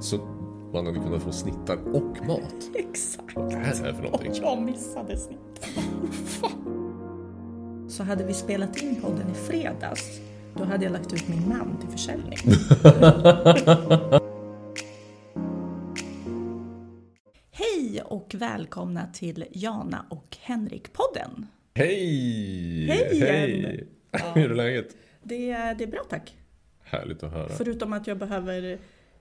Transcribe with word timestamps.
Så 0.00 0.18
man 0.72 0.86
hade 0.86 0.98
kunnat 0.98 1.22
få 1.22 1.32
snittar 1.32 1.76
och 1.94 2.26
mat. 2.26 2.54
Exakt. 2.74 3.36
Vad 3.36 3.52
är 3.52 3.58
det 3.58 3.66
här 3.66 3.92
för 3.92 4.02
någonting? 4.02 4.30
Och 4.30 4.36
jag 4.36 4.62
missade 4.62 5.16
snitt. 5.16 5.66
Så 7.88 8.02
hade 8.02 8.24
vi 8.24 8.34
spelat 8.34 8.82
in 8.82 9.00
podden 9.00 9.30
i 9.30 9.34
fredags, 9.34 10.20
då 10.56 10.64
hade 10.64 10.84
jag 10.84 10.92
lagt 10.92 11.12
ut 11.12 11.28
min 11.28 11.48
man 11.48 11.78
till 11.80 11.88
försäljning. 11.88 12.38
Hej 17.50 18.02
och 18.04 18.34
välkomna 18.34 19.06
till 19.12 19.44
Jana 19.50 20.06
och 20.10 20.36
Henrik-podden. 20.40 21.46
Hej! 21.74 22.86
Hej 22.86 23.08
igen! 23.12 23.28
Hej! 23.28 23.88
Ja. 24.10 24.18
Hur 24.34 24.50
är 24.50 24.54
läget? 24.54 24.96
Det 25.22 25.50
är, 25.50 25.74
det 25.74 25.84
är 25.84 25.88
bra 25.88 26.02
tack. 26.08 26.36
Härligt 26.82 27.22
att 27.22 27.32
höra. 27.32 27.48
Förutom 27.48 27.92
att 27.92 28.06
jag 28.06 28.18
behöver 28.18 28.78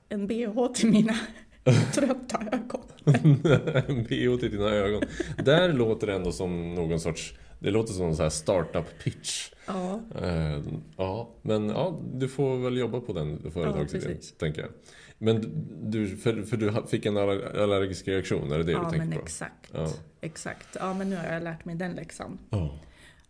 en 0.09 0.27
bh 0.27 0.67
till 0.73 0.89
mina 0.91 1.13
trötta 1.93 2.39
ögon. 2.51 2.81
En 3.87 4.03
bh 4.03 4.39
till 4.39 4.51
dina 4.51 4.69
ögon. 4.69 5.03
Där 5.43 5.73
låter 5.73 6.07
det 6.07 6.13
ändå 6.13 6.31
som 6.31 6.75
någon 6.75 6.99
sorts... 6.99 7.33
Det 7.61 7.71
låter 7.71 7.93
som 7.93 8.05
en 8.05 8.15
sån 8.15 8.23
här 8.23 8.29
startup 8.29 8.85
pitch. 9.03 9.51
Ja, 9.67 10.01
Eh, 10.21 10.61
ja, 10.97 11.29
men 11.41 11.69
ja, 11.69 11.99
du 12.13 12.27
får 12.27 12.57
väl 12.57 12.77
jobba 12.77 12.99
på 13.01 13.13
den 13.13 13.51
företagsidén, 13.51 14.07
precis. 14.07 14.37
tänker 14.37 14.61
jag. 14.61 14.71
Men 15.17 15.65
du, 15.91 16.17
för, 16.17 16.41
för 16.41 16.57
du 16.57 16.73
fick 16.89 17.05
en 17.05 17.17
aller- 17.17 17.59
allergisk 17.63 18.07
reaktion, 18.07 18.51
är 18.51 18.57
det 18.57 18.63
det 18.63 18.71
ja 18.71 18.77
du 18.77 18.83
men 18.83 18.99
tänker 18.99 19.17
på? 19.17 19.23
exakt. 19.23 19.69
Ja. 19.73 19.87
Exakt. 20.21 20.67
Ja, 20.79 20.93
men 20.93 21.09
nu 21.09 21.15
har 21.15 21.25
jag 21.33 21.43
lärt 21.43 21.65
mig 21.65 21.75
den 21.75 21.91
läxan. 21.91 22.37
Ja. 22.49 22.79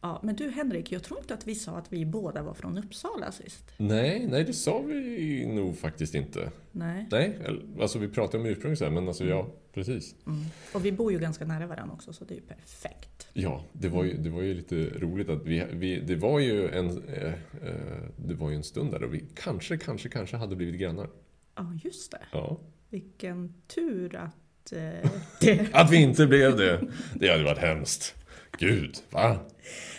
Ja, 0.02 0.20
men 0.23 0.35
du 0.35 0.49
Henrik, 0.49 0.91
jag 0.91 1.03
tror 1.03 1.20
inte 1.20 1.34
att 1.34 1.48
vi 1.48 1.55
sa 1.55 1.77
att 1.77 1.94
vi 1.94 2.05
båda 2.05 2.44
var 2.44 2.53
från 2.53 2.77
Uppsala 2.77 3.31
sist. 3.31 3.71
Nej, 3.77 4.27
nej, 4.30 4.44
det 4.44 4.53
sa 4.53 4.80
vi 4.81 5.45
nog 5.45 5.77
faktiskt 5.77 6.16
inte. 6.16 6.52
Nej. 6.71 7.07
Nej, 7.12 7.40
alltså 7.81 7.99
vi 7.99 8.07
pratade 8.07 8.43
om 8.43 8.49
ursprung 8.49 8.76
här, 8.80 8.90
men 8.90 9.07
alltså 9.07 9.26
ja, 9.26 9.48
precis. 9.73 10.15
Mm. 10.27 10.46
Och 10.73 10.85
vi 10.85 10.91
bor 10.91 11.12
ju 11.12 11.20
ganska 11.20 11.46
nära 11.46 11.68
varandra 11.68 11.93
också, 11.93 12.13
så 12.13 12.26
det 12.26 12.34
är 12.34 12.35
ju 12.35 12.41
perfekt. 12.41 13.27
Ja, 13.34 13.65
det 13.73 13.90
var 13.90 14.04
ju, 14.04 14.18
det 14.18 14.29
var 14.29 14.41
ju 14.41 14.54
lite 14.54 14.76
roligt 14.76 15.29
att 15.29 15.46
vi, 15.46 15.65
vi 15.71 15.99
det 15.99 16.16
var 16.16 16.40
ju 16.40 16.70
en, 16.70 17.04
eh, 17.07 17.34
eh, 17.63 18.04
det 18.16 18.34
var 18.34 18.49
ju 18.49 18.55
en 18.55 18.63
stund 18.63 18.91
där 18.91 19.04
och 19.04 19.13
vi 19.13 19.26
kanske, 19.35 19.77
kanske, 19.77 20.10
kanske 20.10 20.38
hade 20.38 20.55
blivit 20.55 20.82
grannar. 20.82 21.10
Ja, 21.55 21.79
just 21.84 22.12
det. 22.12 22.21
Ja. 22.32 22.60
Vilken 22.90 23.54
tur 23.68 24.16
att 24.16 24.71
eh, 24.71 25.12
det... 25.41 25.70
Att 25.73 25.91
vi 25.91 25.98
inte 25.98 26.27
blev 26.27 26.57
det, 26.57 26.88
det 27.16 27.32
hade 27.32 27.43
varit 27.43 27.57
hemskt. 27.57 28.16
Gud, 28.57 28.95
va? 29.09 29.39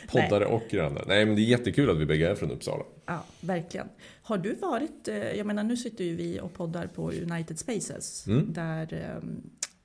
Poddare 0.09 0.47
och 0.47 0.63
grannar. 0.71 1.05
Nej, 1.07 1.27
men 1.27 1.37
det 1.37 1.43
är 1.43 1.45
jättekul 1.45 1.91
att 1.91 1.97
vi 1.99 2.07
bägge 2.07 2.31
är 2.31 2.35
från 2.35 2.51
Uppsala. 2.51 2.85
Ja, 3.07 3.25
verkligen. 3.41 3.89
Har 4.23 4.39
du 4.39 4.55
varit... 4.55 5.09
Eh, 5.09 5.17
jag 5.17 5.47
menar, 5.47 5.65
nu 5.65 5.77
sitter 5.77 6.05
ju 6.05 6.17
vi 6.17 6.41
och 6.41 6.55
poddar 6.55 6.87
på 6.87 7.11
United 7.13 7.59
Spaces. 7.59 8.27
Mm. 8.27 8.53
Där 8.53 8.95
eh, 8.95 9.29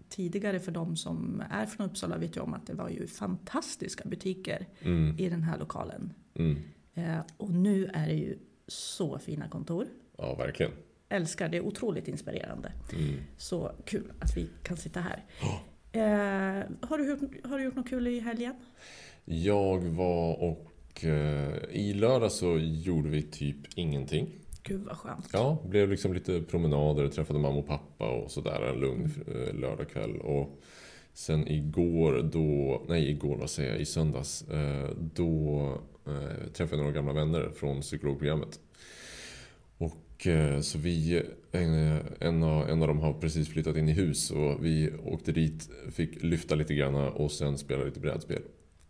tidigare, 0.09 0.59
för 0.59 0.71
de 0.71 0.95
som 0.97 1.43
är 1.51 1.65
från 1.65 1.89
Uppsala, 1.89 2.17
vet 2.17 2.35
ju 2.37 2.41
om 2.41 2.53
att 2.53 2.67
det 2.67 2.73
var 2.73 2.89
ju 2.89 3.07
fantastiska 3.07 4.03
butiker 4.09 4.65
Mm, 4.81 5.15
i 5.19 5.29
den 5.29 5.43
här 5.43 5.57
lokalen. 5.59 6.13
mm. 6.35 6.57
Eh, 6.97 7.19
och 7.37 7.51
nu 7.51 7.85
är 7.93 8.07
det 8.07 8.13
ju 8.13 8.37
så 8.67 9.19
fina 9.19 9.47
kontor. 9.49 9.87
Ja, 10.17 10.35
verkligen. 10.35 10.71
Älskar, 11.09 11.49
det 11.49 11.57
är 11.57 11.61
otroligt 11.61 12.07
inspirerande. 12.07 12.71
Mm. 12.93 13.13
Så 13.37 13.71
kul 13.85 14.11
att 14.19 14.37
vi 14.37 14.49
kan 14.63 14.77
sitta 14.77 14.99
här. 14.99 15.23
Eh, 15.95 16.63
har, 16.89 16.97
du, 16.97 17.09
gjort- 17.09 17.45
har 17.45 17.57
du 17.57 17.63
gjort 17.63 17.75
något 17.75 17.89
kul 17.89 18.07
i 18.07 18.19
helgen? 18.19 18.53
Jag 19.25 19.79
var 19.83 20.43
och 20.43 21.05
eh, 21.05 21.53
i 21.71 21.93
lördag 21.93 22.31
så 22.31 22.57
gjorde 22.59 23.09
vi 23.09 23.21
typ 23.23 23.57
ingenting. 23.75 24.27
Gud 24.63 24.81
vad 24.83 24.97
skönt. 24.97 25.29
Ja, 25.33 25.57
blev 25.69 25.89
liksom 25.89 26.13
lite 26.13 26.41
promenader, 26.41 27.07
träffade 27.07 27.39
mamma 27.39 27.59
och 27.59 27.67
pappa 27.67 28.09
och 28.09 28.31
sådär 28.31 28.61
en 28.73 28.79
lugn 28.79 29.11
eh, 29.27 29.53
lördagkväll. 29.59 30.17
Och 30.17 30.61
sen 31.13 31.47
igår 31.47 32.29
då, 32.33 32.81
nej 32.87 33.09
igår 33.09 33.37
vad 33.37 33.49
säger 33.49 33.71
jag, 33.71 33.81
i 33.81 33.85
söndags. 33.85 34.41
Eh, 34.49 34.89
då 35.15 35.59
eh, 36.07 36.47
träffade 36.53 36.81
jag 36.81 36.85
några 36.85 36.91
gamla 36.91 37.13
vänner 37.13 37.49
från 37.55 37.81
psykologprogrammet. 37.81 38.59
Eh, 40.19 40.59
så 40.59 40.77
vi, 40.77 41.23
en, 41.51 41.99
en, 42.19 42.43
av, 42.43 42.69
en 42.69 42.81
av 42.81 42.87
dem 42.87 42.99
har 42.99 43.13
precis 43.13 43.49
flyttat 43.49 43.77
in 43.77 43.89
i 43.89 43.93
hus 43.93 44.31
och 44.31 44.65
vi 44.65 44.91
åkte 45.05 45.31
dit, 45.31 45.69
fick 45.91 46.23
lyfta 46.23 46.55
lite 46.55 46.73
grann 46.75 46.95
och 46.95 47.31
sen 47.31 47.57
spela 47.57 47.83
lite 47.83 47.99
brädspel. 47.99 48.41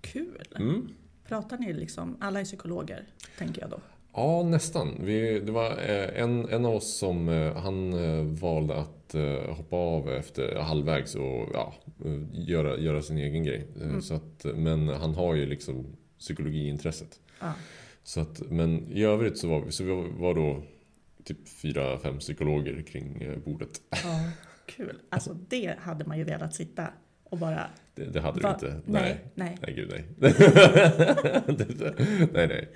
Kul! 0.02 0.44
Mm. 0.60 0.90
Pratar 1.28 1.58
ni 1.58 1.74
liksom, 1.74 2.18
alla 2.20 2.40
är 2.40 2.44
psykologer, 2.46 3.04
tänker 3.38 3.62
jag 3.62 3.70
då. 3.70 3.80
Ja, 4.14 4.44
nästan. 4.44 4.96
Vi, 5.00 5.40
det 5.40 5.52
var 5.52 5.72
eh, 5.72 6.22
en, 6.24 6.50
en 6.50 6.66
av 6.66 6.76
oss 6.76 6.98
som 6.98 7.30
eh, 7.30 7.56
han 7.56 7.94
eh, 7.94 8.24
valde 8.24 8.76
att 8.76 9.16
eh, 9.16 9.56
hoppa 9.56 9.76
av 9.76 10.10
efter 10.10 10.56
halvvägs 10.56 11.16
och 11.16 11.50
ja, 11.54 11.74
eh, 12.06 12.20
göra, 12.32 12.78
göra 12.78 13.02
sin 13.02 13.18
egen 13.18 13.44
grej. 13.44 13.68
Eh, 13.82 13.88
Mm. 13.88 14.02
Så 14.02 14.14
att, 14.14 14.46
men 14.56 14.88
han 14.90 15.16
har 15.16 15.36
ju 15.36 15.46
liksom 15.46 15.86
psykologiintresset. 16.20 17.20
Ja. 17.40 17.54
Så 18.04 18.20
att, 18.20 18.42
men 18.52 18.92
i 18.92 19.04
övrigt 19.04 19.38
så 19.38 19.48
var 19.48 19.62
vi, 19.62 19.72
så 19.72 19.84
vi 19.84 19.92
var 20.18 20.34
då 20.36 20.64
typ 21.26 21.48
fyra, 21.48 22.00
fem 22.00 22.20
psykologer 22.20 22.82
kring 22.82 23.22
eh, 23.22 23.38
bordet. 23.38 23.82
ja. 23.90 24.20
Kul! 24.66 25.02
Alltså 25.10 25.34
det 25.50 25.76
hade 25.80 26.06
man 26.06 26.18
ju 26.18 26.24
velat 26.24 26.56
sitta 26.56 26.88
och 27.24 27.38
bara... 27.38 27.70
Det, 27.96 28.06
det 28.06 28.22
hade 28.22 28.42
Va? 28.42 28.58
vi 28.62 28.68
inte. 28.68 28.82
Nej, 28.86 29.26
nej. 29.36 29.58
Nej, 29.62 29.76
gud 29.76 29.90
nej. 29.92 30.06
Nej, 32.34 32.48
nej. 32.48 32.70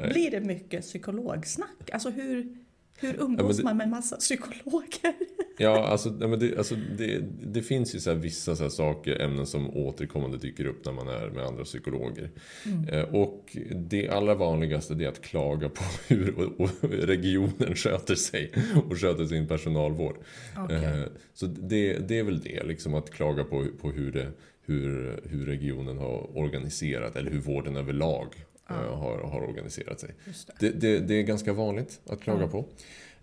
Nej. 0.00 0.10
Blir 0.10 0.30
det 0.30 0.40
mycket 0.40 0.80
psykologsnack? 0.80 1.90
Alltså 1.92 2.10
hur, 2.10 2.56
hur 3.00 3.08
Ja, 3.18 3.24
umgås 3.24 3.46
men 3.46 3.56
det- 3.56 3.62
man 3.64 3.76
med 3.76 3.88
massa 3.88 4.16
psykologer? 4.16 5.14
Ja, 5.58 5.86
alltså, 5.86 6.08
nej, 6.10 6.28
men 6.28 6.38
det, 6.38 6.58
alltså 6.58 6.74
det, 6.98 7.18
det 7.52 7.62
finns 7.62 7.94
ju 7.94 8.00
så 8.00 8.14
vissa 8.14 8.56
så 8.56 8.70
saker, 8.70 9.20
ämnen 9.20 9.46
som 9.46 9.76
återkommande 9.76 10.38
dyker 10.38 10.64
upp 10.66 10.84
när 10.84 10.92
man 10.92 11.08
är 11.08 11.30
med 11.30 11.44
andra 11.46 11.64
psykologer. 11.64 12.30
Eh, 12.92 13.02
och 13.02 13.56
det 13.74 14.08
allra 14.08 14.34
vanligaste 14.34 14.94
är 14.94 15.08
att 15.08 15.22
klaga 15.22 15.68
på 15.68 15.84
hur 16.14 16.50
regionen 17.06 17.74
sköter 17.76 18.14
sig 18.14 18.52
och 18.90 18.98
sköter 19.00 19.24
sin 19.26 19.48
personalvård. 19.48 20.16
Okej. 20.58 20.76
Eh, 20.84 21.02
så 21.34 21.46
det, 21.46 21.98
det 22.08 22.18
är 22.18 22.22
väl 22.24 22.40
det, 22.40 22.62
liksom 22.64 22.94
att 22.94 23.10
klaga 23.10 23.44
på, 23.44 23.66
på 23.80 23.90
hur, 23.90 24.12
det, 24.12 24.28
hur, 24.66 25.20
hur 25.24 25.46
regionen 25.46 25.98
har 25.98 26.38
organiserat, 26.38 27.16
eller 27.16 27.30
hur 27.30 27.40
vården 27.40 27.76
överlag 27.76 28.26
eh, 28.70 28.98
har, 28.98 29.18
har 29.18 29.40
organiserat 29.40 30.00
sig. 30.00 30.14
Det. 30.24 30.68
Det, 30.70 30.80
det, 30.80 30.98
det 31.00 31.14
är 31.14 31.22
ganska 31.22 31.52
vanligt 31.52 32.00
att 32.06 32.20
klaga 32.20 32.40
Ja. 32.42 32.48
på. 32.48 32.64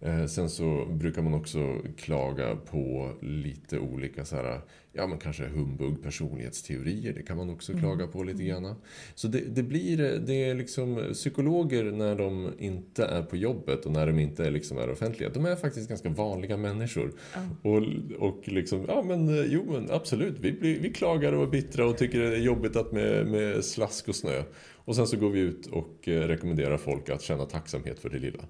Eh, 0.01 0.25
sen 0.25 0.49
så 0.49 0.85
brukar 0.85 1.21
man 1.21 1.33
också 1.33 1.77
klaga 1.97 2.55
på 2.55 3.11
lite 3.21 3.79
olika 3.79 4.25
så 4.25 4.35
här, 4.35 4.61
ja 4.93 5.07
men 5.07 5.17
kanske 5.19 5.47
humbug 5.47 6.03
personlighetsteorier. 6.03 7.13
Det 7.13 7.23
kan 7.23 7.37
man 7.37 7.49
också 7.49 7.71
Mm. 7.71 7.83
klaga 7.83 8.07
på 8.07 8.23
lite 8.23 8.43
grann. 8.43 8.75
Så 9.15 9.27
det, 9.27 9.39
det 9.39 9.63
blir, 9.63 9.97
det 10.19 10.33
är 10.33 10.55
liksom 10.55 11.09
psykologer 11.13 11.83
när 11.83 12.15
de 12.15 12.51
inte 12.59 13.05
är 13.05 13.23
på 13.23 13.37
jobbet 13.37 13.85
och 13.85 13.91
när 13.91 14.07
de 14.07 14.19
inte 14.19 14.45
är, 14.45 14.51
liksom 14.51 14.77
är 14.77 14.89
offentliga. 14.89 15.29
De 15.29 15.45
är 15.45 15.55
faktiskt 15.55 15.89
ganska 15.89 16.09
vanliga 16.09 16.57
människor. 16.57 17.13
Ja. 17.33 17.69
Och, 17.69 17.83
och 18.29 18.47
liksom, 18.47 18.85
ja 18.87 19.01
men 19.03 19.45
jo 19.51 19.65
men 19.71 19.91
absolut, 19.91 20.39
vi, 20.39 20.51
blir, 20.51 20.79
vi 20.79 20.93
klagar 20.93 21.33
och 21.33 21.43
är 21.43 21.47
bittra 21.47 21.87
och 21.87 21.97
tycker 21.97 22.19
det 22.19 22.35
är 22.35 22.39
jobbigt 22.41 22.75
att 22.75 22.91
med, 22.91 23.27
med 23.27 23.65
slask 23.65 24.07
och 24.07 24.15
snö. 24.15 24.43
Och 24.75 24.95
sen 24.95 25.07
så 25.07 25.17
går 25.17 25.29
vi 25.29 25.39
ut 25.39 25.65
och 25.67 26.07
eh, 26.07 26.27
rekommenderar 26.27 26.77
folk 26.77 27.09
att 27.09 27.21
känna 27.21 27.45
tacksamhet 27.45 27.99
för 27.99 28.09
det 28.09 28.19
lilla. 28.19 28.43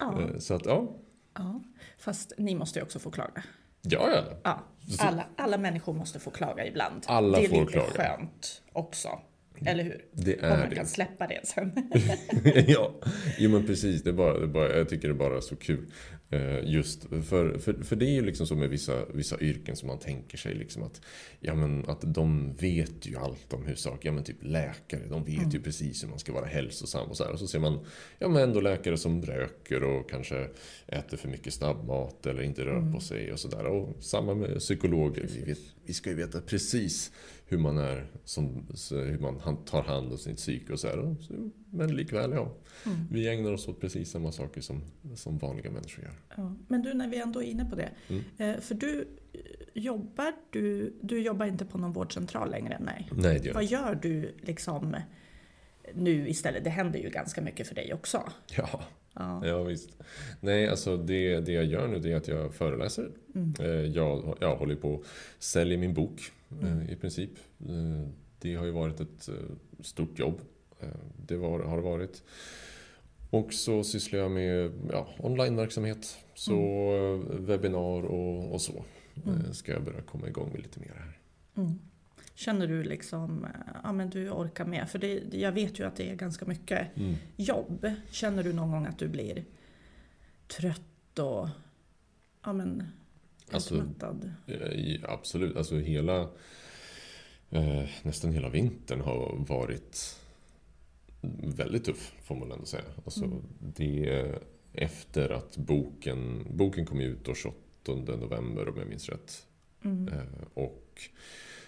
Eh, 0.00 0.38
Så 0.38 0.54
att 0.54 0.66
ja, 0.66 0.96
ja. 1.34 1.62
Fast 1.98 2.32
ni 2.38 2.54
måste 2.54 2.78
ju 2.78 2.82
också 2.82 2.98
få 2.98 3.10
klaga. 3.10 3.42
ja, 3.82 4.10
ja. 4.14 4.22
Ja, 4.44 4.62
alla, 4.98 5.26
alla 5.36 5.58
människor 5.58 5.92
måste 5.92 6.18
få 6.18 6.30
klaga 6.30 6.66
ibland. 6.66 7.02
Alla 7.06 7.38
det 7.38 7.44
är 7.44 7.48
får 7.48 7.60
lite 7.60 7.72
klaga. 7.72 7.86
skönt 7.90 8.62
också. 8.72 9.08
Eller 9.66 9.84
hur? 9.84 10.04
Det 10.12 10.38
Om 10.38 10.44
är 10.44 10.58
man 10.58 10.68
det. 10.70 10.76
kan 10.76 10.86
släppa 10.86 11.26
det 11.26 11.40
sen. 11.46 11.72
ja, 12.68 12.94
jo 13.38 13.50
men 13.50 13.66
precis. 13.66 14.02
Det 14.02 14.10
är 14.10 14.14
bara, 14.14 14.38
det 14.38 14.44
är 14.44 14.48
bara, 14.48 14.76
jag 14.76 14.88
tycker 14.88 15.08
det 15.08 15.14
är 15.14 15.18
bara 15.30 15.40
så 15.40 15.56
kul. 15.56 15.86
Eh, 16.34 16.60
Just 16.64 17.02
för, 17.04 17.58
för, 17.58 17.84
för 17.84 17.96
det 17.96 18.06
är 18.06 18.10
ju 18.10 18.22
liksom 18.22 18.46
så 18.46 18.56
med 18.56 18.70
vissa, 18.70 19.04
vissa 19.12 19.40
yrken 19.40 19.76
som 19.76 19.86
man 19.86 19.98
tänker 19.98 20.38
sig 20.38 20.54
liksom 20.54 20.82
att, 20.82 21.00
ja 21.40 21.54
men 21.54 21.84
att 21.88 22.00
de 22.14 22.54
vet 22.54 23.06
ju 23.06 23.16
allt 23.16 23.52
om 23.52 23.66
hur 23.66 23.74
saker, 23.74 24.08
ja 24.08 24.12
men 24.12 24.24
typ 24.24 24.36
läkare, 24.40 25.02
de 25.08 25.24
vet 25.24 25.54
ju 25.54 25.62
precis 25.62 26.02
hur 26.02 26.08
man 26.08 26.18
ska 26.18 26.32
vara 26.32 26.46
hälsosam 26.46 27.08
och 27.08 27.16
så 27.16 27.24
här. 27.24 27.32
Och 27.32 27.38
så 27.38 27.46
ser 27.46 27.58
man, 27.58 27.78
ja 28.18 28.28
men 28.28 28.42
ändå 28.42 28.60
läkare 28.60 28.96
som 28.96 29.22
röker 29.22 29.82
och 29.82 30.10
kanske 30.10 30.48
äter 30.86 31.16
för 31.16 31.28
mycket 31.28 31.54
snabbmat 31.54 32.26
eller 32.26 32.42
inte 32.42 32.64
rör 32.64 32.92
på 32.92 33.00
sig 33.00 33.32
och 33.32 33.40
sådär. 33.40 33.66
Och 33.66 33.96
samma 34.00 34.34
med 34.34 34.58
psykologer, 34.58 35.28
vi, 35.34 35.44
vet, 35.44 35.58
vi 35.84 35.92
ska 35.92 36.10
ju 36.10 36.16
veta 36.16 36.40
precis 36.40 37.12
hur 37.46 37.58
man 37.58 37.78
är, 37.78 38.06
som, 38.24 38.66
hur 38.90 39.18
man 39.18 39.64
tar 39.64 39.82
hand 39.82 40.12
om 40.12 40.18
sitt 40.18 40.36
psyke 40.36 40.72
och 40.72 40.80
så 40.80 40.88
här. 40.88 41.16
Men 41.70 41.96
likväl, 41.96 42.32
ja. 42.32 42.52
Vi 43.10 43.28
ägnar 43.28 43.52
oss 43.52 43.68
åt 43.68 43.80
precis 43.80 44.10
samma 44.10 44.32
saker 44.32 44.60
som, 44.60 44.82
som 45.14 45.38
vanliga 45.38 45.70
människor 45.70 46.04
gör. 46.04 46.14
Ja. 46.36 46.56
Men 46.68 46.82
du, 46.82 46.94
när 46.94 47.08
vi 47.08 47.20
ändå 47.20 47.42
är 47.42 47.46
inne 47.46 47.64
på 47.64 47.76
det. 47.76 47.90
Mm. 48.08 48.22
Eh, 48.38 48.60
För 48.60 48.74
du 48.74 49.08
eh, 49.32 49.40
jobbar, 49.74 50.32
du, 50.50 50.94
du 51.02 51.20
jobbar 51.22 51.46
inte 51.46 51.64
på 51.64 51.78
någon 51.78 51.92
vårdcentral 51.92 52.50
längre? 52.50 52.78
Nej. 52.80 53.08
Nej, 53.12 53.38
det 53.38 53.46
gör 53.46 53.54
Vad 53.54 53.64
gör 53.64 53.94
du 54.02 54.34
liksom 54.40 54.96
nu 55.94 56.28
istället? 56.28 56.64
Det 56.64 56.70
händer 56.70 56.98
ju 56.98 57.10
ganska 57.10 57.42
mycket 57.42 57.66
för 57.66 57.74
dig 57.74 57.94
också. 57.94 58.22
Ja, 58.56 58.84
Ja. 59.16 59.46
Ja, 59.46 59.62
visst. 59.62 59.90
Nej, 60.40 60.68
alltså 60.68 60.96
det, 60.96 61.40
det 61.40 61.52
jag 61.52 61.64
gör 61.64 61.88
nu 61.88 62.12
är 62.12 62.16
att 62.16 62.28
jag 62.28 62.54
föreläser. 62.54 63.10
Mm. 63.34 63.54
Eh, 63.60 63.66
Jag, 63.66 64.36
jag 64.40 64.56
håller 64.56 64.76
på 64.76 64.94
att 64.94 65.42
sälja 65.42 65.78
min 65.78 65.94
bok 65.94 66.20
Mm. 66.62 66.88
i 66.88 66.96
princip. 66.96 67.30
Eh, 67.60 68.08
Det 68.38 68.54
har 68.54 68.64
ju 68.64 68.70
varit 68.70 69.00
ett 69.00 69.28
eh, 69.28 69.34
stort 69.80 70.18
jobb. 70.18 70.40
Eh, 70.80 70.88
Det 71.26 71.36
var, 71.36 71.60
har 71.60 71.76
det 71.76 71.82
varit. 71.82 72.22
Och 73.30 73.52
så 73.52 73.84
sysslar 73.84 74.18
jag 74.18 74.30
med 74.30 74.72
ja, 74.92 75.08
onlineverksamhet. 75.18 76.18
Så 76.34 76.54
eh, 76.94 77.38
webbinar 77.40 78.02
och, 78.04 78.52
och 78.54 78.60
så. 78.60 78.84
Mm. 79.26 79.40
Eh, 79.40 79.50
Ska 79.50 79.72
jag 79.72 79.84
börja 79.84 80.00
komma 80.02 80.28
igång 80.28 80.50
med 80.52 80.62
lite 80.62 80.80
mer 80.80 80.92
här. 80.98 81.18
Mm. 81.56 81.78
Känner 82.34 82.66
du 82.66 82.82
liksom, 82.84 83.44
eh, 83.44 83.50
ja 83.82 83.92
men 83.92 84.10
du 84.10 84.30
orkar 84.30 84.64
med? 84.64 84.88
För 84.90 84.98
det, 84.98 85.34
jag 85.34 85.52
vet 85.52 85.78
ju 85.80 85.86
att 85.86 85.96
det 85.96 86.10
är 86.10 86.14
ganska 86.14 86.46
mycket 86.46 86.88
jobb. 87.36 87.86
Känner 88.10 88.42
du 88.42 88.52
någon 88.52 88.70
gång 88.70 88.86
att 88.86 88.98
du 88.98 89.08
blir 89.08 89.44
trött 90.48 91.18
och 91.18 91.48
ja 92.44 92.52
men 92.52 92.82
Alltså? 93.50 93.74
Eh, 94.46 95.00
Absolut, 95.02 95.56
alltså 95.56 95.78
hela 95.78 96.20
eh, 97.50 97.84
nästan 98.02 98.32
hela 98.32 98.48
vintern 98.48 99.00
har 99.00 99.36
varit 99.48 100.20
väldigt 101.56 101.84
tuff 101.84 102.12
får 102.22 102.34
man 102.36 102.52
ändå 102.52 102.64
säga. 102.66 102.84
Alltså, 103.04 103.24
Mm. 103.24 103.42
det 103.60 104.32
efter 104.72 105.30
att 105.30 105.56
boken, 105.56 106.46
boken 106.50 106.86
kom 106.86 107.00
ut 107.00 107.24
då 107.24 107.34
28 107.34 107.56
november 108.16 108.68
om 108.68 108.78
jag 108.78 108.88
minns 108.88 109.08
rätt. 109.08 109.46
Mm. 109.84 110.08
Eh, 110.08 110.24
och 110.54 111.02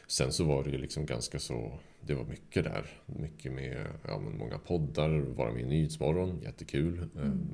sen 0.06 0.32
så 0.32 0.44
var 0.44 0.64
det 0.64 0.70
ju 0.70 0.78
liksom 0.78 1.06
ganska 1.06 1.38
så, 1.38 1.78
det 2.00 2.14
var 2.14 2.24
mycket 2.24 2.64
där. 2.64 2.86
Mycket 3.06 3.52
med 3.52 3.86
ja, 4.08 4.18
många 4.18 4.58
poddar, 4.58 5.18
vara 5.18 5.52
med 5.52 5.62
i 5.62 5.66
Nyhetsmorgon, 5.66 6.40
jättekul. 6.42 6.98
Eh, 7.16 7.22
Mm. 7.22 7.48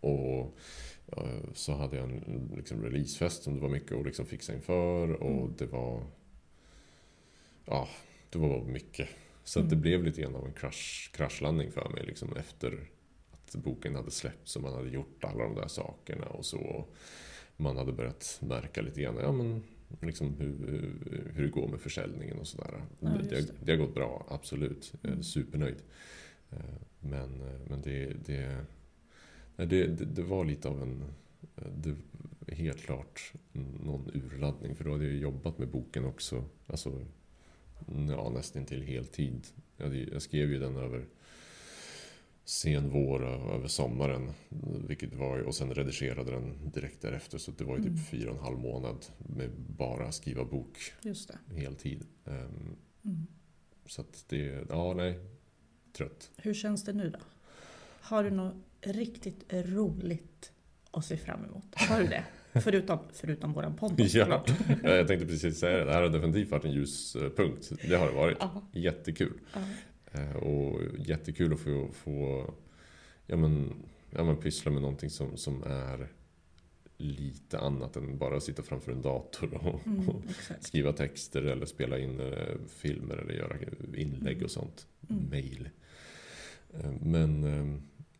och 0.00 0.38
eh, 0.38 0.46
så 1.54 1.72
hade 1.72 1.96
jag 1.96 2.04
en 2.10 2.52
liksom, 2.56 2.82
releasefest 2.82 3.42
som 3.42 3.54
det 3.54 3.60
var 3.60 3.68
mycket 3.68 3.92
att 3.92 4.04
liksom 4.06 4.26
fixa 4.26 4.54
inför 4.54 5.12
och 5.12 5.42
Mm. 5.44 5.54
det 5.58 5.66
var 5.66 6.02
Ja, 7.66 7.88
det 8.30 8.38
var 8.38 8.64
mycket. 8.64 9.08
Så 9.44 9.58
Mm. 9.60 9.70
det 9.70 9.76
blev 9.76 10.04
lite 10.04 10.20
grann 10.20 10.36
av 10.36 10.46
en 10.46 10.52
krasch, 10.52 11.10
kraschlandning 11.14 11.70
för 11.72 11.88
mig 11.88 12.04
liksom 12.06 12.36
efter 12.36 12.88
att 13.32 13.54
boken 13.56 13.94
hade 13.94 14.10
släppts 14.10 14.56
och 14.56 14.62
man 14.62 14.74
hade 14.74 14.88
gjort 14.88 15.24
alla 15.24 15.44
de 15.44 15.54
där 15.54 15.68
sakerna 15.68 16.26
och 16.26 16.44
så. 16.46 16.84
Man 17.56 17.76
hade 17.76 17.92
börjat 17.92 18.38
märka 18.42 18.82
lite 18.82 19.00
grann, 19.00 19.16
ja 19.20 19.32
men 19.32 19.62
liksom 20.02 20.34
hur, 20.34 20.92
hur 21.34 21.42
det 21.42 21.48
går 21.50 21.68
med 21.68 21.80
försäljningen 21.80 22.38
och 22.38 22.46
sådär. 22.46 22.84
Ja, 23.00 23.08
det, 23.08 23.28
det. 23.40 23.52
det 23.64 23.72
har 23.72 23.78
gått 23.78 23.94
bra, 23.94 24.26
absolut. 24.28 24.92
Är 25.02 25.08
Mm. 25.08 25.22
supernöjd. 25.22 25.82
Eh, 26.50 26.58
Men, 27.00 27.40
eh, 27.40 27.60
men 27.68 27.82
det, 27.82 28.06
det, 28.26 28.64
det, 29.56 29.66
det, 29.86 30.04
det 30.04 30.22
var 30.22 30.44
lite 30.44 30.68
av 30.68 30.82
en, 30.82 31.04
det, 31.76 31.94
helt 32.54 32.80
klart 32.80 33.32
någon 33.84 34.10
urladdning. 34.14 34.76
För 34.76 34.84
då 34.84 34.92
hade 34.92 35.04
jag 35.04 35.16
jobbat 35.16 35.58
med 35.58 35.68
boken 35.68 36.04
också. 36.04 36.44
Alltså, 36.66 37.04
ja, 38.08 38.30
nästan 38.34 38.64
till 38.64 38.82
heltid. 38.82 39.46
Jag, 39.76 39.94
jag 39.94 40.22
skrev 40.22 40.50
ju 40.50 40.58
den 40.58 40.76
över 40.76 41.06
sen 42.44 42.90
vår 42.90 43.22
och 43.22 43.54
över 43.54 43.68
sommaren. 43.68 44.30
Vilket 44.88 45.14
var, 45.14 45.38
och 45.38 45.54
sen 45.54 45.74
redigerade 45.74 46.30
den 46.30 46.70
direkt 46.74 47.02
därefter. 47.02 47.38
Så 47.38 47.50
det 47.50 47.64
var 47.64 47.76
ju 47.76 47.82
typ 47.82 47.92
Mm. 47.92 48.04
fyra 48.04 48.30
och 48.30 48.36
en 48.36 48.42
halv 48.42 48.58
månad 48.58 49.06
med 49.18 49.50
bara 49.78 50.12
skriva 50.12 50.44
bok 50.44 50.78
Just 51.02 51.28
det. 51.28 51.54
heltid. 51.60 52.04
Ehm, 52.24 52.76
Mm. 53.04 53.26
Så 53.86 54.00
att 54.00 54.24
det, 54.28 54.66
ja 54.68 54.94
nej, 54.94 55.18
trött. 55.92 56.30
Hur 56.36 56.54
känns 56.54 56.84
det 56.84 56.92
nu 56.92 57.10
då? 57.10 57.18
Har 58.06 58.24
du 58.24 58.30
något 58.30 58.54
riktigt 58.80 59.44
roligt 59.52 60.52
att 60.90 61.04
se 61.04 61.16
fram 61.16 61.44
emot? 61.44 61.64
Har 61.74 62.00
du 62.00 62.06
det? 62.06 62.24
Förutom, 62.60 62.98
förutom 63.12 63.52
våran 63.52 63.76
podd 63.76 64.00
Ja, 64.00 64.44
jag 64.82 65.08
tänkte 65.08 65.26
precis 65.26 65.58
säga 65.58 65.78
det. 65.78 65.84
Det 65.84 65.92
här 65.92 66.02
har 66.02 66.08
definitivt 66.08 66.50
varit 66.50 66.64
en 66.64 66.72
ljuspunkt. 66.72 67.72
Det 67.88 67.94
har 67.96 68.06
det 68.06 68.12
varit. 68.14 68.36
Ja, 68.40 68.62
Jättekul. 68.72 69.40
ja. 69.54 69.60
Eh, 70.20 70.36
Och 70.36 70.80
jättekul 70.98 71.52
att 71.52 71.60
få, 71.60 71.88
få 71.92 72.50
ja, 73.26 73.36
men, 73.36 73.72
ja, 74.10 74.24
men 74.24 74.36
pyssla 74.36 74.70
med 74.70 74.82
någonting 74.82 75.10
som, 75.10 75.36
som 75.36 75.62
är 75.62 76.08
lite 76.96 77.58
annat 77.58 77.96
än 77.96 78.18
bara 78.18 78.36
att 78.36 78.42
sitta 78.42 78.62
framför 78.62 78.92
en 78.92 79.02
dator 79.02 79.54
och, 79.54 79.86
Mm, 79.86 80.08
och 80.08 80.22
skriva 80.60 80.92
texter 80.92 81.42
eller 81.42 81.66
spela 81.66 81.98
in 81.98 82.20
eh, 82.20 82.54
filmer 82.68 83.16
eller 83.16 83.34
göra 83.34 83.56
inlägg 83.96 84.42
och 84.42 84.50
sånt. 84.50 84.86
Mm. 85.10 85.24
Mail. 85.30 85.68
Eh, 86.80 86.90
Men 87.00 87.44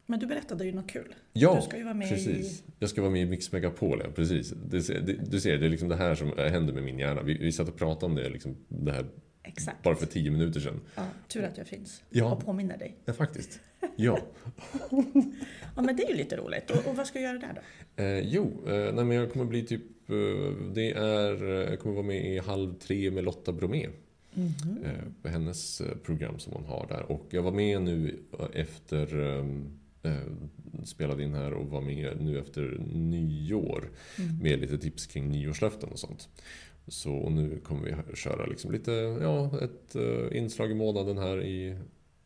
Men 0.06 0.18
du 0.20 0.26
berättade 0.26 0.64
ju 0.64 0.72
något 0.72 0.90
kul. 0.90 1.14
ja, 1.32 1.54
du 1.56 1.62
ska 1.62 1.76
ju 1.76 1.84
vara 1.84 1.94
med 1.94 2.08
precis. 2.08 2.60
i... 2.60 2.64
Jag 2.78 2.90
ska 2.90 3.00
vara 3.02 3.10
med 3.12 3.22
i 3.22 3.26
Mix 3.26 3.52
Megapol, 3.52 4.00
ja, 4.04 4.10
precis. 4.14 4.50
Det, 4.66 4.82
ser- 4.82 5.00
det, 5.00 5.12
du 5.12 5.40
ser, 5.40 5.58
det 5.58 5.66
är 5.66 5.70
liksom 5.70 5.88
det 5.88 5.96
här 5.96 6.14
som 6.14 6.32
händer 6.38 6.72
med 6.72 6.82
min 6.82 6.98
hjärna. 6.98 7.22
Vi, 7.22 7.38
vi 7.38 7.52
satt 7.52 7.68
och 7.68 7.76
pratade 7.76 8.06
om 8.06 8.14
det, 8.14 8.28
liksom, 8.28 8.56
det 8.68 8.92
här 8.92 9.06
Exakt. 9.42 9.82
bara 9.82 9.94
för 9.94 10.06
tio 10.06 10.30
minuter 10.30 10.60
sedan. 10.60 10.80
Ja, 10.94 11.06
tur 11.28 11.42
att 11.44 11.58
jag 11.58 11.66
finns 11.66 12.02
Ja. 12.10 12.32
och 12.32 12.44
påminner 12.44 12.78
dig. 12.78 12.96
Ja, 13.04 13.12
faktiskt. 13.12 13.60
Ja. 13.96 14.18
Ja, 15.76 15.82
men 15.82 15.96
det 15.96 16.02
är 16.02 16.08
ju 16.10 16.16
lite 16.16 16.36
roligt. 16.36 16.70
Och, 16.70 16.86
och 16.90 16.96
vad 16.96 17.06
ska 17.06 17.18
du 17.18 17.24
göra 17.24 17.38
där 17.38 17.54
då? 17.96 18.02
Eh, 18.02 18.18
jo, 18.20 18.62
eh, 18.66 18.94
nej, 18.94 19.04
men 19.04 19.10
jag 19.10 19.32
kommer 19.32 19.44
bli 19.44 19.62
typ... 19.62 19.82
Eh, 20.10 20.16
det 20.74 20.92
är... 20.92 21.42
eh, 21.44 21.70
Jag 21.70 21.80
kommer 21.80 21.94
vara 21.94 22.06
med 22.06 22.26
i 22.34 22.38
Halv 22.38 22.74
tre 22.74 23.10
med 23.10 23.24
Lotta 23.24 23.52
Bromé. 23.52 23.86
Eh, 24.36 24.90
på 25.22 25.28
hennes 25.28 25.82
program 26.02 26.38
som 26.38 26.52
hon 26.52 26.64
har 26.64 26.86
där. 26.88 27.12
Och 27.12 27.26
jag 27.30 27.42
var 27.42 27.52
med 27.52 27.82
nu 27.82 28.18
efter... 28.54 29.08
Eh, 30.06 30.84
spelade 30.84 31.22
in 31.22 31.34
här 31.34 31.52
och 31.52 31.66
var 31.70 31.80
med 31.80 32.16
nu 32.20 32.38
efter 32.38 32.78
nyår. 32.94 33.90
Mm. 34.18 34.38
Med 34.38 34.60
lite 34.60 34.78
tips 34.78 35.06
kring 35.06 35.28
nyårslöften 35.30 35.88
och 35.88 35.98
sånt. 35.98 36.28
Så 36.88 37.12
och 37.14 37.32
nu 37.32 37.58
kommer 37.64 37.84
vi 38.08 38.16
köra 38.16 38.46
liksom 38.46 38.72
lite, 38.72 38.90
ja, 39.22 39.58
ett 39.62 39.94
eh, 39.96 40.38
inslag 40.38 40.70
i 40.70 40.74
månaden 40.74 41.18
här 41.18 41.42
i... 41.44 41.78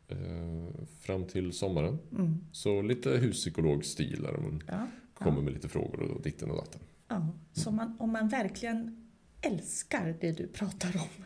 Eh, 0.07 0.85
fram 0.99 1.25
till 1.25 1.53
sommaren. 1.53 1.99
Mm. 2.11 2.37
Så 2.51 2.81
lite 2.81 3.09
huspsykologstil 3.09 4.21
där 4.21 4.31
man 4.41 4.63
Ja, 4.67 4.87
kommer 5.13 5.37
ja, 5.37 5.41
med 5.43 5.53
lite 5.53 5.67
frågor 5.69 6.01
och 6.01 6.21
ditten 6.21 6.51
och 6.51 6.57
datten. 6.57 6.81
ja. 7.07 7.27
Så 7.53 7.71
man, 7.71 7.95
om 7.99 8.11
man 8.11 8.29
verkligen 8.29 9.09
älskar 9.41 10.17
det 10.21 10.31
du 10.31 10.47
pratar 10.47 10.89
om, 10.95 11.25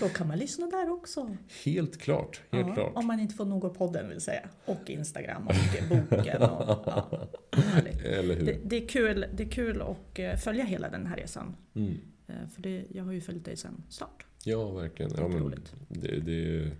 då 0.00 0.08
kan 0.08 0.28
man 0.28 0.38
lyssna 0.38 0.66
där 0.66 0.90
också. 0.90 1.36
Helt 1.64 1.98
klart, 2.00 2.42
helt 2.50 2.68
Ja, 2.68 2.74
klart. 2.74 2.92
Om 2.94 3.06
man 3.06 3.20
inte 3.20 3.34
får 3.34 3.44
nog 3.44 3.64
av 3.64 3.74
podden 3.74 4.08
vill 4.08 4.20
säga. 4.20 4.48
Och 4.64 4.90
Instagram 4.90 5.48
och 5.48 5.54
boken. 6.10 6.42
Och, 6.42 6.62
ja. 6.86 7.08
Eller 8.04 8.34
hur? 8.36 8.46
det, 8.46 8.58
det, 8.64 8.84
är 8.84 8.88
kul, 8.88 9.24
det 9.34 9.42
är 9.42 9.48
kul 9.48 9.82
att 9.82 10.18
eh, 10.18 10.34
följa 10.36 10.64
hela 10.64 10.88
den 10.90 11.06
här 11.06 11.16
resan. 11.16 11.56
Mm. 11.74 11.94
Eh, 12.28 12.48
För 12.54 12.62
det, 12.62 12.84
jag 12.90 13.04
har 13.04 13.12
ju 13.12 13.20
följt 13.20 13.44
dig 13.44 13.56
sedan 13.56 13.82
start. 13.88 14.24
Ja, 14.44 14.70
verkligen. 14.70 15.12
Ja, 15.16 15.28
men 15.28 15.54
det, 15.88 16.20
det, 16.20 16.70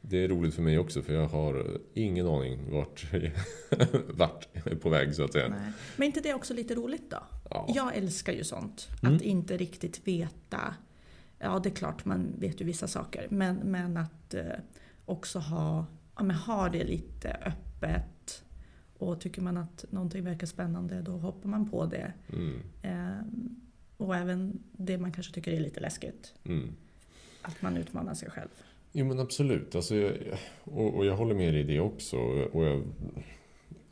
det 0.00 0.24
är 0.24 0.28
roligt 0.28 0.54
för 0.54 0.62
mig 0.62 0.78
också 0.78 1.02
för 1.02 1.14
jag 1.14 1.28
har 1.28 1.80
ingen 1.94 2.26
aning 2.26 2.70
vart, 2.70 3.06
vart 4.08 4.48
jag 4.52 4.66
är 4.66 4.76
på 4.76 4.88
väg 4.88 5.14
så 5.14 5.24
att 5.24 5.32
säga. 5.32 5.48
Nej. 5.48 5.72
Men 5.96 6.06
inte 6.06 6.20
det 6.20 6.34
också 6.34 6.54
lite 6.54 6.74
roligt 6.74 7.10
då? 7.10 7.16
Ja. 7.50 7.66
Jag 7.74 7.96
älskar 7.96 8.32
ju 8.32 8.44
sånt. 8.44 8.88
Mm. 9.02 9.16
Att 9.16 9.22
inte 9.22 9.56
riktigt 9.56 10.08
veta. 10.08 10.74
Ja, 11.44 11.58
det 11.58 11.68
är 11.68 11.74
klart 11.74 12.04
man 12.04 12.34
vet 12.38 12.60
ju 12.60 12.64
vissa 12.64 12.88
saker. 12.88 13.26
Men, 13.30 13.56
men 13.56 13.96
att 13.96 14.34
eh, 14.34 14.42
också 15.04 15.38
ha, 15.38 15.86
ja, 16.16 16.22
men 16.22 16.36
ha 16.36 16.68
det 16.68 16.84
lite 16.84 17.30
öppet. 17.30 18.44
Och 18.98 19.20
tycker 19.20 19.42
man 19.42 19.56
att 19.56 19.84
någonting 19.90 20.24
verkar 20.24 20.46
spännande 20.46 21.02
då 21.02 21.12
hoppar 21.12 21.48
man 21.48 21.70
på 21.70 21.86
det. 21.86 22.12
Mm. 22.32 22.60
Eh, 22.82 23.24
och 23.96 24.16
även 24.16 24.62
det 24.72 24.98
man 24.98 25.12
kanske 25.12 25.34
tycker 25.34 25.52
är 25.52 25.60
lite 25.60 25.80
läskigt. 25.80 26.34
Mm. 26.44 26.74
Att 27.42 27.62
man 27.62 27.76
utmanar 27.76 28.14
sig 28.14 28.30
själv. 28.30 28.50
Jo 28.92 29.06
men 29.06 29.20
absolut. 29.20 29.74
Alltså, 29.74 29.94
jag, 29.94 30.12
och, 30.64 30.94
och 30.94 31.06
jag 31.06 31.16
håller 31.16 31.34
med 31.34 31.54
dig 31.54 31.60
i 31.60 31.64
det 31.64 31.80
också. 31.80 32.16
Och 32.52 32.64
jag, 32.64 32.82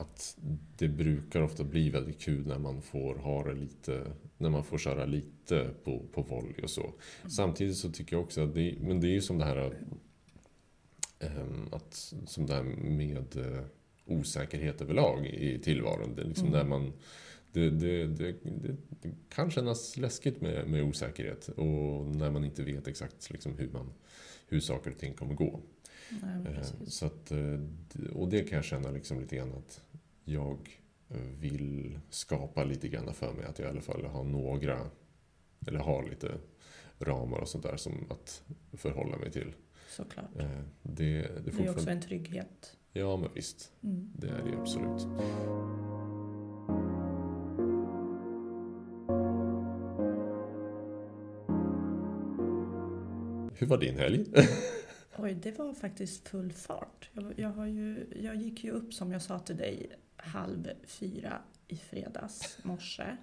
att 0.02 0.38
det 0.78 0.88
brukar 0.88 1.40
ofta 1.40 1.64
bli 1.64 1.90
väldigt 1.90 2.20
kul 2.20 2.46
när 2.46 2.58
man 2.58 2.82
får 2.82 3.14
ha 3.14 3.52
lite, 3.52 4.12
när 4.38 4.50
man 4.50 4.64
får 4.64 4.78
köra 4.78 5.06
lite 5.06 5.70
på, 5.84 6.02
på 6.12 6.22
volley 6.22 6.62
och 6.62 6.70
så. 6.70 6.92
Samtidigt 7.28 7.76
så 7.76 7.90
tycker 7.92 8.16
jag 8.16 8.22
också 8.22 8.40
att 8.40 8.54
det, 8.54 8.76
men 8.80 9.00
det 9.00 9.06
är 9.06 9.12
ju 9.12 9.20
som 9.20 9.38
det 9.38 9.44
här 9.44 9.74
ehm, 11.18 11.68
att, 11.72 12.14
som 12.26 12.46
det 12.46 12.54
här 12.54 12.62
med 12.62 13.36
eh, 13.36 13.64
osäkerhet 14.06 14.80
överlag 14.80 15.26
i 15.26 15.58
tillvaron. 15.58 16.14
Det 16.14 16.24
liksom 16.24 16.48
Mm. 16.48 16.58
när 16.58 16.64
man 16.64 16.92
det, 17.52 17.70
det, 17.70 18.06
det, 18.06 18.34
det, 18.42 18.76
kan 19.28 19.50
kännas 19.50 19.96
läskigt 19.96 20.40
med, 20.40 20.68
med 20.68 20.82
osäkerhet 20.82 21.48
och 21.48 22.06
när 22.06 22.30
man 22.30 22.44
inte 22.44 22.62
vet 22.62 22.88
exakt 22.88 23.30
liksom 23.30 23.54
hur, 23.58 23.70
man, 23.70 23.92
hur 24.48 24.60
saker 24.60 24.90
och 24.90 24.98
ting 24.98 25.14
kommer 25.14 25.34
gå. 25.34 25.60
Nej, 26.22 26.46
Eh, 26.46 26.58
precis. 26.58 26.94
Så 26.94 27.06
att, 27.06 27.30
eh, 27.30 27.60
och 28.12 28.28
det 28.28 28.40
kan 28.40 28.56
jag 28.56 28.64
känna 28.64 28.90
liksom 28.90 29.20
lite 29.20 29.36
grann 29.36 29.52
att 29.52 29.80
jag 30.24 30.80
eh, 31.08 31.16
vill 31.40 31.98
skapa 32.10 32.64
lite 32.64 32.88
grann 32.88 33.14
för 33.14 33.32
mig. 33.32 33.44
Att 33.44 33.58
jag 33.58 33.66
i 33.66 33.70
alla 33.70 33.80
fall 33.80 34.04
har 34.04 34.24
några, 34.24 34.90
eller 35.66 35.78
har 35.78 36.08
lite 36.08 36.34
ramar 36.98 37.38
och 37.38 37.48
sånt 37.48 37.64
där 37.64 37.76
som 37.76 38.06
att 38.10 38.42
förhålla 38.72 39.16
mig 39.16 39.30
till. 39.30 39.54
Såklart. 39.88 40.36
Eh, 40.38 40.46
Det, 40.82 41.22
det 41.22 41.50
Det 41.50 41.64
är 41.64 41.70
också 41.70 41.90
en 41.90 42.00
trygghet. 42.00 42.76
Ja, 42.92 43.16
men 43.16 43.30
visst. 43.34 43.72
Mm. 43.82 44.10
Det 44.14 44.28
är 44.28 44.42
det 44.42 44.58
absolut. 44.60 45.06
Hur 53.54 53.66
var 53.66 53.78
din 53.78 53.98
helg? 53.98 54.26
Oj, 55.18 55.34
det 55.34 55.58
var 55.58 55.74
faktiskt 55.74 56.28
full 56.28 56.52
fart. 56.52 57.10
Jag, 57.12 57.34
jag, 57.36 57.70
ju, 57.70 58.06
jag 58.22 58.36
gick 58.36 58.64
ju 58.64 58.70
upp 58.70 58.94
som 58.94 59.12
jag 59.12 59.22
sa 59.22 59.38
till 59.38 59.56
dig 59.56 59.90
halv 60.16 60.68
fyra 60.84 61.38
i 61.68 61.76
fredags 61.76 62.58
morse. 62.62 63.16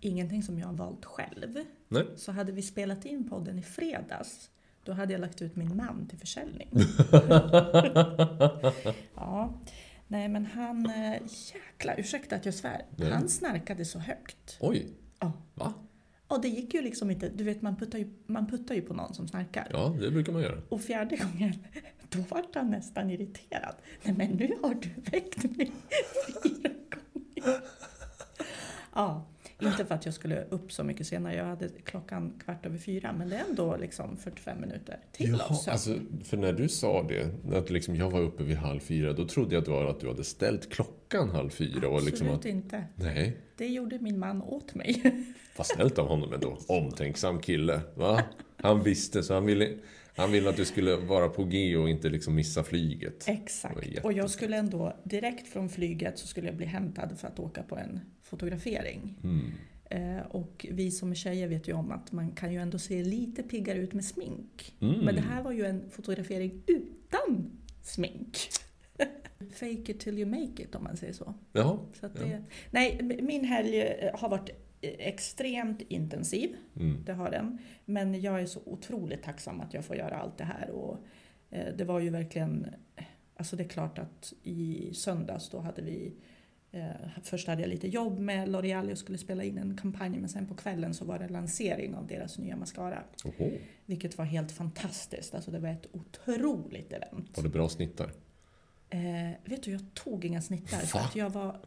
Ingenting 0.00 0.42
som 0.42 0.58
jag 0.58 0.66
har 0.66 0.74
valt 0.74 1.04
själv. 1.04 1.58
Nej. 1.88 2.06
Så 2.16 2.32
hade 2.32 2.52
vi 2.52 2.62
spelat 2.62 3.04
in 3.04 3.28
podden 3.28 3.58
i 3.58 3.62
fredags, 3.62 4.50
då 4.84 4.92
hade 4.92 5.12
jag 5.12 5.20
lagt 5.20 5.42
ut 5.42 5.56
min 5.56 5.76
man 5.76 6.06
till 6.08 6.18
försäljning. 6.18 6.68
ja, 9.14 9.60
nej 10.08 10.28
men 10.28 10.46
han, 10.46 10.86
eh, 10.86 11.22
jäklar, 11.54 11.94
ursäkta 11.98 12.36
att 12.36 12.44
jag 12.44 12.54
svär, 12.54 12.84
Nej. 12.96 13.10
han 13.10 13.28
snarkade 13.28 13.84
så 13.84 13.98
högt. 13.98 14.56
Oj, 14.60 14.86
Ja. 15.20 15.32
va? 15.54 15.72
Och 16.32 16.40
det 16.40 16.48
gick 16.48 16.74
ju 16.74 16.82
liksom 16.82 17.10
inte, 17.10 17.28
du 17.28 17.44
vet 17.44 17.62
man 17.62 17.76
puttar 17.76 17.98
ju, 17.98 18.06
man 18.26 18.46
puttar 18.46 18.74
ju 18.74 18.82
på 18.82 18.94
någon 18.94 19.14
som 19.14 19.28
snarkar. 19.28 19.68
Ja, 19.70 19.96
det 20.00 20.10
brukar 20.10 20.32
man 20.32 20.42
göra. 20.42 20.62
Och 20.68 20.80
fjärde 20.80 21.16
gången, 21.16 21.54
då 22.08 22.18
var 22.28 22.44
han 22.54 22.70
nästan 22.70 23.10
irriterad. 23.10 23.74
Nej 24.02 24.14
men 24.18 24.30
nu 24.30 24.58
har 24.62 24.74
du 24.74 24.88
väckt 25.10 25.56
mig 25.56 25.72
fyra 26.42 26.70
gånger. 26.90 27.60
Ja, 28.94 29.26
inte 29.68 29.84
för 29.84 29.94
att 29.94 30.04
jag 30.04 30.14
skulle 30.14 30.44
upp 30.50 30.72
så 30.72 30.84
mycket 30.84 31.06
senare. 31.06 31.34
Jag 31.36 31.44
hade 31.44 31.68
klockan 31.68 32.32
kvart 32.44 32.66
över 32.66 32.78
fyra, 32.78 33.12
men 33.18 33.28
det 33.28 33.36
är 33.36 33.44
ändå 33.50 33.76
liksom 33.76 34.16
45 34.16 34.60
minuter 34.60 34.98
till 35.12 35.34
av 35.34 35.38
sömn. 35.38 35.72
alltså, 35.72 35.96
för 36.24 36.36
när 36.36 36.52
du 36.52 36.68
sa 36.68 37.02
det, 37.02 37.54
att 37.56 37.70
liksom 37.70 37.96
jag 37.96 38.10
var 38.10 38.20
uppe 38.20 38.42
vid 38.44 38.56
halv 38.56 38.80
fyra, 38.80 39.12
då 39.12 39.26
trodde 39.28 39.54
jag 39.54 39.60
att 39.60 39.64
det 39.64 39.70
var 39.70 39.86
att 39.86 40.00
du 40.00 40.08
hade 40.08 40.24
ställt 40.24 40.72
klockan 40.72 41.30
halv 41.30 41.50
fyra. 41.50 41.88
Och 41.88 41.94
Absolut 41.94 42.04
liksom 42.14 42.34
att, 42.34 42.44
inte. 42.44 42.84
nej, 42.96 43.36
Det 43.56 43.66
gjorde 43.68 43.98
min 43.98 44.18
man 44.18 44.42
åt 44.42 44.74
mig. 44.74 45.02
vad 45.56 45.66
snällt 45.66 45.98
av 45.98 46.06
honom 46.08 46.32
ändå. 46.32 46.58
Omtänksam 46.68 47.40
kille. 47.40 47.80
Va? 47.94 48.22
Han 48.56 48.82
visste, 48.82 49.22
så 49.22 49.34
han 49.34 49.46
ville, 49.46 49.68
han 50.16 50.32
ville 50.32 50.50
att 50.50 50.56
du 50.56 50.64
skulle 50.64 50.96
vara 50.96 51.28
på 51.28 51.44
G 51.44 51.76
och 51.76 51.88
inte 51.90 52.08
liksom 52.08 52.34
missa 52.34 52.64
flyget. 52.64 53.26
Det 53.26 53.32
Exakt. 53.32 54.04
Och 54.04 54.12
jag 54.12 54.30
skulle 54.30 54.56
ändå, 54.56 54.96
direkt 55.04 55.48
från 55.48 55.68
flyget 55.68 56.18
så 56.18 56.26
skulle 56.26 56.46
jag 56.46 56.56
bli 56.56 56.66
hämtad 56.66 57.18
för 57.18 57.28
att 57.28 57.38
åka 57.38 57.62
på 57.62 57.76
en 57.76 58.00
fotografering. 58.22 59.14
Mm. 59.24 59.52
Eh, 59.90 60.26
och 60.26 60.66
vi 60.70 60.90
som 60.90 61.10
är 61.10 61.14
tjejer 61.14 61.48
vet 61.48 61.68
ju 61.68 61.72
om 61.72 61.90
att 61.92 62.12
man 62.12 62.30
kan 62.30 62.52
ju 62.52 62.58
ändå 62.58 62.78
se 62.78 63.02
lite 63.04 63.42
piggare 63.42 63.78
ut 63.78 63.92
med 63.92 64.04
smink. 64.04 64.74
Mm. 64.80 64.98
Men 65.00 65.14
det 65.14 65.20
här 65.20 65.42
var 65.42 65.52
ju 65.52 65.64
en 65.64 65.90
fotografering 65.90 66.62
utan 66.66 67.50
smink. 67.82 68.38
Fake 69.52 69.92
it 69.92 70.00
till 70.00 70.18
you 70.18 70.30
make 70.30 70.62
it 70.62 70.74
om 70.74 70.84
man 70.84 70.96
säger 70.96 71.12
så. 71.12 71.34
Jaha. 71.52 71.78
så 72.00 72.06
att 72.06 72.12
Ja. 72.20 72.26
det, 72.26 72.42
nej, 72.70 73.18
min 73.22 73.44
helg 73.44 73.80
eh, 73.80 74.18
har 74.20 74.28
varit 74.28 74.50
extremt 74.82 75.80
intensiv. 75.80 76.56
Mm. 76.76 77.02
Det 77.04 77.12
har 77.12 77.30
den. 77.30 77.58
Men 77.84 78.20
jag 78.20 78.40
är 78.40 78.46
så 78.46 78.60
otroligt 78.66 79.22
tacksam 79.22 79.60
att 79.60 79.74
jag 79.74 79.84
får 79.84 79.96
göra 79.96 80.16
allt 80.16 80.38
det 80.38 80.44
här. 80.44 80.70
Och, 80.70 80.98
eh, 81.50 81.74
det 81.76 81.84
var 81.84 82.00
ju 82.00 82.10
verkligen... 82.10 82.66
Alltså 83.36 83.56
det 83.56 83.62
är 83.62 83.68
klart 83.68 83.98
att 83.98 84.32
i 84.42 84.90
söndags 84.94 85.50
då 85.50 85.58
hade 85.58 85.82
vi... 85.82 86.14
Eh, 86.70 86.88
först 87.22 87.48
hade 87.48 87.62
jag 87.62 87.68
lite 87.68 87.88
jobb 87.88 88.18
med 88.18 88.48
L'Oreal 88.48 88.92
och 88.92 88.98
skulle 88.98 89.18
spela 89.18 89.44
in 89.44 89.58
en 89.58 89.76
kampanj. 89.76 90.18
Men 90.18 90.28
sen 90.28 90.46
på 90.46 90.54
kvällen 90.54 90.94
så 90.94 91.04
var 91.04 91.18
det 91.18 91.28
lansering 91.28 91.94
av 91.94 92.06
deras 92.06 92.38
nya 92.38 92.56
mascara. 92.56 93.02
Oho. 93.24 93.50
Vilket 93.86 94.18
var 94.18 94.24
helt 94.24 94.52
fantastiskt. 94.52 95.34
Alltså 95.34 95.50
det 95.50 95.58
var 95.58 95.68
ett 95.68 95.86
otroligt 95.92 96.92
event. 96.92 97.36
Var 97.36 97.42
det 97.42 97.48
bra 97.48 97.68
snittar? 97.68 98.12
Eh, 98.90 99.30
vet 99.44 99.62
du, 99.62 99.72
jag 99.72 99.94
tog 99.94 100.24
inga 100.24 100.42
snittar. 100.42 100.78
För 100.78 100.98
Va? 100.98 101.04
att 101.04 101.16
jag, 101.16 101.30
var, 101.30 101.60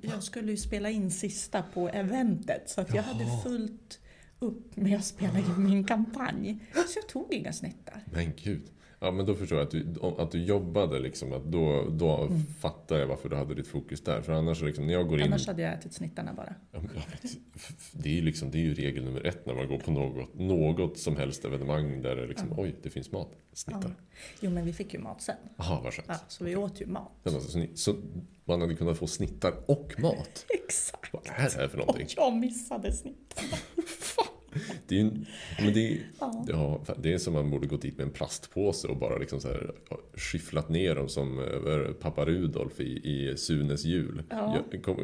jag 0.00 0.22
skulle 0.22 0.50
ju 0.50 0.56
spela 0.56 0.90
in 0.90 1.10
sista 1.10 1.62
på 1.62 1.88
eventet. 1.88 2.70
Så 2.70 2.80
att 2.80 2.94
jag 2.94 3.02
hade 3.02 3.24
Jaha. 3.24 3.40
fullt 3.42 3.98
upp 4.38 4.76
med 4.76 4.98
att 4.98 5.04
spela 5.04 5.38
in 5.38 5.64
min 5.64 5.84
kampanj. 5.84 6.58
Så 6.74 6.98
jag 6.98 7.08
tog 7.08 7.34
inga 7.34 7.52
snittar. 7.52 8.04
Men 8.12 8.32
gud. 8.36 8.62
Ja, 9.02 9.10
men 9.10 9.26
då 9.26 9.34
förstår 9.34 9.58
jag 9.58 9.64
att 9.64 9.70
du, 9.70 9.86
att 10.18 10.30
du 10.30 10.44
jobbade 10.44 10.98
liksom. 10.98 11.32
Att 11.32 11.44
då 11.44 11.86
då 11.90 12.16
Mm. 12.16 12.46
fattar 12.60 12.98
jag 12.98 13.06
varför 13.06 13.28
du 13.28 13.36
hade 13.36 13.54
ditt 13.54 13.66
fokus 13.68 14.00
där. 14.04 14.22
För 14.22 14.32
annars 14.32 14.62
liksom, 14.62 14.86
när 14.86 14.92
jag 14.92 15.08
går 15.08 15.18
in... 15.20 15.26
Annars 15.26 15.46
hade 15.46 15.62
jag 15.62 15.72
ätit 15.74 15.92
snittarna 15.92 16.34
bara. 16.34 16.54
Ja, 16.72 16.80
men, 16.80 16.90
ja, 16.94 17.02
det 17.92 18.08
är 18.08 18.12
ju 18.14 18.22
liksom, 18.22 18.50
det 18.50 18.58
är 18.58 18.62
ju 18.62 18.74
regel 18.74 19.04
nummer 19.04 19.26
ett 19.26 19.46
när 19.46 19.54
man 19.54 19.68
går 19.68 19.78
på 19.78 19.90
något, 19.90 20.34
något 20.34 20.98
som 20.98 21.16
helst 21.16 21.44
evenemang 21.44 22.02
där 22.02 22.16
det 22.16 22.26
liksom, 22.26 22.48
Ja. 22.50 22.54
oj, 22.62 22.74
det 22.82 22.90
finns 22.90 23.12
mat. 23.12 23.30
Snittar. 23.52 23.94
Jo, 24.40 24.50
men 24.50 24.64
vi 24.64 24.72
fick 24.72 24.94
ju 24.94 25.00
mat 25.00 25.22
sen. 25.22 25.36
Jaha, 25.56 25.80
vad 25.84 25.94
skönt. 25.94 26.08
Ja, 26.08 26.16
så 26.28 26.44
vi 26.44 26.56
åt 26.56 26.80
ju 26.80 26.86
mat. 26.86 27.12
Men 27.22 27.34
alltså, 27.34 27.58
så, 27.74 27.94
man 28.44 28.60
hade 28.60 28.74
kunnat 28.74 28.98
få 28.98 29.06
snittar 29.06 29.52
och 29.66 29.94
mat. 29.98 30.46
Exakt. 30.64 31.12
Vad 31.12 31.22
är 31.26 31.42
det 31.44 31.56
här 31.56 31.68
för 31.68 31.78
Och 31.80 31.86
någonting? 31.86 32.06
jag 32.16 32.36
missade 32.36 32.92
snittarna. 32.92 33.56
Det 34.88 34.94
är, 34.94 34.98
ju- 34.98 35.10
men 35.58 35.72
det 35.74 35.98
Ja. 36.20 36.44
ja, 36.48 36.80
det 36.98 37.12
är 37.12 37.18
som 37.18 37.32
man 37.32 37.50
borde 37.50 37.66
gått 37.66 37.82
dit 37.82 37.96
med 37.98 38.06
en 38.06 38.12
plastpåse 38.12 38.88
och 38.88 38.96
bara 38.96 39.18
liksom 39.18 39.40
så 39.40 39.48
här, 39.48 39.70
skyfflat 40.14 40.68
ner 40.68 40.94
dem 40.94 41.08
som 41.08 41.44
pappa 42.00 42.24
Rudolf 42.24 42.80
i, 42.80 42.84
i 42.84 43.36
Sunes 43.36 43.84
jul. 43.84 44.22
Ja. 44.30 44.64
Jag, 44.72 44.82
kom, 44.82 44.96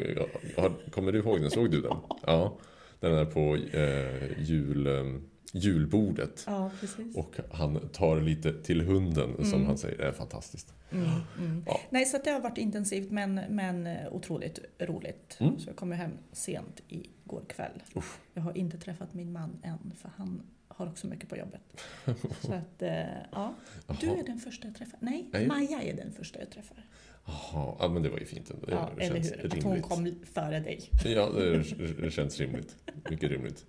jag, 0.57 0.73
kommer 0.91 1.12
du 1.12 1.19
ihåg 1.19 1.41
den? 1.41 1.50
Såg 1.50 1.71
du 1.71 1.81
den? 1.81 1.97
Ja. 2.26 2.59
Den 3.00 3.12
är 3.15 3.25
på 3.25 3.57
eh, 3.57 4.41
jul, 4.43 4.87
eh, 4.87 5.21
julbordet. 5.53 6.45
Ja. 6.47 6.71
Och 7.15 7.37
han 7.53 7.88
tar 7.88 8.21
lite 8.21 8.62
till 8.62 8.81
hunden 8.81 9.35
som 9.45 9.55
Mm. 9.55 9.67
han 9.67 9.79
säger. 9.79 9.99
Det 9.99 10.05
är 10.05 10.12
fantastiskt. 10.12 10.73
Mm, 10.91 11.05
mm. 11.38 11.62
Ja. 11.67 11.81
Nej, 11.91 12.05
så 12.07 12.19
det 12.25 12.31
har 12.31 12.41
varit 12.41 12.59
intensivt 12.59 13.11
men, 13.11 13.35
men 13.50 13.87
eh, 13.87 13.97
otroligt 14.12 14.59
roligt. 14.79 15.37
Mm. 15.41 15.59
Så 15.59 15.69
jag 15.69 15.76
kom 15.76 15.91
ju 15.91 15.95
hem 15.97 16.11
sent 16.33 16.81
igår 17.26 17.42
kväll. 17.49 17.83
Uff. 17.95 18.21
Jag 18.35 18.42
har 18.42 18.56
inte 18.56 18.78
träffat 18.78 19.14
min 19.14 19.33
man 19.33 19.59
än 19.62 19.92
för 19.97 20.11
han 20.16 20.42
har 20.68 20.87
också 20.87 21.06
mycket 21.06 21.28
på 21.28 21.37
jobbet. 21.37 21.61
Så 22.40 22.52
att, 22.52 22.83
eh, 22.83 22.90
ja. 23.33 23.54
Du 24.00 24.06
är 24.11 24.25
den 24.26 24.38
första 24.38 24.66
jag 24.68 24.76
träffar. 24.76 24.99
Nej, 25.02 25.28
Nej. 25.33 25.47
Maja 25.47 25.83
är 25.83 25.97
den 25.97 26.12
första 26.12 26.38
jag 26.38 26.50
träffar. 26.50 26.87
Jaha, 27.26 27.76
ja, 27.78 27.88
men 27.88 28.02
det 28.02 28.09
var 28.09 28.18
ju 28.18 28.25
fint 28.25 28.50
ändå. 28.50 28.66
Ja, 28.71 28.90
det 28.97 29.04
eller 29.04 29.21
hur? 29.21 29.47
Att 29.47 29.52
hon 29.52 29.62
rimligt. 29.62 29.88
kom 29.88 30.14
före 30.33 30.61
dig. 30.61 30.90
Ja, 31.04 31.30
det, 32.00 32.11
känns 32.11 32.40
rimligt. 32.40 32.76
Mycket 33.11 33.30
rimligt. 33.30 33.66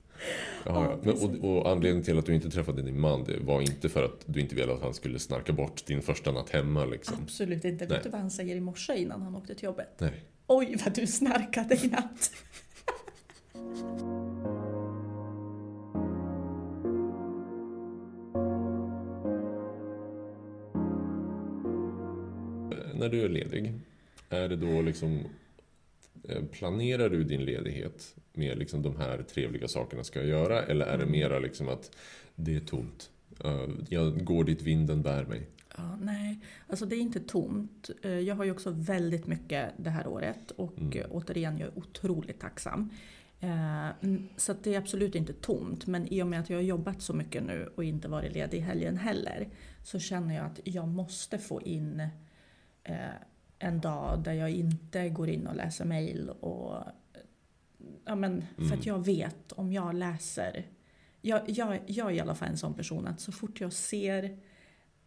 Jaha, 0.66 0.90
Ja. 0.90 1.00
Men, 1.04 1.44
och, 1.44 1.58
och 1.58 1.72
anledningen 1.72 2.04
till 2.04 2.20
att 2.20 2.26
du 2.26 2.36
inte 2.36 2.50
träffade 2.50 2.82
din 2.82 3.00
man, 3.00 3.24
det 3.24 3.40
var 3.40 3.62
inte 3.62 3.90
för 3.90 4.04
att 4.04 4.24
du 4.26 4.40
inte 4.40 4.56
ville 4.56 4.74
att 4.74 4.82
han 4.82 4.94
skulle 4.94 5.20
snarka 5.20 5.54
bort 5.54 5.86
din 5.86 6.02
första 6.02 6.32
natt 6.32 6.50
hemma 6.50 6.86
liksom? 6.86 7.18
Absolut 7.24 7.66
inte. 7.66 7.86
Nej. 7.86 7.96
Vet 7.96 8.04
du 8.04 8.10
vad 8.10 8.22
han 8.22 8.32
säger 8.32 8.56
i 8.56 8.60
morse 8.60 8.96
innan 8.96 9.22
han 9.22 9.36
åkte 9.36 9.56
till 9.56 9.66
jobbet? 9.66 10.00
Nej. 10.00 10.24
Oj, 10.48 10.76
vad 10.86 10.96
du 10.96 11.08
snarkade 11.08 11.76
i 11.86 11.88
natt. 11.88 12.32
När 22.94 23.10
du 23.10 23.22
är 23.22 23.30
ledig, 23.30 23.74
är 24.30 24.50
det 24.50 24.56
då 24.56 24.82
liksom... 24.82 25.20
eh, 26.24 26.44
Planerar 26.52 27.10
du 27.10 27.24
din 27.24 27.46
ledighet 27.46 28.16
med 28.34 28.58
liksom 28.58 28.82
de 28.82 28.96
här 28.98 29.24
trevliga 29.24 29.68
sakerna 29.68 30.04
ska 30.04 30.20
jag 30.20 30.28
göra? 30.30 30.64
Eller 30.64 30.86
är 30.86 30.98
det 30.98 31.04
Mm. 31.04 31.12
mera 31.12 31.40
liksom 31.40 31.68
att 31.70 31.92
det 32.36 32.56
är 32.56 32.60
tomt? 32.60 33.10
Eh, 33.44 33.68
Jag 33.90 34.26
går 34.26 34.44
dit 34.44 34.62
vinden 34.62 35.02
bär 35.02 35.26
mig. 35.26 35.48
Ja, 35.78 35.96
nej, 36.02 36.40
alltså 36.68 36.86
det 36.86 36.96
är 36.96 37.00
inte 37.00 37.20
tomt. 37.20 37.90
Eh, 38.04 38.12
Jag 38.20 38.36
har 38.36 38.46
ju 38.46 38.52
också 38.52 38.72
väldigt 38.72 39.28
mycket 39.28 39.72
det 39.78 39.90
här 39.90 40.08
året 40.08 40.52
och 40.52 40.78
Mm. 40.78 41.04
återigen, 41.12 41.58
jag 41.58 41.68
är 41.68 41.78
otroligt 41.78 42.40
tacksam. 42.40 42.90
Eh, 43.40 43.88
mm, 44.04 44.30
Så 44.38 44.54
det 44.54 44.74
är 44.74 44.78
absolut 44.78 45.16
inte 45.16 45.34
tomt, 45.34 45.88
men 45.88 46.14
i 46.14 46.24
och 46.24 46.28
med 46.28 46.40
att 46.40 46.50
jag 46.50 46.58
har 46.58 46.64
jobbat 46.64 47.02
så 47.02 47.14
mycket 47.14 47.44
nu 47.44 47.70
och 47.76 47.84
inte 47.84 48.08
varit 48.08 48.34
ledig 48.34 48.58
i 48.58 48.62
helgen 48.62 48.98
heller 48.98 49.50
så 49.84 50.00
känner 50.00 50.36
jag 50.36 50.46
att 50.46 50.60
jag 50.64 50.88
måste 50.88 51.38
få 51.38 51.62
in 51.62 52.00
eh, 52.84 52.96
en 53.60 53.82
dag 53.82 54.24
där 54.24 54.34
jag 54.34 54.52
inte 54.52 55.10
går 55.10 55.30
in 55.30 55.48
och 55.48 55.56
läser 55.56 55.86
mejl 55.86 56.32
ja, 58.06 58.16
men 58.16 58.46
för 58.56 58.62
Mm. 58.64 58.80
att 58.80 58.86
jag 58.86 59.06
vet 59.06 59.52
om 59.52 59.74
jag 59.74 59.96
läser 59.96 60.66
jag, 61.22 61.42
jag, 61.50 61.80
jag 61.86 62.08
är 62.08 62.12
i 62.16 62.20
alla 62.20 62.36
fall 62.36 62.48
en 62.50 62.58
sån 62.58 62.74
person 62.74 63.08
att 63.08 63.20
så 63.22 63.32
fort 63.32 63.62
jag 63.62 63.74
ser 63.74 64.24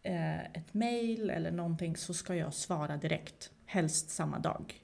eh, 0.03 0.39
ett 0.45 0.73
mejl 0.73 1.29
eller 1.29 1.51
någonting 1.51 1.97
så 1.97 2.13
ska 2.13 2.35
jag 2.35 2.53
svara 2.53 2.97
direkt. 2.97 3.51
Helst 3.65 4.09
samma 4.09 4.39
dag. 4.39 4.81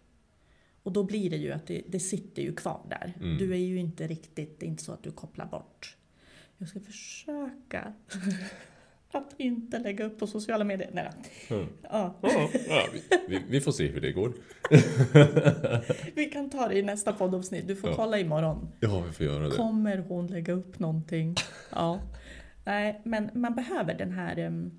Och 0.88 0.94
då 0.94 1.04
blir 1.04 1.30
det 1.30 1.38
ju 1.38 1.52
att 1.52 1.68
det, 1.68 1.82
det 1.88 2.00
sitter 2.00 2.42
ju 2.42 2.56
kvar 2.56 2.82
där. 2.90 3.14
Mm. 3.22 3.38
Du 3.38 3.52
är 3.52 3.58
ju 3.58 3.80
inte 3.80 4.08
riktigt, 4.08 4.60
det 4.60 4.66
är 4.66 4.68
inte 4.68 4.84
så 4.84 4.92
att 4.92 5.04
du 5.04 5.12
kopplar 5.12 5.46
bort. 5.46 5.98
Jag 6.58 6.70
ska 6.70 6.80
försöka 6.80 7.94
att 9.12 9.34
inte 9.38 9.80
lägga 9.80 10.06
upp 10.06 10.20
på 10.20 10.28
sociala 10.28 10.64
medier. 10.64 10.90
Nej. 10.94 11.10
Mm. 11.50 11.68
ja. 11.84 12.16
Ja, 12.22 12.50
ja, 12.68 12.88
vi, 13.28 13.42
vi, 13.50 13.62
får 13.62 13.72
se 13.72 13.88
hur 13.88 14.02
det 14.02 14.12
går. 14.12 14.34
Vi 16.16 16.26
kan 16.26 16.50
ta 16.50 16.68
det 16.68 16.78
i 16.78 16.82
nästa 16.82 17.14
poddavsnitt. 17.14 17.68
Du 17.68 17.76
får 17.76 17.90
Ja. 17.90 17.96
kolla 17.96 18.20
imorgon. 18.20 18.68
Ja, 18.80 19.04
vi 19.08 19.14
får 19.14 19.26
göra 19.26 19.50
det. 19.50 19.56
Kommer 19.56 19.98
hon 19.98 20.28
lägga 20.28 20.54
upp 20.54 20.80
någonting? 20.80 21.36
Ja. 21.72 22.00
Nej, 22.66 23.02
men 23.06 23.30
man 23.34 23.56
behöver 23.56 23.94
den 23.94 24.12
här... 24.12 24.40
em, 24.40 24.72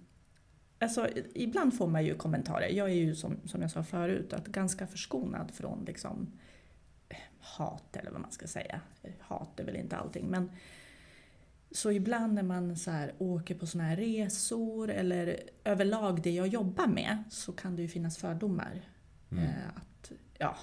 Alltså, 0.80 1.08
ibland 1.34 1.76
får 1.76 1.86
man 1.86 2.04
ju 2.04 2.14
kommentarer. 2.14 2.68
Jag 2.68 2.90
är 2.90 2.94
ju 2.94 3.14
som, 3.14 3.36
som 3.44 3.62
jag 3.62 3.70
sa 3.70 3.82
förut, 3.82 4.32
att 4.32 4.46
ganska 4.46 4.86
förskonad 4.86 5.50
från 5.50 5.84
liksom, 5.84 6.32
hat 7.40 7.96
eller 7.96 8.10
vad 8.10 8.20
man 8.20 8.32
ska 8.32 8.46
säga. 8.46 8.80
Hat 9.20 9.60
är 9.60 9.64
väl 9.64 9.76
inte 9.76 9.96
allting 9.96 10.26
men 10.26 10.50
så 11.70 11.90
ibland 11.92 12.34
när 12.34 12.42
man 12.42 12.76
så 12.76 12.90
här 12.90 13.14
åker 13.18 13.54
på 13.54 13.66
såna 13.66 13.84
här 13.84 13.96
resor 13.96 14.90
eller 14.90 15.40
överlag 15.64 16.22
det 16.22 16.30
jag 16.30 16.46
jobbar 16.46 16.86
med 16.86 17.24
så 17.30 17.52
kan 17.52 17.76
det 17.76 17.82
ju 17.82 17.88
finnas 17.88 18.18
fördomar. 18.18 18.80
Mm. 19.30 19.44
Eh, 19.44 19.68
att 19.76 20.12
ja, 20.38 20.56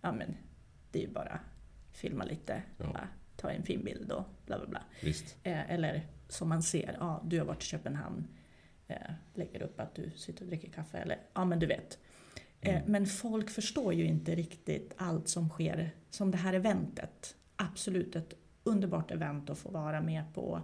ja 0.00 0.12
men 0.12 0.36
det 0.90 0.98
är 0.98 1.06
ju 1.06 1.12
bara 1.12 1.40
filma 1.92 2.24
lite, 2.24 2.62
Ja. 2.78 2.86
bara, 2.86 3.08
ta 3.36 3.50
en 3.50 3.62
fin 3.62 3.84
bild 3.84 4.12
och 4.12 4.24
bla 4.46 4.58
bla 4.58 4.66
bla. 4.66 4.82
Eh, 5.42 5.70
eller 5.70 6.06
som 6.28 6.48
man 6.48 6.62
ser, 6.62 6.96
ja 7.00 7.22
du 7.24 7.38
har 7.38 7.46
varit 7.46 7.62
i 7.62 7.66
Köpenhamn, 7.66 8.28
eh, 8.88 8.96
lägger 9.34 9.62
upp 9.62 9.80
att 9.80 9.94
du 9.94 10.10
sitter 10.10 10.42
och 10.42 10.48
dricker 10.48 10.68
kaffe 10.68 10.98
eller 10.98 11.18
ja 11.34 11.44
men 11.44 11.58
du 11.58 11.66
vet. 11.66 11.98
Eh, 12.60 12.76
Mm. 12.76 12.82
Men 12.86 13.06
folk 13.06 13.50
förstår 13.50 13.94
ju 13.94 14.04
inte 14.04 14.34
riktigt 14.34 14.94
allt 14.96 15.28
som 15.28 15.48
sker, 15.48 15.90
som 16.10 16.30
det 16.30 16.36
här 16.36 16.52
eventet. 16.52 17.36
Absolut 17.56 18.16
ett 18.16 18.34
underbart 18.64 19.10
event 19.10 19.50
att 19.50 19.58
få 19.58 19.70
vara 19.70 20.00
med 20.00 20.24
på. 20.34 20.60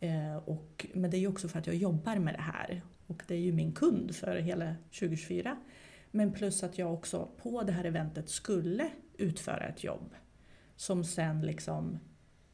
Eh, 0.00 0.36
och, 0.36 0.86
men 0.94 1.10
det 1.10 1.16
är 1.16 1.20
ju 1.20 1.28
också 1.28 1.48
för 1.48 1.58
att 1.58 1.66
jag 1.66 1.76
jobbar 1.76 2.16
med 2.16 2.34
det 2.34 2.40
här. 2.40 2.82
Och 3.06 3.22
det 3.28 3.34
är 3.34 3.38
ju 3.38 3.52
min 3.52 3.72
kund 3.72 4.14
för 4.14 4.36
hela 4.36 4.74
2024. 4.98 5.56
Men 6.10 6.32
plus 6.32 6.62
att 6.62 6.78
jag 6.78 6.94
också 6.94 7.28
på 7.42 7.62
det 7.62 7.72
här 7.72 7.84
eventet 7.84 8.28
skulle 8.28 8.90
utföra 9.16 9.66
ett 9.68 9.84
jobb. 9.84 10.14
Som 10.76 11.04
sen 11.04 11.40
liksom 11.40 11.98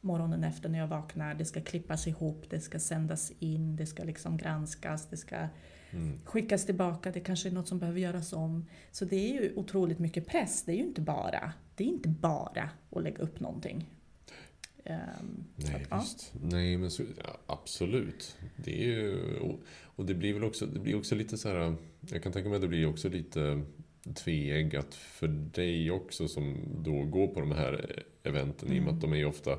morgonen 0.01 0.43
efter 0.43 0.69
när 0.69 0.79
jag 0.79 0.87
vaknar, 0.87 1.33
det 1.33 1.45
ska 1.45 1.61
klippas 1.61 2.07
ihop, 2.07 2.45
det 2.49 2.59
ska 2.59 2.79
sändas 2.79 3.31
in, 3.39 3.75
det 3.75 3.85
ska 3.85 4.03
liksom 4.03 4.37
granskas, 4.37 5.09
det 5.09 5.17
ska 5.17 5.47
Mm. 5.91 6.19
skickas 6.25 6.65
tillbaka, 6.65 7.11
det 7.11 7.19
kanske 7.19 7.49
är 7.49 7.53
något 7.53 7.67
som 7.67 7.79
behöver 7.79 7.99
göras 7.99 8.33
om. 8.33 8.65
Så 8.91 9.05
det 9.05 9.15
är 9.15 9.41
ju 9.41 9.53
otroligt 9.55 9.99
mycket 9.99 10.27
press, 10.27 10.63
det 10.65 10.71
är 10.71 10.75
ju 10.75 10.83
inte 10.83 11.01
bara, 11.01 11.53
det 11.75 11.83
är 11.83 11.87
inte 11.87 12.09
bara 12.09 12.69
att 12.89 13.03
lägga 13.03 13.17
upp 13.17 13.39
någonting. 13.39 13.89
Så 14.83 14.93
Nej, 15.55 15.75
att, 15.75 15.87
ja. 15.89 15.99
visst. 15.99 16.33
Nej, 16.41 16.77
men 16.77 16.91
så, 16.91 17.03
ja, 17.23 17.37
absolut. 17.45 18.37
Det 18.55 18.83
är 18.83 18.85
ju, 18.87 19.37
och, 19.39 19.59
och 19.83 20.05
det 20.05 20.13
blir 20.13 20.33
väl 20.33 20.43
också, 20.43 20.65
det 20.65 20.79
blir 20.79 20.97
också 20.97 21.15
lite 21.15 21.37
så 21.37 21.49
här... 21.49 21.75
Jag 22.09 22.23
kan 22.23 22.31
tänka 22.31 22.49
mig 22.49 22.55
att 22.55 22.61
det 22.61 22.67
blir 22.67 22.85
också 22.85 23.09
lite 23.09 23.61
tveeggat 24.15 24.95
för 24.95 25.27
dig 25.27 25.91
också 25.91 26.27
som 26.27 26.57
då 26.83 27.03
går 27.03 27.27
på 27.27 27.39
de 27.39 27.51
här 27.51 28.03
eventen 28.23 28.71
i 28.71 28.79
och 28.79 28.83
med 28.83 28.93
att 28.93 29.01
de 29.01 29.13
är 29.13 29.17
ju 29.17 29.25
ofta 29.25 29.57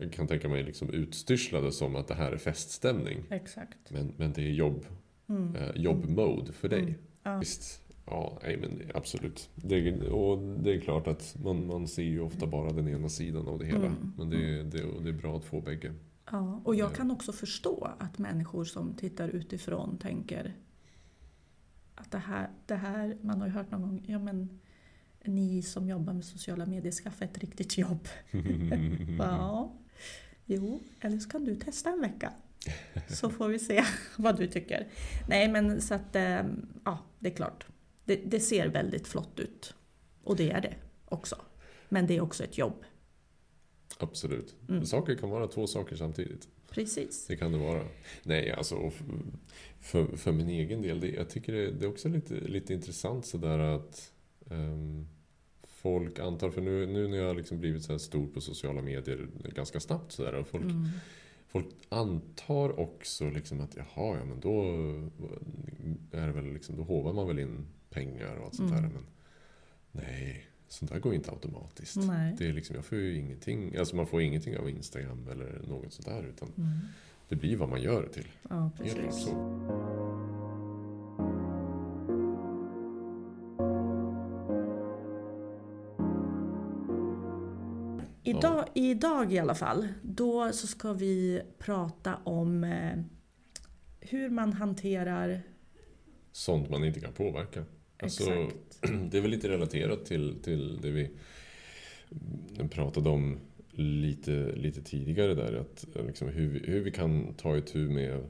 jag 0.00 0.12
kan 0.12 0.26
tänka 0.26 0.48
mig 0.48 0.62
liksom 0.62 0.90
utstyrslade 0.90 1.72
som 1.72 1.96
att 1.96 2.08
det 2.08 2.14
här 2.14 2.32
är 2.32 2.36
feststämning. 2.38 3.18
Exakt. 3.30 3.90
Men, 3.90 4.12
men 4.16 4.32
det 4.32 4.42
är 4.42 4.50
jobb, 4.52 4.86
Mm. 5.28 5.56
eh, 5.56 5.70
jobbmode 5.76 6.52
för 6.52 6.68
dig. 6.68 6.80
Mm. 6.82 6.94
Ja. 7.22 7.38
Visst. 7.38 7.82
Ja, 8.06 8.38
nej, 8.42 8.56
men 8.56 8.82
absolut. 8.94 9.50
Det, 9.54 10.00
och 10.10 10.38
det 10.62 10.74
är 10.74 10.80
klart 10.80 11.06
att 11.06 11.36
man, 11.44 11.66
man 11.66 11.88
ser 11.88 12.02
ju 12.02 12.20
ofta 12.20 12.46
bara 12.46 12.72
den 12.72 12.88
ena 12.88 13.08
sidan 13.08 13.48
av 13.48 13.58
det 13.58 13.64
hela. 13.66 13.86
Mm. 13.86 14.12
Men 14.18 14.30
det, 14.30 14.62
det, 14.62 14.84
och 14.84 15.02
det 15.02 15.08
är 15.08 15.12
bra 15.12 15.36
att 15.36 15.44
få 15.44 15.60
bägge. 15.60 15.92
Ja, 16.32 16.60
och 16.64 16.74
jag 16.74 16.90
Ja. 16.90 16.94
kan 16.94 17.10
också 17.10 17.32
förstå 17.32 17.90
att 17.98 18.18
människor 18.18 18.64
som 18.64 18.94
tittar 18.94 19.28
utifrån 19.28 19.98
tänker 19.98 20.54
att 21.94 22.10
det 22.10 22.18
här, 22.18 22.50
det 22.66 22.74
här, 22.74 23.16
man 23.22 23.40
har 23.40 23.46
ju 23.48 23.52
hört 23.52 23.70
någon 23.70 23.82
gång, 23.82 24.04
ja 24.08 24.18
men 24.18 24.60
ni 25.24 25.62
som 25.62 25.88
jobbar 25.88 26.12
med 26.12 26.24
sociala 26.24 26.66
medier, 26.66 26.92
skaffa 26.92 27.24
ett 27.24 27.38
riktigt 27.38 27.78
jobb. 27.78 28.08
Ja, 29.18 29.72
jo, 30.50 30.80
eller 31.00 31.18
så 31.18 31.28
kan 31.28 31.44
du 31.44 31.56
testa 31.56 31.90
en 31.90 32.00
vecka. 32.00 32.32
Så 33.08 33.30
får 33.30 33.48
vi 33.48 33.58
se 33.58 33.84
vad 34.16 34.36
du 34.38 34.46
tycker. 34.46 34.88
Nej 35.28 35.48
men 35.48 35.80
så 35.80 35.94
att, 35.94 36.16
eh, 36.16 36.42
ja 36.84 36.98
det 37.18 37.28
är 37.28 37.34
klart. 37.34 37.66
Det, 38.04 38.16
det 38.16 38.40
ser 38.40 38.68
väldigt 38.68 39.08
flott 39.08 39.40
ut. 39.40 39.74
Och 40.24 40.36
det 40.36 40.50
är 40.50 40.60
det 40.60 40.74
också. 41.04 41.36
Men 41.88 42.06
det 42.06 42.16
är 42.16 42.20
också 42.20 42.44
ett 42.44 42.58
jobb. 42.58 42.84
Absolut. 43.98 44.54
Mm. 44.68 44.86
Saker 44.86 45.14
kan 45.14 45.30
vara 45.30 45.46
två 45.46 45.66
saker 45.66 45.96
samtidigt. 45.96 46.48
Precis. 46.70 47.26
Det 47.26 47.36
kan 47.36 47.52
det 47.52 47.58
vara. 47.58 47.84
Nej, 48.22 48.52
alltså 48.52 48.90
för, 49.80 50.16
för 50.16 50.32
min 50.32 50.48
egen 50.48 50.82
del, 50.82 51.00
det, 51.00 51.08
jag 51.08 51.30
tycker 51.30 51.52
det, 51.52 51.70
det 51.70 51.84
är 51.84 51.88
också 51.88 52.08
lite, 52.08 52.34
lite 52.34 52.74
intressant 52.74 53.26
sådär 53.26 53.58
att 53.58 54.12
ehm, 54.50 55.06
folk 55.82 56.18
antar, 56.18 56.50
för 56.50 56.60
nu, 56.60 56.86
nu 56.86 57.08
när 57.08 57.16
jag 57.16 57.26
har 57.26 57.34
liksom 57.34 57.58
blivit 57.60 57.82
så 57.84 57.92
här 57.92 57.98
stor 57.98 58.26
på 58.26 58.40
sociala 58.40 58.82
medier 58.82 59.28
ganska 59.54 59.80
snabbt 59.80 60.12
sådär, 60.12 60.34
och 60.34 60.46
folk, 60.48 60.64
Mm. 60.64 60.86
folk 61.48 61.66
antar 61.88 62.80
också 62.80 63.30
liksom 63.30 63.60
att 63.60 63.76
jaha, 63.76 64.16
ja 64.18 64.24
men 64.24 64.40
då 64.40 64.62
är 66.12 66.26
det 66.26 66.32
väl 66.32 66.52
liksom, 66.52 66.76
då 66.76 66.82
hovar 66.82 67.12
man 67.12 67.26
väl 67.26 67.38
in 67.38 67.66
pengar 67.90 68.36
och 68.36 68.44
allt 68.44 68.54
sånt 68.54 68.70
där. 68.72 68.78
Mm. 68.78 68.92
Men 68.92 69.04
nej, 69.92 70.46
sånt 70.68 70.92
där 70.92 70.98
går 71.00 71.14
inte 71.14 71.30
automatiskt. 71.30 71.96
Nej. 71.96 72.34
Det 72.38 72.46
är 72.46 72.52
liksom, 72.52 72.76
jag 72.76 72.84
får 72.84 72.98
ingenting, 73.00 73.76
alltså 73.76 73.96
man 73.96 74.06
får 74.06 74.22
ingenting 74.22 74.56
av 74.58 74.70
Instagram 74.70 75.28
eller 75.30 75.62
något 75.68 75.92
sånt 75.92 76.06
där. 76.06 76.22
Utan 76.28 76.48
Mm. 76.58 76.78
det 77.28 77.36
blir 77.36 77.56
vad 77.56 77.68
man 77.68 77.82
gör 77.82 78.02
det 78.02 78.08
till. 78.08 78.28
Ja, 78.50 78.70
precis. 78.78 79.28
Idag, 88.40 88.68
idag 88.74 89.32
i 89.32 89.38
alla 89.38 89.54
fall, 89.54 89.88
då 90.02 90.52
så 90.52 90.66
ska 90.66 90.92
vi 90.92 91.42
prata 91.58 92.16
om 92.24 92.64
eh, 92.64 93.02
hur 94.00 94.30
man 94.30 94.52
hanterar... 94.52 95.42
Sånt 96.32 96.70
man 96.70 96.84
inte 96.84 97.00
kan 97.00 97.12
påverka. 97.12 97.64
Alltså, 98.02 98.30
exakt. 98.32 98.80
det 99.10 99.18
är 99.18 99.22
väl 99.22 99.30
lite 99.30 99.48
relaterat 99.48 100.04
till, 100.04 100.36
till 100.42 100.80
det 100.82 100.90
vi 100.90 101.10
pratade 102.70 103.08
om 103.08 103.38
lite, 103.72 104.52
lite 104.56 104.82
tidigare 104.82 105.34
där. 105.34 105.54
Att 105.54 105.86
liksom 106.06 106.28
hur, 106.28 106.48
vi, 106.48 106.72
hur 106.72 106.80
vi 106.80 106.90
kan 106.90 107.34
ta 107.34 107.56
itu 107.56 107.88
med 107.88 108.20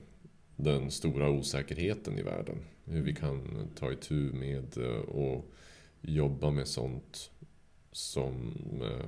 den 0.56 0.90
stora 0.90 1.30
osäkerheten 1.30 2.18
i 2.18 2.22
världen. 2.22 2.56
Hur 2.84 3.02
vi 3.02 3.14
kan 3.14 3.68
ta 3.78 3.92
itu 3.92 4.14
med 4.32 4.78
eh, 4.78 5.00
och 5.00 5.50
jobba 6.00 6.50
med 6.50 6.68
sånt 6.68 7.30
som 7.92 8.54
eh, 8.82 9.06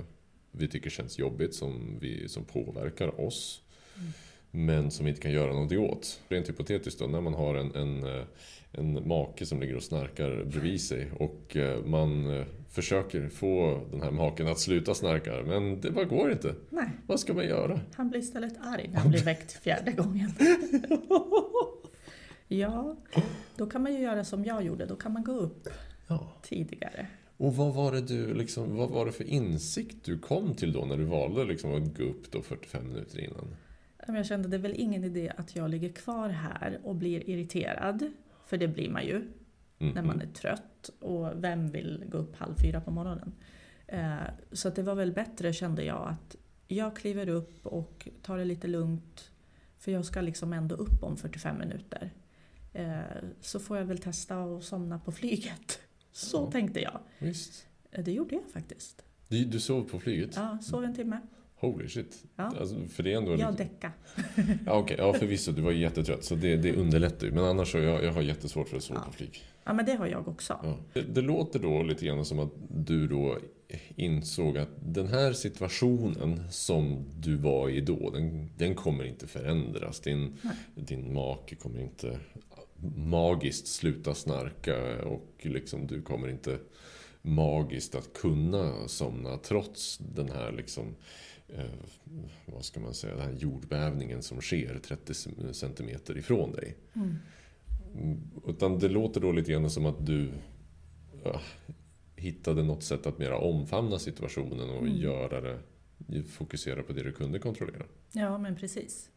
vi 0.57 0.67
tycker 0.67 0.89
känns 0.89 1.19
jobbigt, 1.19 1.55
som, 1.55 1.97
vi, 2.01 2.29
som 2.29 2.43
påverkar 2.45 3.21
oss. 3.21 3.61
Mm. 3.97 4.11
Men 4.51 4.91
som 4.91 5.05
vi 5.05 5.09
inte 5.09 5.21
kan 5.21 5.31
göra 5.31 5.53
någonting 5.53 5.79
åt. 5.79 6.21
Rent 6.27 6.49
hypotetiskt 6.49 6.99
då, 6.99 7.05
när 7.07 7.21
man 7.21 7.33
har 7.33 7.55
en, 7.55 7.75
en, 7.75 8.03
eh, 8.03 8.23
en 8.71 9.07
make 9.07 9.45
som 9.45 9.59
ligger 9.61 9.75
och 9.75 9.83
snarkar 9.83 10.43
bredvid 10.43 10.81
sig 10.81 11.11
och 11.19 11.57
eh, 11.57 11.85
man 11.85 12.37
eh, 12.37 12.45
försöker 12.69 13.29
få 13.29 13.81
den 13.91 14.01
här 14.01 14.11
maken 14.11 14.47
att 14.47 14.59
sluta 14.59 14.93
snarka 14.93 15.43
men 15.45 15.81
det 15.81 15.91
bara 15.91 16.05
går 16.05 16.31
inte. 16.31 16.55
Nej, 16.69 16.89
Vad 17.07 17.19
ska 17.19 17.33
man 17.33 17.45
göra? 17.45 17.79
han 17.93 18.09
blir 18.09 18.19
istället 18.19 18.53
arg 18.61 18.89
när 18.93 18.99
han 18.99 19.09
blir 19.11 19.23
väckt 19.23 19.51
fjärde 19.51 19.91
gången. 19.91 20.31
ja, 22.47 22.95
då 23.57 23.65
kan 23.65 23.83
man 23.83 23.93
ju 23.93 23.99
göra 23.99 24.23
som 24.23 24.45
jag 24.45 24.63
gjorde, 24.63 24.85
då 24.85 24.95
kan 24.95 25.13
man 25.13 25.23
gå 25.23 25.31
upp 25.31 25.67
Ja. 26.07 26.33
tidigare. 26.43 27.07
Och 27.37 27.55
vad 27.55 27.73
var 27.73 27.91
det 27.91 28.01
du 28.01 28.33
liksom, 28.33 28.77
vad 28.77 28.89
var 28.89 29.05
det 29.05 29.11
för 29.11 29.23
insikt 29.23 30.05
du 30.05 30.19
kom 30.19 30.55
till 30.55 30.73
då 30.73 30.85
när 30.85 30.97
du 30.97 31.03
valde 31.03 31.45
liksom 31.45 31.73
att 31.73 31.97
gå 31.97 32.03
upp 32.03 32.31
då 32.31 32.41
45 32.41 32.87
minuter 32.87 33.19
innan? 33.19 33.55
Jag 34.07 34.25
kände 34.25 34.47
det 34.47 34.57
är 34.57 34.61
väl 34.61 34.75
ingen 34.75 35.03
idé 35.03 35.31
att 35.37 35.55
jag 35.55 35.69
ligger 35.69 35.89
kvar 35.89 36.29
här 36.29 36.79
och 36.83 36.95
blir 36.95 37.29
irriterad. 37.29 38.11
För 38.45 38.57
det 38.57 38.67
blir 38.67 38.89
man 38.89 39.05
ju 39.05 39.21
Mm, 39.83 39.95
när 39.95 40.01
man 40.01 40.21
är 40.21 40.27
trött. 40.27 40.89
Och 40.99 41.43
vem 41.43 41.71
vill 41.71 42.03
gå 42.09 42.17
upp 42.17 42.35
halv 42.35 42.55
fyra 42.55 42.81
på 42.81 42.91
morgonen? 42.91 43.33
Eh, 43.87 44.17
så 44.51 44.67
att 44.67 44.75
det 44.75 44.83
var 44.83 44.95
väl 44.95 45.11
bättre 45.11 45.53
kände 45.53 45.83
jag 45.83 46.07
att 46.09 46.35
jag 46.67 46.95
kliver 46.95 47.29
upp 47.29 47.65
och 47.65 48.07
tar 48.21 48.37
det 48.37 48.45
lite 48.45 48.67
lugnt. 48.67 49.31
För 49.77 49.91
jag 49.91 50.05
ska 50.05 50.21
liksom 50.21 50.53
ändå 50.53 50.75
upp 50.75 51.03
om 51.03 51.17
45 51.17 51.57
minuter. 51.59 52.11
Eh, 52.73 52.99
så 53.41 53.59
får 53.59 53.77
jag 53.77 53.85
väl 53.85 53.97
testa 53.97 54.43
att 54.43 54.63
somna 54.63 54.99
på 54.99 55.11
flyget. 55.11 55.79
Så 56.13 56.37
Ja. 56.37 56.51
tänkte 56.51 56.79
jag. 56.81 56.99
Visst. 57.19 57.65
Eh, 57.91 58.03
Det 58.03 58.11
gjorde 58.11 58.35
jag 58.35 58.43
faktiskt. 58.53 59.03
Du, 59.27 59.45
du 59.45 59.59
sov 59.59 59.83
på 59.89 59.99
flyget? 59.99 60.31
Ja, 60.35 60.57
sov 60.61 60.83
en 60.83 60.95
timme. 60.95 61.19
Holy 61.55 61.87
shit. 61.89 62.23
Ja. 62.35 62.43
Alltså, 62.59 62.75
för 62.89 63.03
det 63.03 63.13
är 63.13 63.17
ändå 63.17 63.31
Jag 63.31 63.37
liksom, 63.37 63.55
däckade. 63.55 63.93
ja, 64.65 64.73
okej, 64.79 64.95
ja 64.99 65.13
förvisso, 65.13 65.51
du 65.51 65.61
var 65.61 65.71
jättetrött 65.71 66.23
så 66.23 66.35
det, 66.35 66.55
det 66.55 66.75
underlättar 66.75 67.27
ju. 67.27 67.33
Men 67.33 67.43
annars 67.43 67.71
så 67.71 67.77
jag, 67.77 68.03
jag 68.03 68.11
har 68.13 68.21
jättesvårt 68.21 68.69
för 68.69 68.77
att 68.77 68.83
sova 68.83 68.99
Ja. 68.99 69.05
på 69.11 69.13
flyg. 69.17 69.43
Ja, 69.63 69.73
men 69.73 69.85
det 69.85 69.93
har 69.93 70.07
jag 70.07 70.27
också. 70.27 70.59
Ja. 70.63 70.77
Det, 70.93 71.01
det 71.01 71.21
låter 71.21 71.59
då 71.59 71.83
lite 71.83 72.05
grann 72.05 72.25
som 72.25 72.39
att 72.39 72.51
du 72.69 73.07
då 73.07 73.37
insåg 73.95 74.57
att 74.57 74.69
den 74.79 75.07
här 75.07 75.33
situationen 75.33 76.43
som 76.51 77.05
du 77.19 77.35
var 77.35 77.69
i 77.69 77.81
då, 77.81 78.09
den, 78.09 78.49
den 78.57 78.75
kommer 78.75 79.03
inte 79.03 79.27
förändras. 79.27 79.99
Din, 79.99 80.37
Nej. 80.41 80.55
din 80.75 81.13
make 81.13 81.55
kommer 81.55 81.79
inte 81.79 82.19
magiskt 82.95 83.67
sluta 83.67 84.13
snarka 84.13 85.05
och 85.05 85.31
liksom 85.41 85.87
du 85.87 86.01
kommer 86.01 86.27
inte 86.27 86.59
magiskt 87.21 87.95
att 87.95 88.13
kunna 88.13 88.87
somna 88.87 89.37
trots 89.37 89.97
den 89.97 90.29
här 90.29 90.51
liksom 90.51 90.95
eh, 91.47 91.71
vad 92.45 92.65
ska 92.65 92.79
man 92.79 92.93
säga, 92.93 93.15
den 93.15 93.25
här 93.25 93.33
jordbävningen 93.39 94.21
som 94.21 94.41
sker 94.41 94.79
30 94.83 95.13
centimeter 95.53 96.17
ifrån 96.17 96.51
dig. 96.51 96.77
Mm. 96.95 97.17
Utan 98.47 98.79
det 98.79 98.89
låter 98.89 99.21
då 99.21 99.31
lite 99.31 99.51
grann 99.51 99.69
som 99.69 99.85
att 99.85 100.05
du 100.05 100.31
ja, 101.23 101.41
hittade 102.15 102.63
något 102.63 102.83
sätt 102.83 103.07
att 103.07 103.17
mera 103.17 103.37
omfamna 103.37 103.99
situationen 103.99 104.69
och 104.69 104.81
Mm. 104.87 104.95
göra 104.97 105.41
det, 105.41 105.59
fokusera 106.23 106.83
på 106.83 106.93
det 106.93 107.03
du 107.03 107.11
kunde 107.11 107.39
kontrollera. 107.39 107.85
Ja, 108.11 108.37
men 108.37 108.55
precis. 108.55 109.09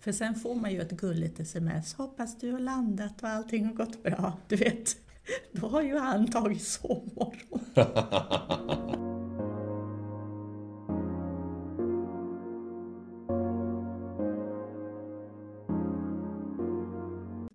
För 0.00 0.12
sen 0.12 0.34
får 0.34 0.54
man 0.54 0.72
ju 0.72 0.80
ett 0.80 0.90
gulligt 0.90 1.40
sms. 1.40 1.94
Hoppas 1.94 2.38
du 2.38 2.52
har 2.52 2.58
landat 2.60 3.22
och 3.22 3.28
allting 3.28 3.66
har 3.66 3.74
gått 3.74 4.02
bra. 4.02 4.38
Du 4.48 4.56
vet, 4.56 4.96
då 5.52 5.68
har 5.68 5.82
ju 5.82 5.98
han 5.98 6.30
tagit 6.30 6.62
sovmorgon. 6.62 7.60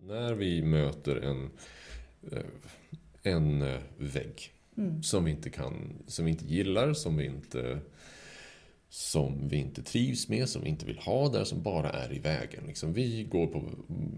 När 0.08 0.34
vi 0.34 0.64
möter 0.64 1.16
en, 1.16 1.50
eh, 2.32 2.44
en 3.24 3.62
eh, 3.62 3.80
vägg 3.98 4.54
Mm. 4.78 5.04
som 5.04 5.26
vi 5.26 5.32
inte 5.32 5.50
kan, 5.50 6.04
som 6.08 6.26
vi 6.26 6.32
inte 6.32 6.46
gillar, 6.46 6.94
som 6.94 7.18
vi 7.18 7.26
inte 7.26 7.80
som 8.94 9.48
vi 9.48 9.58
inte 9.58 9.84
trivs 9.84 10.28
med, 10.30 10.50
som 10.50 10.64
vi 10.64 10.70
inte 10.70 10.86
vill 10.86 10.98
ha 10.98 11.30
där, 11.30 11.44
som 11.44 11.62
bara 11.62 11.90
är 11.90 12.14
i 12.14 12.20
vägen. 12.20 12.64
Liksom, 12.68 12.94
vi, 12.94 13.24
går 13.24 13.48
på, 13.48 13.64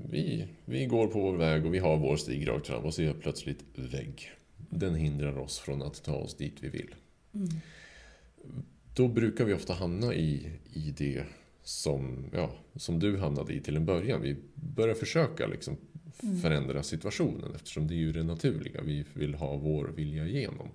vi, 0.09 0.47
vi 0.65 0.85
går 0.85 1.07
på 1.07 1.19
vår 1.19 1.38
väg 1.38 1.65
och 1.65 1.73
vi 1.73 1.79
har 1.79 1.97
vår 1.97 2.15
stig 2.15 2.47
rakt 2.47 2.67
fram 2.67 2.83
och 2.83 2.93
så 2.93 3.01
är 3.01 3.13
plötsligt 3.13 3.63
vägg. 3.75 4.31
Den 4.69 4.95
hindrar 4.95 5.38
oss 5.38 5.59
från 5.59 5.81
att 5.81 6.03
ta 6.03 6.15
oss 6.15 6.38
dit 6.38 6.53
vi 6.59 6.69
vill. 6.69 6.95
Mm. 7.33 7.47
Då 8.95 9.07
brukar 9.07 9.45
vi 9.45 9.53
ofta 9.53 9.73
hamna 9.73 10.13
i, 10.13 10.49
i 10.73 10.93
det 10.97 11.23
som, 11.63 12.25
ja, 12.33 12.51
som 12.75 12.99
du 12.99 13.17
hamnade 13.17 13.53
i 13.53 13.61
till 13.61 13.75
en 13.75 13.85
början. 13.85 14.21
Vi 14.21 14.35
börjar 14.55 14.95
försöka 14.95 15.47
liksom 15.47 15.77
Mm. 16.23 16.38
förändra 16.38 16.83
situationen 16.83 17.55
eftersom 17.55 17.88
det 17.88 17.93
är 17.93 17.97
ju 17.97 18.11
det 18.11 18.23
naturliga. 18.23 18.81
Vi 18.81 19.05
vill 19.13 19.35
ha 19.35 19.57
vår 19.57 19.91
vilja 19.95 20.27
igenom. 20.27 20.67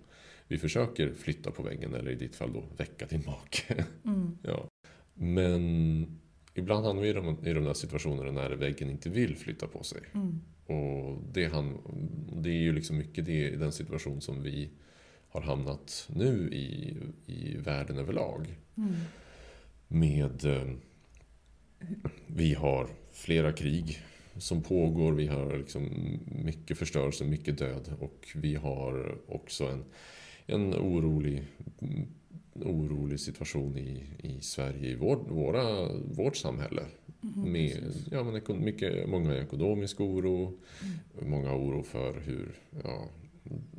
Vi 0.50 0.58
försöker 0.58 1.12
flytta 1.12 1.50
på 1.50 1.62
väggen 1.62 1.94
eller 1.94 2.10
i 2.10 2.14
ditt 2.14 2.36
fall 2.36 2.52
då 2.52 2.64
väcka 2.76 3.06
din 3.06 3.22
make. 3.26 3.84
Mm. 4.04 4.38
ja. 4.42 4.68
Men 5.14 6.20
ibland 6.54 6.86
hamnar 6.86 7.02
vi 7.02 7.08
i 7.08 7.12
de, 7.12 7.46
i 7.46 7.52
de 7.52 7.64
där 7.64 7.74
situationerna 7.74 8.30
när 8.30 8.50
väggen 8.50 8.90
inte 8.90 9.10
vill 9.10 9.36
flytta 9.36 9.66
på 9.66 9.82
sig. 9.82 10.00
Mm. 10.14 10.40
Och 10.66 11.22
det, 11.32 11.46
han, 11.46 11.78
det 12.42 12.50
är 12.50 12.62
ju 12.62 12.72
liksom 12.72 12.96
mycket 12.98 13.24
det, 13.26 13.48
i 13.50 13.56
den 13.56 13.72
situation 13.72 14.20
som 14.20 14.42
vi 14.42 14.70
har 15.28 15.40
hamnat 15.40 16.08
nu 16.14 16.48
i, 16.52 16.96
i 17.26 17.56
världen 17.56 17.98
överlag. 17.98 18.54
Mm. 18.76 18.94
Med... 19.88 20.44
Eh, 20.44 20.72
vi 22.26 22.54
har 22.54 22.88
flera 23.12 23.52
krig 23.52 23.98
som 24.36 24.62
pågår, 24.62 25.12
vi 25.12 25.26
har 25.26 25.58
liksom 25.58 25.88
mycket 26.44 26.78
förstörelse, 26.78 27.24
mycket 27.24 27.58
död 27.58 27.92
och 28.00 28.28
vi 28.34 28.54
har 28.54 29.18
också 29.28 29.64
en, 29.64 29.84
en 30.50 30.74
orolig, 30.74 31.46
orolig 32.54 33.20
situation 33.20 33.78
i, 33.78 34.04
i 34.18 34.40
Sverige, 34.40 34.90
i 34.90 34.94
vår, 34.94 35.16
våra, 35.16 35.92
vårt 35.92 36.36
samhälle. 36.36 36.82
Mm. 37.22 37.52
Med 37.52 37.82
Precis. 37.82 38.06
ja, 38.10 38.24
men 38.24 38.64
mycket, 38.64 39.08
många 39.08 39.36
ekonomisk 39.36 40.00
oro, 40.00 40.58
många 41.22 41.54
oro 41.54 41.82
för 41.82 42.20
hur, 42.20 42.54
ja, 42.84 43.08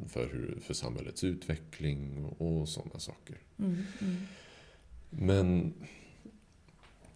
för, 0.08 0.30
hur, 0.30 0.60
för 0.62 0.74
samhällets 0.74 1.24
utveckling 1.24 2.26
och 2.26 2.70
sådana 2.70 3.00
saker. 3.00 3.38
Mm. 3.60 3.78
Mm. 4.02 4.16
Men... 5.10 5.74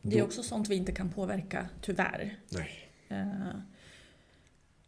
Det 0.02 0.20
är 0.20 0.24
också 0.24 0.44
sånt 0.44 0.70
vi 0.70 0.76
inte 0.76 0.92
kan 0.92 1.10
påverka, 1.10 1.70
tyvärr. 1.82 2.38
Nej. 2.50 2.70
Eh, 3.10 3.60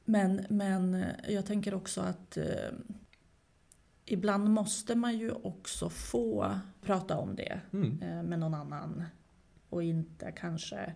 Men, 0.09 0.45
men 0.49 1.05
jag 1.29 1.45
tänker 1.45 1.73
också 1.73 2.01
att 2.01 2.37
eh, 2.37 2.45
ibland 4.07 4.49
måste 4.49 4.95
man 4.95 5.17
ju 5.17 5.31
också 5.31 5.89
få 5.89 6.59
prata 6.81 7.17
om 7.17 7.35
det 7.35 7.61
Mm. 7.73 8.01
eh, 8.01 8.23
med 8.23 8.39
någon 8.39 8.53
annan 8.53 9.03
och 9.69 9.83
inte 9.83 10.31
kanske 10.31 10.93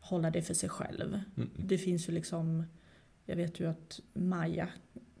hålla 0.00 0.30
det 0.30 0.42
för 0.42 0.54
sig 0.54 0.68
själv. 0.68 1.20
Mm. 1.36 1.50
Det 1.58 1.78
finns 1.78 2.08
ju 2.08 2.12
liksom, 2.12 2.64
jag 3.24 3.36
vet 3.36 3.60
ju 3.60 3.66
att 3.70 4.00
Maja 4.14 4.68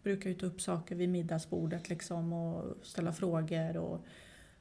brukar 0.02 0.30
ju 0.30 0.36
ta 0.36 0.46
upp 0.46 0.60
saker 0.60 0.96
vid 0.96 1.08
middagsbordet 1.08 1.88
liksom 1.88 2.32
och 2.32 2.86
ställa 2.86 3.12
frågor 3.12 3.76
och 3.76 4.04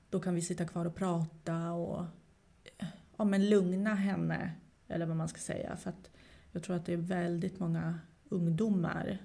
då 0.10 0.20
kan 0.20 0.36
vi 0.36 0.42
sitta 0.42 0.66
kvar 0.66 0.86
och 0.86 0.96
prata 0.96 1.72
och 1.72 2.06
ja, 3.18 3.26
men 3.26 3.50
lugna 3.50 3.96
henne, 3.96 4.52
eller 4.88 5.06
vad 5.06 5.18
man 5.18 5.28
ska 5.28 5.40
säga. 5.40 5.78
För 5.78 5.90
att 5.90 6.10
jag 6.52 6.64
tror 6.64 6.76
att 6.76 6.86
det 6.86 6.94
är 6.94 6.98
väldigt 6.98 7.60
många 7.60 8.00
ungdomar, 8.30 9.18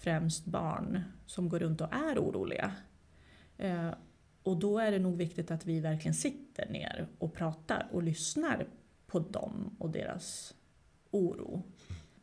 främst 0.00 0.44
barn, 0.44 1.02
som 1.26 1.48
går 1.48 1.58
runt 1.58 1.80
och 1.80 1.92
är 1.92 2.18
oroliga. 2.18 2.72
Eh, 3.58 3.90
och 4.42 4.56
då 4.56 4.78
är 4.78 4.90
det 4.90 4.98
nog 4.98 5.16
viktigt 5.16 5.50
att 5.50 5.66
vi 5.66 5.80
verkligen 5.80 6.14
sitter 6.14 6.70
ner 6.70 7.08
och 7.18 7.34
pratar 7.34 7.88
och 7.92 8.02
lyssnar 8.02 8.66
på 9.06 9.18
dem 9.18 9.76
och 9.78 9.90
deras 9.90 10.54
oro. 11.10 11.62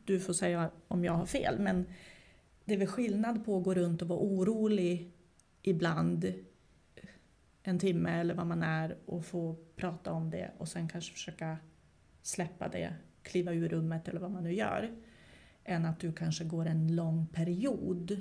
Du 0.04 0.20
får 0.20 0.32
säga 0.32 0.70
om 0.88 1.04
jag 1.04 1.12
har 1.12 1.26
fel, 1.26 1.58
men 1.58 1.86
det 2.64 2.74
är 2.74 2.78
väl 2.78 2.86
skillnad 2.86 3.44
på 3.44 3.56
att 3.56 3.64
gå 3.64 3.74
runt 3.74 4.02
och 4.02 4.08
vara 4.08 4.20
orolig 4.20 5.12
ibland 5.62 6.32
en 7.62 7.78
timme 7.78 8.20
eller 8.20 8.34
vad 8.34 8.46
man 8.46 8.62
är 8.62 8.96
och 9.06 9.24
få 9.24 9.56
prata 9.76 10.12
om 10.12 10.30
det 10.30 10.50
och 10.58 10.68
sen 10.68 10.88
kanske 10.88 11.12
försöka 11.12 11.58
släppa 12.22 12.68
det, 12.68 12.94
kliva 13.22 13.52
ur 13.52 13.68
rummet 13.68 14.08
eller 14.08 14.20
vad 14.20 14.30
man 14.30 14.44
nu 14.44 14.54
gör. 14.54 14.96
Än 15.68 15.84
att 15.84 16.00
du 16.00 16.12
kanske 16.12 16.44
går 16.44 16.66
en 16.66 16.96
lång 16.96 17.26
period 17.26 18.20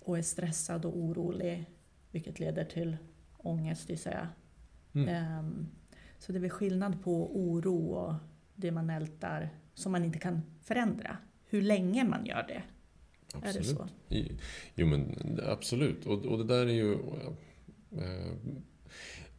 och 0.00 0.18
är 0.18 0.22
stressad 0.22 0.84
och 0.84 0.96
orolig 0.98 1.64
vilket 2.10 2.38
leder 2.38 2.64
till 2.64 2.96
ångest 3.38 3.90
gissar 3.90 4.12
jag. 4.12 4.26
Mm. 5.02 5.08
Ehm, 5.14 5.66
Så 6.18 6.32
det 6.32 6.38
är 6.38 6.40
väl 6.40 6.50
skillnad 6.50 7.02
på 7.02 7.36
oro 7.40 7.86
och 7.86 8.14
det 8.54 8.70
man 8.72 8.90
ältar 8.90 9.48
som 9.74 9.92
man 9.92 10.04
inte 10.04 10.18
kan 10.18 10.40
förändra. 10.60 11.16
Hur 11.44 11.62
länge 11.62 12.04
man 12.04 12.26
gör 12.26 12.44
det. 12.48 12.62
Är 13.42 13.52
det 13.52 13.64
så? 13.64 13.88
I- 14.08 14.32
Jo 14.74 14.86
men 14.86 15.16
absolut. 15.46 16.06
Och, 16.06 16.24
och 16.26 16.38
det 16.38 16.44
där 16.44 16.66
är 16.66 16.72
ju... 16.72 16.92
Eh, 17.92 18.32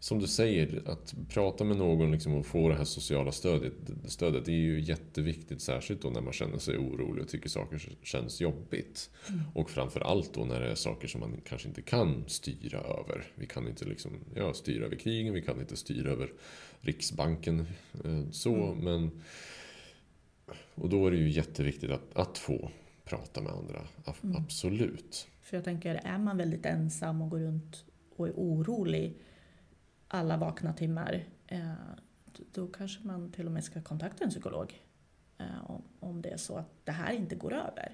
som 0.05 0.19
du 0.19 0.27
säger, 0.27 0.81
att 0.85 1.15
prata 1.29 1.63
med 1.63 1.77
någon 1.77 2.11
liksom 2.11 2.35
och 2.35 2.45
få 2.45 2.69
det 2.69 2.75
här 2.75 2.83
sociala 2.83 3.31
stödet, 3.31 3.73
stödet 4.05 4.45
det 4.45 4.51
är 4.51 4.55
ju 4.55 4.79
jätteviktigt. 4.81 5.61
Särskilt 5.61 6.01
då 6.01 6.09
när 6.09 6.21
man 6.21 6.33
känner 6.33 6.57
sig 6.57 6.77
orolig 6.77 7.23
och 7.23 7.29
tycker 7.29 7.49
saker 7.49 7.89
känns 8.03 8.41
jobbigt. 8.41 9.09
Mm. 9.29 9.41
Och 9.53 9.69
framförallt 9.69 10.33
då 10.33 10.45
när 10.45 10.59
det 10.59 10.71
är 10.71 10.75
saker 10.75 11.07
som 11.07 11.21
man 11.21 11.41
kanske 11.45 11.67
inte 11.67 11.81
kan 11.81 12.23
styra 12.27 12.79
över. 12.79 13.27
Vi 13.35 13.45
kan 13.45 13.67
inte 13.67 13.85
liksom, 13.85 14.11
ja, 14.35 14.53
styra 14.53 14.85
över 14.85 14.95
krigen, 14.95 15.33
vi 15.33 15.41
kan 15.41 15.59
inte 15.59 15.75
styra 15.75 16.11
över 16.11 16.33
Riksbanken. 16.79 17.67
eh, 18.05 18.29
Så, 18.31 18.55
Mm. 18.55 18.77
men... 18.83 19.11
Och 20.75 20.89
då 20.89 21.07
är 21.07 21.11
det 21.11 21.17
ju 21.17 21.29
jätteviktigt 21.29 21.91
att, 21.91 22.15
att 22.15 22.37
få 22.37 22.71
prata 23.05 23.41
med 23.41 23.51
andra. 23.51 23.81
Mm. 24.23 24.35
Absolut. 24.35 25.27
För 25.41 25.57
jag 25.57 25.63
tänker, 25.63 26.01
är 26.03 26.17
man 26.17 26.37
väldigt 26.37 26.65
ensam 26.65 27.21
och 27.21 27.29
går 27.29 27.39
runt 27.39 27.85
och 28.15 28.27
är 28.27 28.33
orolig 28.35 29.13
alla 30.15 30.37
vakna 30.37 30.73
timmar, 30.73 31.23
eh, 31.47 31.73
då 32.51 32.67
kanske 32.67 33.07
man 33.07 33.31
till 33.31 33.45
och 33.45 33.51
med 33.51 33.63
ska 33.63 33.81
kontakta 33.81 34.23
en 34.23 34.29
psykolog. 34.29 34.81
Eh, 35.37 35.71
om, 35.99 36.21
det 36.21 36.29
är 36.29 36.37
så 36.37 36.57
att 36.57 36.69
det 36.83 36.91
här 36.91 37.13
inte 37.13 37.35
går 37.35 37.53
över. 37.53 37.91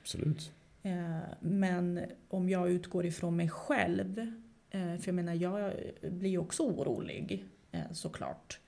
Absolut. 0.00 0.52
Eh, 0.82 1.18
Men 1.40 2.00
om 2.28 2.48
jag 2.48 2.70
utgår 2.70 3.06
ifrån 3.06 3.36
mig 3.36 3.48
själv, 3.48 4.32
för 4.70 5.02
jag 5.04 5.14
menar 5.14 5.34
jag 5.34 5.72
blir 6.02 6.38
också 6.38 6.62
orolig 6.62 7.44
såklart. 7.92 8.60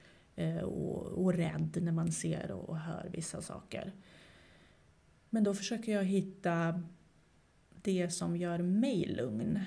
Och, 0.63 1.03
och 1.03 1.35
rädd 1.35 1.79
när 1.83 1.93
man 1.93 2.13
ser 2.13 2.51
och 2.51 2.79
hör 2.79 3.09
vissa 3.13 3.43
saker. 3.43 3.93
Men 5.31 5.45
då 5.45 5.55
försöker 5.55 5.93
jag 5.93 6.05
hitta 6.05 6.83
det 7.83 8.11
som 8.11 8.37
gör 8.37 8.59
mig 8.59 9.07
lugn. 9.07 9.61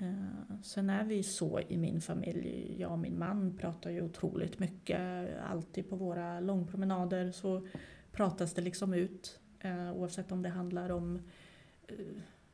Eh, 0.00 0.56
sen 0.62 0.90
är 0.90 1.04
vi 1.04 1.22
så 1.22 1.60
i 1.60 1.76
min 1.76 2.00
familj, 2.00 2.76
jag 2.78 2.92
och 2.92 2.98
min 2.98 3.18
man 3.18 3.56
pratar 3.56 3.90
ju 3.90 4.02
otroligt 4.02 4.58
mycket. 4.58 5.00
Alltid 5.42 5.88
på 5.90 5.96
våra 5.96 6.40
långpromenader 6.40 7.32
så 7.32 7.66
pratas 8.12 8.54
det 8.54 8.62
liksom 8.62 8.94
ut. 8.94 9.40
Eh, 9.60 9.92
oavsett 9.92 10.32
om 10.32 10.42
det 10.42 10.48
handlar 10.48 10.90
om 10.90 11.18
eh, 11.88 11.94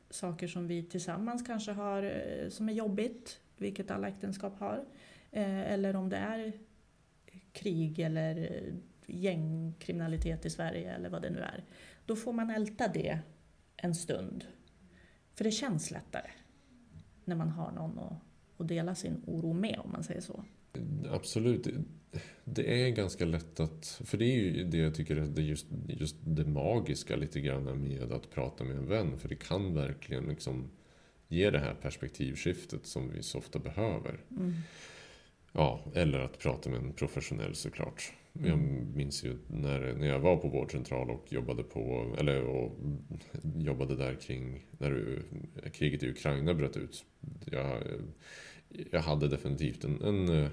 saker 0.09 0.47
som 0.47 0.67
vi 0.67 0.83
tillsammans 0.83 1.43
kanske 1.47 1.71
har 1.71 2.13
som 2.49 2.69
är 2.69 2.73
jobbigt, 2.73 3.39
vilket 3.57 3.91
alla 3.91 4.07
äktenskap 4.07 4.59
har. 4.59 4.85
Eller 5.31 5.95
om 5.95 6.09
det 6.09 6.17
är 6.17 6.53
krig 7.51 7.99
eller 7.99 8.61
gängkriminalitet 9.05 10.45
i 10.45 10.49
Sverige 10.49 10.95
eller 10.95 11.09
vad 11.09 11.21
det 11.21 11.29
nu 11.29 11.39
är. 11.39 11.63
Då 12.05 12.15
får 12.15 12.33
man 12.33 12.49
älta 12.49 12.87
det 12.87 13.19
en 13.77 13.95
stund. 13.95 14.45
För 15.33 15.43
det 15.43 15.51
känns 15.51 15.91
lättare 15.91 16.29
när 17.27 17.35
man 17.35 17.49
har 17.49 17.71
någon 17.71 17.99
att, 17.99 18.13
att 18.57 18.67
dela 18.67 18.95
sin 18.95 19.21
oro 19.25 19.53
med 19.53 19.79
om 19.83 19.91
man 19.91 20.03
säger 20.03 20.21
så. 20.21 20.43
Absolut. 21.11 21.67
det 22.43 22.83
är 22.83 22.89
ganska 22.89 23.25
lätt 23.25 23.59
att... 23.59 24.01
För 24.05 24.17
det 24.17 24.25
är 24.25 24.35
ju 24.35 24.63
det 24.63 24.77
jag 24.77 24.95
tycker 24.95 25.15
är 25.15 25.21
det 25.21 25.41
just, 25.41 25.65
just 25.87 26.15
det 26.19 26.45
magiska 26.45 27.15
lite 27.15 27.41
grann 27.41 27.87
med 27.87 28.11
att 28.11 28.31
prata 28.31 28.63
med 28.63 28.75
en 28.75 28.87
vän. 28.87 29.19
För 29.19 29.29
det 29.29 29.35
kan 29.35 29.73
verkligen 29.73 30.23
liksom 30.23 30.69
ge 31.27 31.49
det 31.49 31.59
här 31.59 31.73
perspektivskiftet 31.73 32.85
som 32.85 33.11
vi 33.11 33.23
så 33.23 33.37
ofta 33.37 33.59
behöver. 33.59 34.19
Mm. 34.31 34.53
Ja, 35.51 35.79
eller 35.93 36.19
att 36.19 36.39
prata 36.39 36.69
med 36.69 36.79
en 36.79 36.93
professionell 36.93 37.55
såklart. 37.55 38.13
Jag 38.43 38.53
Mm. 38.59 38.93
minns 38.95 39.23
ju 39.23 39.37
när, 39.47 39.93
när 39.93 40.07
jag 40.07 40.19
var 40.19 40.37
på 40.37 40.47
vårdcentral 40.47 41.09
och 41.09 41.33
jobbade 41.33 41.63
på, 41.63 42.15
eller 42.19 42.43
och 42.43 42.71
jobbade 43.55 43.95
där 43.95 44.15
kring 44.15 44.65
när 44.77 45.21
kriget 45.73 46.03
i 46.03 46.09
Ukraina 46.09 46.53
bröt 46.53 46.77
ut. 46.77 47.05
Jag, 47.45 47.83
jag 48.91 49.01
hade 49.01 49.27
definitivt 49.27 49.83
en, 49.83 50.01
en, 50.01 50.29
eh, 50.29 50.49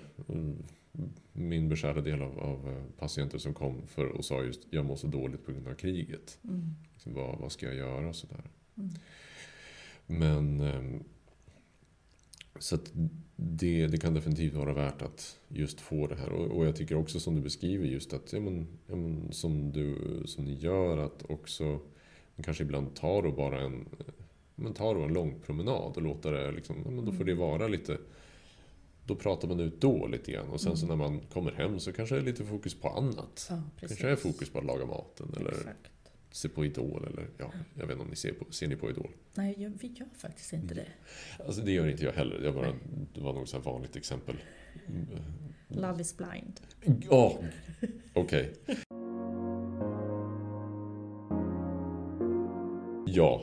min 1.33 1.69
beskärda 1.69 2.01
del 2.01 2.23
av, 2.23 2.39
av 2.39 2.69
eh, 2.69 2.83
patienter 2.99 3.39
som 3.39 3.55
kom 3.55 3.87
för 3.87 4.07
och 4.07 4.25
sa 4.25 4.43
just 4.43 4.67
jag 4.71 4.85
mår 4.85 4.97
så 4.97 5.07
dåligt 5.07 5.47
på 5.47 5.53
grund 5.53 5.69
av 5.69 5.75
kriget. 5.75 6.39
Mm. 6.45 6.75
Liksom, 6.95 7.15
vad, 7.15 7.39
vad 7.39 7.53
ska 7.53 7.67
jag 7.67 7.75
göra? 7.75 8.09
och 8.09 8.17
Sådär. 8.17 8.45
Mm. 8.77 8.91
Men 10.07 10.61
ehm, 10.61 11.05
så 12.59 12.79
det, 13.37 13.87
det 13.87 13.99
kan 13.99 14.15
definitivt 14.15 14.55
vara 14.55 14.73
värt 14.73 15.03
att 15.03 15.37
just 15.49 15.81
få 15.81 16.07
det 16.07 16.15
här. 16.15 16.33
Och, 16.33 16.57
och 16.57 16.67
jag 16.67 16.77
tycker 16.77 16.95
också 16.95 17.21
som 17.21 17.35
du 17.35 17.41
beskriver 17.41 17.87
just 17.87 18.13
att, 18.13 18.33
ja 18.33 18.41
men, 18.41 18.67
ja 18.87 18.97
men, 18.97 19.33
som, 19.33 19.73
du, 19.73 19.97
som 20.27 20.45
ni 20.45 20.55
gör, 20.55 20.99
att 20.99 21.25
också 21.29 21.81
kanske 22.43 22.65
ibland 22.65 22.95
tar 22.95 23.23
då 23.23 23.33
bara 23.33 23.61
en, 23.61 23.89
men 24.55 24.75
tar 24.75 24.95
då 24.95 25.03
en 25.03 25.13
lång 25.13 25.41
promenad 25.41 25.97
och 25.97 26.03
låter 26.03 26.33
det 26.33 26.53
liksom, 26.53 26.77
ja, 26.85 26.91
men 26.91 27.05
då 27.05 27.13
får 27.13 27.25
det 27.25 27.35
vara 27.35 27.69
lite 27.69 27.99
då 29.07 29.15
pratar 29.15 29.49
man 29.49 29.61
ut 29.61 29.81
då 29.81 30.07
lite 30.07 30.33
grann 30.33 30.49
och 30.49 30.61
sen 30.61 30.77
så 30.77 30.87
när 30.87 30.97
man 30.97 31.21
kommer 31.21 31.53
hem 31.53 31.81
så 31.81 31.93
kanske 31.93 32.15
det 32.15 32.21
är 32.21 32.25
lite 32.25 32.45
fokus 32.45 32.75
på 32.75 32.89
annat. 32.89 33.47
Ja. 33.51 33.63
Kanske 33.81 34.09
är 34.09 34.17
fokus 34.17 34.51
på 34.51 34.59
att 34.59 34.65
laga 34.65 34.87
maten 34.87 35.35
eller 35.37 35.51
Exakt. 35.51 35.91
Se 36.35 36.49
på 36.49 36.65
Idol 36.65 37.05
eller 37.13 37.29
ja, 37.39 37.51
jag 37.75 37.87
vet 37.87 37.91
inte 37.93 38.03
om 38.05 38.11
ni 38.11 38.17
ser 38.17 38.33
på, 38.33 38.53
ser 38.53 38.69
ni 38.69 38.77
på 38.77 38.91
Idol? 38.91 39.11
Nej, 39.35 39.55
jag- 39.59 39.73
vi 39.81 39.89
gör 39.89 40.07
faktiskt 40.17 40.53
inte 40.53 40.75
det. 40.75 40.87
Alltså 41.47 41.61
det 41.63 41.73
gör 41.73 41.89
inte 41.89 42.05
jag 42.05 42.13
heller. 42.13 42.41
Jag 42.45 42.55
bara, 42.55 42.73
det 43.15 43.21
var 43.21 43.33
nog 43.33 43.49
så 43.49 43.57
här 43.57 43.65
vanligt 43.65 43.97
exempel. 43.97 44.37
Love 45.69 46.01
is 46.03 46.17
blind. 46.17 46.61
Ja, 47.11 47.39
okej. 48.15 48.53
Ja. 53.07 53.43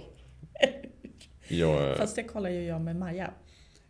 Jag, 1.47 1.97
Fast 1.97 2.15
det 2.15 2.23
kollar 2.23 2.49
ju 2.49 2.63
jag 2.63 2.82
med 2.82 2.95
Maja. 2.95 3.34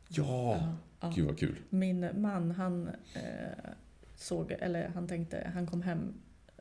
ja, 0.08 0.24
Ja, 0.58 0.76
ja. 1.00 1.12
gud 1.16 1.26
vad 1.26 1.40
kul. 1.40 1.56
Min 1.70 2.22
man, 2.22 2.52
han 2.52 2.88
eh, 3.14 3.70
såg, 4.16 4.52
eller 4.52 4.88
han 4.88 5.08
tänkte, 5.08 5.52
han 5.54 5.68
kom 5.68 5.82
hem, 5.82 6.14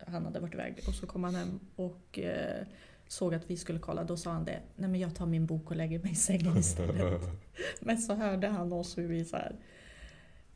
han 0.06 0.24
hade 0.24 0.40
varit 0.40 0.54
iväg 0.54 0.74
och 0.88 0.94
så 0.94 1.06
kom 1.06 1.24
han 1.24 1.34
hem 1.34 1.60
och 1.76 2.18
eh, 2.18 2.66
såg 3.08 3.34
att 3.34 3.50
vi 3.50 3.56
skulle 3.56 3.78
kolla. 3.78 4.04
Då 4.04 4.16
sa 4.16 4.30
han 4.32 4.44
det, 4.44 4.60
nej 4.76 4.90
men 4.90 5.00
jag 5.00 5.14
tar 5.14 5.26
min 5.26 5.46
bok 5.46 5.70
och 5.70 5.76
lägger 5.76 5.98
mig 5.98 6.12
i 6.12 6.14
sängen 6.14 6.56
istället. 6.56 7.20
men 7.80 7.98
så 7.98 8.14
hörde 8.14 8.48
han 8.48 8.72
oss 8.72 8.98
hur 8.98 9.08
vi 9.08 9.24
så 9.24 9.36
här, 9.36 9.56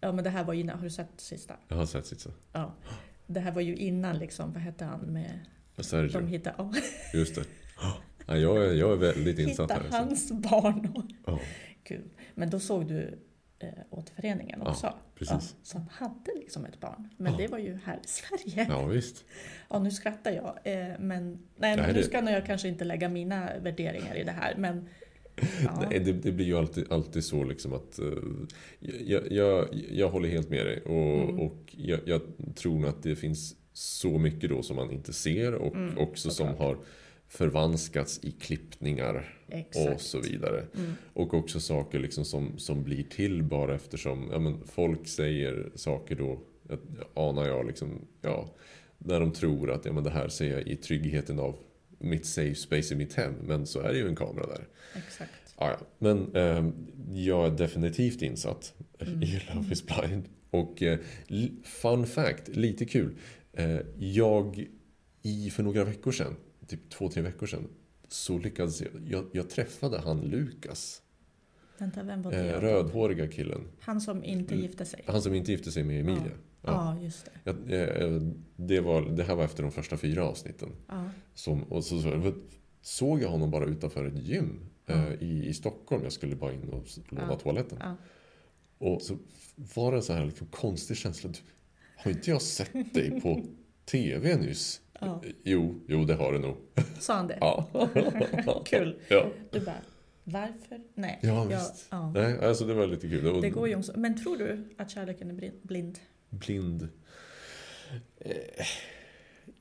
ja 0.00 0.12
men 0.12 0.24
det 0.24 0.30
här 0.30 0.44
var 0.44 0.54
innan, 0.54 0.76
har 0.78 0.84
du 0.84 0.90
sett 0.90 1.08
sista? 1.16 1.54
Jag 1.68 1.76
har 1.76 1.86
sett 1.86 2.06
sitt 2.06 2.26
Ja. 2.52 2.74
Det 3.26 3.40
här 3.40 3.52
var 3.52 3.60
ju 3.62 3.76
innan 3.76 4.18
liksom, 4.18 4.52
vad 4.52 4.62
hette 4.62 4.84
han 4.84 5.00
med, 5.00 5.40
de 5.76 5.82
Sergio, 5.82 6.20
hittade, 6.26 6.54
ja, 6.58 6.72
just 7.14 7.34
det. 7.34 7.44
Ja, 8.26 8.36
jag, 8.36 8.64
är, 8.66 8.72
jag 8.72 8.92
är 8.92 8.96
väldigt 8.96 9.38
insatt 9.38 9.70
här. 9.70 9.82
så- 9.90 9.96
hans 9.96 10.32
barn. 10.32 10.92
Och, 10.94 11.04
Ja, 11.26 11.40
kul. 11.82 12.04
Men 12.34 12.50
då 12.50 12.60
såg 12.60 12.86
du 12.88 13.18
eh, 13.58 13.68
återföreningen 13.90 14.60
Ja, 14.64 14.70
också. 14.70 14.94
Precis. 15.32 15.56
så 15.62 15.78
han 15.78 15.86
hade 15.90 16.38
liksom 16.40 16.64
ett 16.64 16.80
barn. 16.80 17.08
Men 17.16 17.32
Ja. 17.32 17.38
det 17.38 17.48
var 17.48 17.58
ju 17.58 17.78
här 17.84 17.96
i 18.04 18.06
Sverige. 18.08 18.66
ja, 18.70 18.86
visst. 18.86 19.24
Ja, 19.70 19.78
nu 19.78 19.90
skrattar 19.90 20.30
jag. 20.32 20.58
Eh, 20.64 20.98
men 20.98 21.30
nej, 21.56 21.76
Nej, 21.76 21.86
nu 21.86 21.92
det- 21.92 22.02
ska 22.02 22.20
nog 22.20 22.30
jag 22.34 22.46
kanske 22.46 22.68
inte 22.68 22.84
lägga 22.84 23.08
mina 23.08 23.48
värderingar 23.62 24.14
i 24.16 24.24
det 24.24 24.30
här. 24.32 24.54
Men 24.58 24.88
ja, 25.64 25.84
Nej, 25.90 26.00
det, 26.00 26.12
det 26.12 26.32
blir 26.32 26.46
ju 26.46 26.58
alltid, 26.58 26.92
alltid 26.92 27.24
så 27.24 27.44
liksom 27.44 27.72
att 27.72 27.98
eh, 27.98 28.06
jag, 28.80 29.32
jag, 29.32 29.68
jag 29.90 30.08
håller 30.10 30.28
helt 30.28 30.50
med 30.50 30.66
dig 30.66 30.80
och, 30.82 31.22
Mm. 31.30 31.40
och 31.40 31.74
jag, 31.76 32.00
jag 32.06 32.20
tror 32.54 32.78
nog 32.80 32.86
att 32.90 33.02
det 33.02 33.16
finns 33.16 33.54
så 33.72 34.18
mycket 34.18 34.50
då 34.50 34.62
som 34.62 34.76
man 34.76 34.90
inte 34.90 35.12
ser 35.12 35.54
och 35.54 35.74
Mm, 35.74 35.98
också 35.98 36.30
som 36.30 36.48
har 36.56 36.78
förvanskats 37.34 38.20
i 38.22 38.30
klippningar 38.30 39.34
och 39.46 39.54
exakt. 39.54 40.00
så 40.00 40.20
vidare. 40.20 40.64
Mm, 40.76 40.92
Och 41.12 41.34
också 41.34 41.60
saker 41.60 41.98
liksom 41.98 42.24
som, 42.24 42.58
som 42.58 42.82
blir 42.84 43.02
till 43.02 43.42
bara 43.42 43.74
eftersom 43.74 44.28
ja, 44.32 44.38
men 44.38 44.66
folk 44.66 45.08
säger 45.08 45.70
saker 45.74 46.16
då, 46.16 46.40
jag, 46.68 46.78
anar 47.14 47.46
jag, 47.48 47.66
liksom, 47.66 48.00
ja, 48.22 48.54
när 48.98 49.20
de 49.20 49.32
tror 49.32 49.70
att 49.70 49.84
ja, 49.84 49.92
men 49.92 50.04
det 50.04 50.10
här 50.10 50.28
ser 50.28 50.50
jag 50.50 50.68
i 50.68 50.76
tryggheten 50.76 51.38
av 51.38 51.56
mitt 51.98 52.26
safe 52.26 52.54
space 52.54 52.94
i 52.94 52.96
mitt 52.96 53.14
hem. 53.14 53.34
Men 53.42 53.66
så 53.66 53.80
är 53.80 53.92
det 53.92 53.98
ju 53.98 54.08
en 54.08 54.16
kamera 54.16 54.46
där. 54.46 54.66
exakt. 55.06 55.30
Ja, 55.58 55.70
ja. 55.70 55.86
Men 55.98 56.34
eh, 56.34 56.70
jag 57.12 57.46
är 57.46 57.50
definitivt 57.50 58.22
insatt 58.22 58.74
Mm. 58.98 59.22
i 59.22 59.40
Love 59.54 59.72
is 59.72 59.84
blind. 59.86 60.24
Och 60.50 60.82
eh, 60.82 60.98
fun 61.64 62.06
fact, 62.06 62.48
lite 62.48 62.84
kul. 62.84 63.14
Eh, 63.52 63.78
jag, 63.98 64.66
i, 65.22 65.50
för 65.50 65.62
några 65.62 65.84
veckor 65.84 66.12
sedan, 66.12 66.36
typ 66.66 66.90
två, 66.90 67.08
tre 67.08 67.22
veckor 67.22 67.46
sedan, 67.46 67.68
så 68.08 68.38
lyckades 68.38 68.80
jag, 68.80 68.90
jag, 69.08 69.24
jag 69.32 69.50
träffade 69.50 69.98
han 69.98 70.20
Lukas. 70.20 71.02
Vänta, 71.78 72.02
vem 72.02 72.22
var 72.22 72.32
det? 72.32 72.50
Eh, 72.54 72.60
rödhåriga 72.60 73.28
killen. 73.28 73.60
Han 73.80 74.00
som 74.00 74.24
inte 74.24 74.54
gifte 74.56 74.84
sig. 74.84 75.04
Han 75.06 75.22
som 75.22 75.34
inte 75.34 75.52
gifte 75.52 75.72
sig 75.72 75.82
med 75.84 76.00
Emilia. 76.00 76.32
Ja, 76.62 76.98
just 77.02 77.24
det. 77.44 77.54
Jag, 77.74 78.02
eh, 78.12 78.20
det, 78.56 78.80
var, 78.80 79.02
det 79.02 79.22
här 79.24 79.34
var 79.34 79.44
efter 79.44 79.62
de 79.62 79.72
första 79.72 79.96
fyra 79.96 80.24
avsnitten. 80.24 80.68
Ja, 80.88 81.10
Som, 81.34 81.62
och 81.62 81.84
så, 81.84 82.00
så 82.02 82.32
såg 82.82 83.22
jag 83.22 83.28
honom 83.28 83.50
bara 83.50 83.64
utanför 83.64 84.04
ett 84.04 84.18
gym 84.22 84.60
eh, 84.86 84.96
Ja. 85.04 85.12
i, 85.20 85.46
i 85.48 85.54
Stockholm. 85.54 86.02
Jag 86.02 86.12
skulle 86.12 86.36
bara 86.36 86.52
in 86.52 86.68
och 86.68 86.84
låna 87.10 87.26
Ja. 87.30 87.38
toaletten. 87.38 87.78
ja. 87.80 87.96
Och 88.78 89.02
så 89.02 89.16
var 89.74 89.90
det 89.92 89.98
en 89.98 90.02
så 90.02 90.12
här 90.12 90.24
liksom 90.26 90.46
konstig 90.46 90.96
känsla. 90.96 91.30
Har 91.96 92.10
inte 92.10 92.30
jag 92.30 92.42
sett 92.42 92.94
dig 92.94 93.20
på 93.20 93.44
TV 93.84 94.36
nyss? 94.36 94.80
Ja. 95.00 95.22
Jo, 95.44 95.74
jo 95.88 96.04
det 96.04 96.14
har 96.14 96.32
du 96.32 96.38
nog. 96.38 96.56
Sa 97.00 97.14
han 97.14 97.26
det? 97.26 97.38
Ja. 97.40 97.68
Kul. 98.64 98.96
Ja, 99.08 99.26
Du 99.50 99.60
bara, 99.60 99.74
varför? 100.24 100.80
Nej. 100.94 101.18
ja 101.22 101.28
Jag- 101.50 101.58
visst. 101.58 101.86
ja. 101.90 102.12
Nej, 102.12 102.38
alltså 102.46 102.64
det 102.64 102.74
var 102.74 102.86
lite 102.86 103.08
kul. 103.08 103.40
Det 103.42 103.50
går 103.50 103.68
ju 103.68 103.74
om 103.74 103.82
så. 103.82 103.92
Men 103.96 104.22
tror 104.24 104.36
du 104.36 104.64
att 104.76 104.90
kärleken 104.90 105.30
är 105.30 105.52
blind? 105.62 105.98
Blind. 106.30 106.88
Eh, 108.20 108.32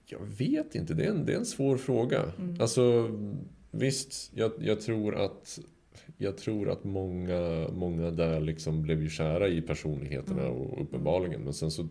jag 0.05 0.19
vet 0.37 0.75
inte, 0.75 0.93
det 0.93 1.05
är 1.05 1.09
en, 1.09 1.25
det 1.25 1.33
är 1.33 1.37
en 1.37 1.45
svår 1.45 1.77
fråga. 1.77 2.23
Mm. 2.39 2.61
Alltså 2.61 3.09
visst, 3.71 4.31
jag, 4.35 4.51
jag 4.59 4.81
tror 4.81 5.15
att 5.15 5.59
jag 6.17 6.37
tror 6.37 6.69
att 6.69 6.83
många, 6.83 7.67
många 7.73 8.11
där 8.11 8.39
liksom 8.41 8.81
blev 8.81 9.01
ju 9.01 9.09
kära 9.09 9.47
i 9.47 9.61
personligheterna 9.61 10.41
Mm. 10.41 10.53
och 10.53 10.81
uppenbarligen. 10.81 11.41
Men 11.41 11.53
sen 11.53 11.71
så 11.71 11.87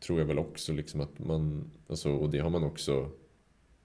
tror 0.00 0.18
jag 0.18 0.26
väl 0.26 0.38
också 0.38 0.72
liksom 0.72 1.00
att 1.00 1.18
man, 1.18 1.70
alltså, 1.88 2.10
och 2.10 2.30
det 2.30 2.38
har 2.38 2.50
man 2.50 2.64
också 2.64 3.10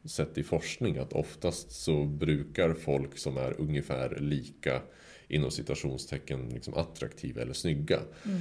sett 0.06 0.38
i 0.38 0.43
forskning, 0.43 0.97
att 0.97 1.13
oftast 1.13 1.71
så 1.71 2.06
brukar 2.06 2.74
folk 2.74 3.17
som 3.17 3.38
är 3.38 3.60
ungefär 3.62 4.17
lika 4.19 4.82
inom 5.28 5.52
citationstecken 5.52 6.50
liksom 6.50 6.74
attraktiva 6.74 7.41
eller 7.41 7.54
snygga 7.54 8.00
Mm. 8.26 8.39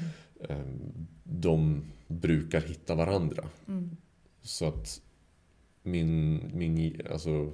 eh, 0.49 0.67
de 1.25 1.83
brukar 2.07 2.61
hitta 2.61 2.95
varandra. 2.95 3.49
Mm. 3.69 3.91
Så 4.43 4.65
att 4.69 5.01
min, 5.83 6.41
min 6.55 7.01
alltså, 7.11 7.53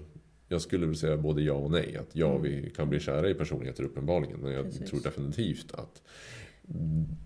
jag 0.48 0.62
skulle 0.62 0.86
väl 0.86 0.96
säga 0.96 1.16
både 1.16 1.42
ja 1.42 1.52
och 1.52 1.70
nej. 1.70 1.96
Att 1.96 2.16
ja, 2.16 2.30
Mm. 2.30 2.42
vi 2.42 2.70
kan 2.76 2.88
bli 2.90 3.00
kära 3.00 3.30
i 3.30 3.34
personligheter 3.34 3.84
uppenbarligen. 3.84 4.40
Men 4.40 4.52
jag 4.52 4.64
Precis. 4.64 4.90
tror 4.90 5.00
definitivt 5.00 5.72
att 5.72 6.02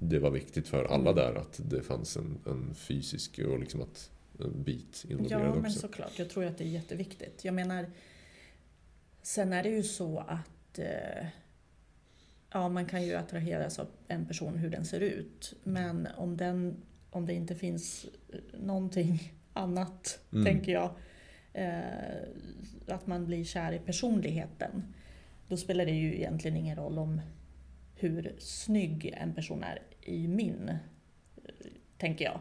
det 0.01 0.19
var 0.19 0.31
viktigt 0.31 0.69
för 0.69 0.85
alla 0.85 1.11
Mm. 1.11 1.15
där 1.15 1.35
att 1.35 1.61
det 1.65 1.83
fanns 1.83 2.17
en, 2.17 2.39
en 2.47 2.75
fysisk 2.75 3.39
och 3.39 3.59
liksom 3.61 3.83
att 3.83 4.11
en 4.41 4.63
bit 4.63 5.05
involverad 5.09 5.43
Ja, 5.43 5.55
men 5.55 5.65
också. 5.67 5.79
såklart. 5.79 6.19
Jag 6.19 6.31
tror 6.31 6.45
att 6.45 6.59
det 6.59 6.65
är 6.65 6.69
jätteviktigt. 6.69 7.45
Jag 7.45 7.55
menar, 7.55 7.87
sen 9.23 9.53
är 9.53 9.63
det 9.63 9.69
ju 9.69 9.83
så 9.83 10.19
att 10.19 10.79
eh, 10.79 11.27
ja, 12.53 12.69
man 12.69 12.87
kan 12.87 13.03
ju 13.03 13.15
attraheras 13.15 13.79
av 13.79 13.87
en 14.09 14.27
person 14.27 14.57
hur 14.59 14.71
den 14.71 14.85
ser 14.85 15.01
ut. 15.01 15.55
Men 15.65 16.09
om, 16.17 16.37
den, 16.37 16.77
om 17.11 17.27
det 17.27 17.35
inte 17.35 17.55
finns 17.55 18.07
eh, 18.29 18.61
någonting 18.61 19.33
annat, 19.53 20.19
Mm. 20.33 20.45
tänker 20.45 20.73
jag, 20.73 20.91
eh, 21.53 21.81
att 22.87 23.07
man 23.07 23.27
blir 23.27 23.45
kär 23.45 23.73
i 23.73 23.79
personligheten, 23.79 24.95
då 25.49 25.57
spelar 25.57 25.85
det 25.87 25.93
ju 25.93 26.15
egentligen 26.17 26.57
ingen 26.57 26.77
roll 26.77 26.99
om 26.99 27.21
hur 28.01 28.35
snygg 28.39 29.15
en 29.17 29.35
person 29.35 29.63
är 29.63 29.83
i 30.03 30.29
min, 30.29 30.71
tänker 31.99 32.25
jag. 32.25 32.41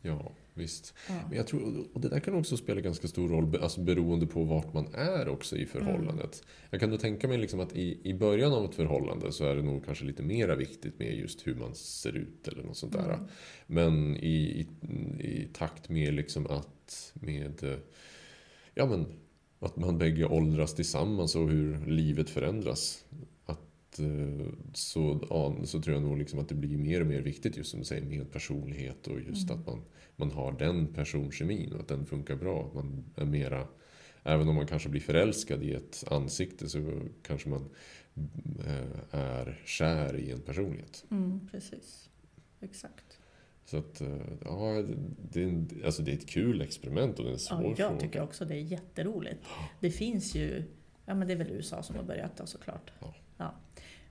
Ja, 0.00 0.32
visst. 0.54 0.94
Ja. 1.08 1.14
Men 1.28 1.36
jag 1.36 1.46
tror, 1.46 1.86
och 1.92 2.00
det 2.00 2.08
där 2.08 2.20
kan 2.20 2.34
också 2.34 2.56
spela 2.56 2.80
ganska 2.80 3.08
stor 3.08 3.28
roll 3.28 3.56
alltså 3.62 3.80
beroende 3.80 4.26
på 4.26 4.44
vart 4.44 4.72
man 4.72 4.94
är 4.94 5.28
också 5.28 5.56
i 5.56 5.66
förhållandet. 5.66 6.42
Jag 6.70 6.80
kan 6.80 6.90
då 6.90 6.98
tänka 6.98 7.28
mig 7.28 7.38
liksom 7.38 7.60
att 7.60 7.76
i, 7.76 8.00
i 8.02 8.14
början 8.14 8.52
av 8.52 8.64
ett 8.64 8.74
förhållande 8.74 9.32
så 9.32 9.44
är 9.44 9.56
det 9.56 9.62
nog 9.62 9.84
kanske 9.84 10.04
lite 10.04 10.22
mera 10.22 10.54
viktigt 10.54 10.98
med 10.98 11.14
just 11.14 11.46
hur 11.46 11.54
man 11.54 11.74
ser 11.74 12.16
ut 12.16 12.48
eller 12.48 12.62
något 12.62 12.76
sånt 12.76 12.92
där. 12.92 13.14
Mm. 13.14 13.26
Men 13.66 14.16
i, 14.16 14.26
i, 14.28 14.66
i 15.26 15.48
takt 15.52 15.88
med 15.88 16.14
liksom 16.14 16.46
att 16.46 17.12
med 17.14 17.80
ja 18.74 18.86
men 18.86 19.06
att 19.58 19.76
man 19.76 19.98
bägge 19.98 20.24
åldras 20.24 20.74
tillsammans 20.74 21.36
och 21.36 21.48
hur 21.48 21.86
livet 21.86 22.30
förändras. 22.30 23.04
Eh, 24.00 24.46
så, 24.74 25.20
så 25.64 25.82
tror 25.82 25.94
jag 25.96 26.02
nog 26.02 26.18
liksom 26.18 26.38
att 26.38 26.48
det 26.48 26.54
blir 26.54 26.76
mer 26.78 27.00
och 27.00 27.06
mer 27.06 27.20
viktigt 27.20 27.56
just 27.56 27.70
som 27.70 27.78
du 27.80 27.84
säger 27.86 28.02
med 28.06 28.32
personlighet 28.32 29.06
och 29.06 29.20
just 29.20 29.50
Mm. 29.50 29.60
att 29.60 29.66
man, 29.66 29.82
man 30.16 30.30
har 30.30 30.52
den 30.52 30.86
personkemin 30.86 31.72
och 31.72 31.80
att 31.80 31.88
den 31.88 32.06
funkar 32.06 32.36
bra. 32.36 32.66
Att 32.66 32.74
Man 32.74 33.04
är 33.16 33.24
mera, 33.24 33.66
även 34.22 34.48
om 34.48 34.54
man 34.54 34.66
kanske 34.66 34.88
blir 34.88 35.00
förälskad 35.00 35.62
i 35.62 35.72
ett 35.74 36.04
ansikte 36.10 36.68
så 36.68 37.00
kanske 37.22 37.48
man 37.48 37.68
eh, 38.66 39.18
är 39.20 39.62
kär 39.64 40.16
i 40.16 40.30
en 40.30 40.40
personlighet. 40.40 41.04
Mm, 41.10 41.48
precis. 41.50 42.10
Exakt. 42.60 43.18
Så 43.64 43.76
att, 43.76 44.00
eh, 44.00 44.16
ja, 44.44 44.84
det 45.32 45.42
är, 45.42 45.64
alltså 45.84 46.02
det 46.02 46.10
är 46.10 46.14
ett 46.14 46.28
kul 46.28 46.60
experiment 46.60 47.18
och 47.18 47.24
det 47.24 47.30
är 47.30 47.32
en 47.32 47.38
svår 47.38 47.62
Ja, 47.62 47.68
jag 47.68 47.76
fråga. 47.76 48.00
tycker 48.00 48.20
också 48.22 48.44
det 48.44 48.54
är 48.54 48.60
jätteroligt. 48.60 49.40
Det 49.80 49.90
finns 49.90 50.34
ju, 50.34 50.62
ja 51.06 51.14
men 51.14 51.28
det 51.28 51.34
är 51.34 51.38
väl 51.38 51.50
USA 51.50 51.82
som 51.82 51.96
har 51.96 52.02
börjat 52.02 52.36
då 52.36 52.46
såklart. 52.46 52.90
Ja. 53.00 53.14
Ja. 53.36 53.54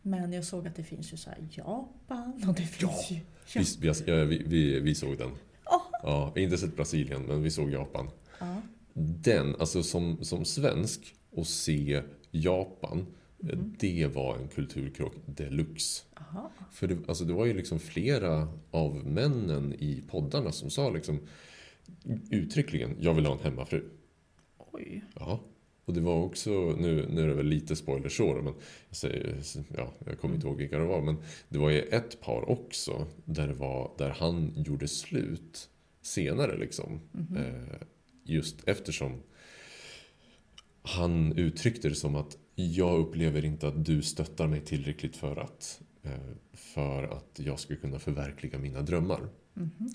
Men 0.09 0.33
jag 0.33 0.43
såg 0.45 0.67
att 0.67 0.75
det 0.75 0.83
finns 0.83 1.13
ju 1.13 1.17
så 1.17 1.29
här 1.29 1.47
Japan 1.51 2.43
och 2.47 2.53
det 2.53 2.63
finns 2.63 3.11
ju... 3.11 3.15
Ja. 3.53 3.61
Vi, 3.81 3.91
vi, 4.05 4.25
vi, 4.25 4.43
vi, 4.47 4.79
vi 4.79 4.95
såg 4.95 5.17
den. 5.17 5.29
Åh! 5.65 5.81
Ja, 6.03 6.31
vi 6.35 6.41
har 6.41 6.45
inte 6.45 6.57
sett 6.57 6.75
Brasilien, 6.75 7.21
men 7.21 7.43
vi 7.43 7.51
såg 7.51 7.71
Japan. 7.71 8.09
Ja. 8.39 8.61
Den, 8.93 9.55
alltså 9.59 9.83
som, 9.83 10.23
som 10.23 10.45
svensk, 10.45 11.15
och 11.31 11.47
se 11.47 12.01
Japan, 12.31 13.05
Mhm. 13.39 13.75
det 13.79 14.07
var 14.15 14.35
en 14.37 14.47
kulturkrock 14.47 15.13
deluxe. 15.25 16.03
Aha. 16.13 16.51
För 16.71 16.87
det, 16.87 16.97
alltså 17.07 17.23
det 17.25 17.33
var 17.33 17.45
ju 17.45 17.53
liksom 17.53 17.79
flera 17.79 18.47
av 18.71 18.95
männen 18.95 19.73
i 19.79 20.03
poddarna 20.07 20.51
som 20.51 20.69
sa 20.69 20.89
liksom 20.89 21.19
uttryckligen, 22.29 22.95
jag 22.99 23.13
vill 23.13 23.25
ha 23.25 23.33
en 23.33 23.39
hemmafru. 23.43 23.83
Oj. 24.57 25.03
Ja. 25.15 25.39
Och 25.88 25.93
det 25.93 26.02
var 26.02 26.23
också, 26.23 26.52
nu, 26.80 27.08
nu 27.10 27.21
är 27.23 27.28
det 27.28 27.34
väl 27.34 27.45
lite 27.45 27.76
spoilers 27.76 28.17
så 28.17 28.34
men 28.36 28.54
jag, 28.88 28.97
säger, 28.97 29.38
ja, 29.78 29.93
jag 30.06 30.19
kommer 30.19 30.36
inte 30.36 30.47
ihåg 30.47 30.58
vilka 30.58 30.78
det 30.78 30.86
var. 30.86 31.02
Men 31.02 31.17
det 31.50 31.60
var 31.60 31.69
ju 31.69 31.82
ett 31.82 32.21
par 32.21 32.50
också 32.50 33.08
där, 33.26 33.47
var, 33.47 33.91
där 33.97 34.10
han 34.10 34.54
gjorde 34.56 34.88
slut 34.88 35.69
senare 36.02 36.58
liksom. 36.58 37.00
Mhm. 37.12 37.38
Eh, 37.38 37.78
just 38.23 38.67
eftersom 38.67 39.21
han 40.82 41.34
uttryckte 41.38 41.89
det 41.89 41.95
som 41.95 42.15
att 42.15 42.38
jag 42.56 43.00
upplever 43.00 43.45
inte 43.45 43.67
att 43.67 43.86
du 43.86 44.02
stöttar 44.02 44.47
mig 44.47 44.62
tillräckligt 44.62 45.15
för 45.15 45.36
att, 45.36 45.82
eh, 46.04 46.12
för 46.54 47.04
att 47.04 47.39
jag 47.43 47.60
ska 47.60 47.76
kunna 47.76 48.00
förverkliga 48.00 48.60
mina 48.60 48.82
drömmar. 48.82 49.30
Mhm. 49.54 49.89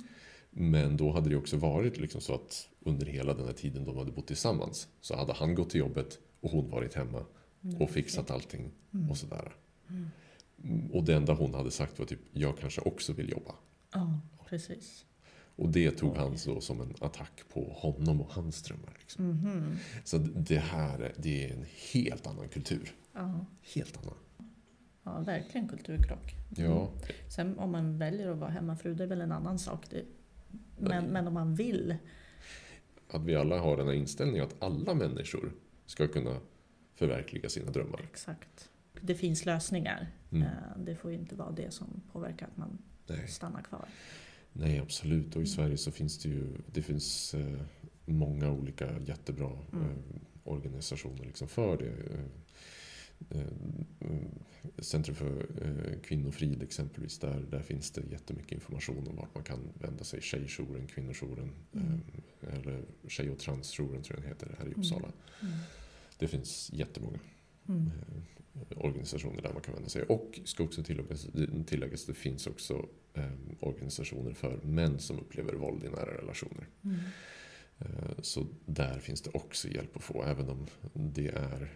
Men 0.55 0.97
då 0.97 1.13
hade 1.13 1.31
det 1.31 1.37
också 1.37 1.57
varit 1.57 1.97
liksom 1.99 2.21
så 2.21 2.35
att 2.35 2.69
under 2.81 3.07
hela 3.07 3.35
den 3.35 3.47
här 3.47 3.53
tiden 3.53 3.85
de 3.85 3.97
hade 3.97 4.13
bott 4.13 4.27
tillsammans 4.27 4.89
så 5.01 5.17
hade 5.17 5.33
han 5.33 5.55
gått 5.55 5.71
till 5.71 5.81
jobbet 5.81 6.19
och 6.41 6.51
hon 6.51 6.71
varit 6.71 6.95
hemma 6.95 7.25
och 7.81 7.91
fixat 7.91 8.31
allting 8.31 8.71
Mm. 8.95 9.11
och 9.11 9.17
sådär. 9.17 9.53
Mm. 9.89 10.11
Mm, 10.65 10.91
Och 10.91 11.05
det 11.05 11.15
enda 11.15 11.33
hon 11.35 11.55
hade 11.55 11.71
sagt 11.71 11.99
var 11.99 12.07
typ 12.07 12.19
jag 12.33 12.59
kanske 12.59 12.81
också 12.81 13.13
vill 13.13 13.31
jobba. 13.31 13.55
Ja, 13.93 14.21
precis. 14.49 15.05
Och 15.57 15.69
det 15.69 15.91
tog 15.91 16.17
han 16.17 16.39
så 16.39 16.61
som 16.61 16.81
en 16.81 16.95
attack 17.01 17.43
på 17.53 17.73
honom 17.73 18.21
och 18.21 18.33
hans 18.33 18.63
drömmar. 18.63 18.97
Liksom. 19.01 19.29
Mhm. 19.31 19.77
Så 20.05 20.19
det 20.19 20.59
här 20.59 20.99
är- 20.99 21.13
det 21.17 21.45
är 21.51 21.53
en 21.57 21.67
helt 21.93 22.27
annan 22.27 22.49
kultur. 22.49 22.95
Ja. 23.13 23.47
Helt 23.75 23.97
annan. 24.03 24.15
ja, 25.05 25.21
verkligen 25.21 25.69
kulturkrock. 25.69 26.35
Ja, 26.57 26.91
Sen 27.29 27.59
om 27.59 27.71
man 27.73 27.99
väljer 27.99 28.29
att 28.31 28.39
vara 28.39 28.51
hemmafru, 28.51 28.95
det 28.95 29.03
är 29.05 29.09
väl 29.09 29.21
en 29.21 29.33
annan 29.33 29.59
sak. 29.59 29.91
Det, 29.91 30.05
men, 30.79 31.05
men 31.05 31.27
om 31.27 31.35
man 31.35 31.55
vill. 31.55 31.97
att 33.09 33.25
vi 33.25 33.35
alla 33.37 33.59
har 33.61 33.77
den 33.77 33.87
här 33.87 33.95
inställningen 33.95 34.45
att 34.47 34.63
alla 34.63 34.95
människor 34.95 35.53
ska 35.87 36.09
kunna 36.09 36.41
förverkliga 36.95 37.49
sina 37.49 37.71
drömmar. 37.71 38.01
Exakt. 38.11 38.69
Det 39.01 39.15
finns 39.15 39.47
lösningar. 39.47 40.07
Mm. 40.31 40.43
Eh, 40.43 40.49
Det 40.79 40.97
får 40.97 41.11
ju 41.11 41.17
inte 41.17 41.35
vara 41.35 41.51
det 41.51 41.71
som 41.71 42.03
påverkar 42.13 42.47
att 42.47 42.57
man 42.57 42.79
Nej. 43.07 43.29
stannar 43.29 43.63
kvar. 43.63 43.85
Nej, 44.53 44.79
absolut. 44.79 45.27
Och 45.27 45.33
i 45.33 45.37
Mm. 45.37 45.47
Sverige 45.47 45.77
så 45.77 45.91
finns 45.91 46.19
det 46.19 46.29
ju 46.29 46.47
det 46.67 46.83
finns, 46.83 47.35
eh, 47.35 47.61
många 48.05 48.51
olika 48.51 48.99
jättebra 49.01 49.51
Mm. 49.73 49.85
eh, 49.85 49.97
organisationer 50.45 51.25
liksom 51.25 51.49
för 51.49 51.77
det. 51.77 51.93
Eh, 53.31 53.47
Centrum 54.79 55.15
för 55.17 55.47
eh, 55.63 56.01
kvinnofrid 56.01 56.63
exempelvis, 56.63 57.19
där, 57.19 57.41
där 57.51 57.63
finns 57.63 57.91
det 57.91 58.03
jättemycket 58.11 58.53
information 58.53 59.09
om 59.09 59.17
vart 59.17 59.35
man 59.35 59.45
kan 59.45 59.69
vända 59.81 60.05
sig. 60.05 60.21
Tjejjouren, 60.23 60.87
kvinnojouren, 60.87 61.51
Mm. 61.73 62.01
eh, 62.41 62.59
eller 62.59 62.85
tjej 63.09 63.31
och 63.31 63.39
transjouren 63.39 64.03
tror 64.03 64.17
jag 64.19 64.23
den 64.23 64.29
heter 64.29 64.57
här 64.59 64.65
i 64.67 64.69
Mm. 64.69 64.79
Uppsala. 64.81 65.13
Mm. 65.43 65.55
Det 66.19 66.29
finns 66.29 66.71
jättemånga 66.73 67.19
Mm. 67.69 67.91
organisationer 68.77 69.43
där 69.43 69.53
man 69.53 69.63
kan 69.63 69.75
vända 69.75 69.89
sig. 69.89 70.03
Och 70.03 70.41
ska 70.45 70.65
också 70.65 70.83
tilläggas, 70.83 71.27
tilläggas 71.67 72.05
det 72.07 72.15
finns 72.15 72.47
också 72.47 72.89
organisationer 73.61 74.33
för 74.33 74.61
män 74.63 74.99
som 74.99 75.19
upplever 75.19 75.53
våld 75.55 75.85
i 75.85 75.89
nära 75.89 76.17
relationer. 76.19 76.67
Mm. 76.85 76.99
Så 78.23 78.47
där 78.67 78.99
finns 78.99 79.23
det 79.23 79.31
också 79.35 79.69
hjälp 79.69 79.97
att 79.97 80.03
få, 80.03 80.23
även 80.25 80.49
om 80.49 80.67
det 80.93 81.29
är 81.29 81.73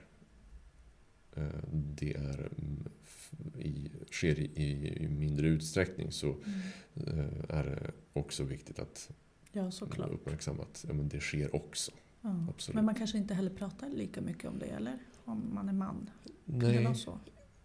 det 1.73 2.13
är, 2.15 2.39
mm, 2.59 2.89
i, 3.59 3.91
sker 4.11 4.39
i, 4.41 4.97
i 5.05 5.09
mindre 5.09 5.47
utsträckning 5.49 6.13
så 6.13 6.27
Mm. 6.27 7.19
eh, 7.19 7.57
är 7.59 7.65
det 7.65 7.91
också 8.13 8.45
viktigt 8.45 8.79
att 8.79 9.11
Ja, 9.53 9.71
såklart. 9.71 10.11
uppmärksamma 10.11 10.63
att 10.63 10.85
ja, 10.89 10.95
men 10.95 11.09
det 11.09 11.21
sker 11.21 11.57
också. 11.57 11.93
Ja. 12.23 12.47
Men 12.73 12.85
man 12.85 12.95
kanske 12.95 13.19
inte 13.19 13.35
heller 13.35 13.51
pratar 13.51 13.89
lika 13.91 14.21
mycket 14.21 14.45
om 14.45 14.59
det, 14.59 14.67
eller? 14.67 14.99
Om 15.25 15.55
man 15.55 15.69
är 15.69 15.73
man. 15.73 16.11
Kan 16.47 16.59
det 16.59 16.67
Nej, 16.69 16.85
vara 16.85 16.95
så? 16.95 17.19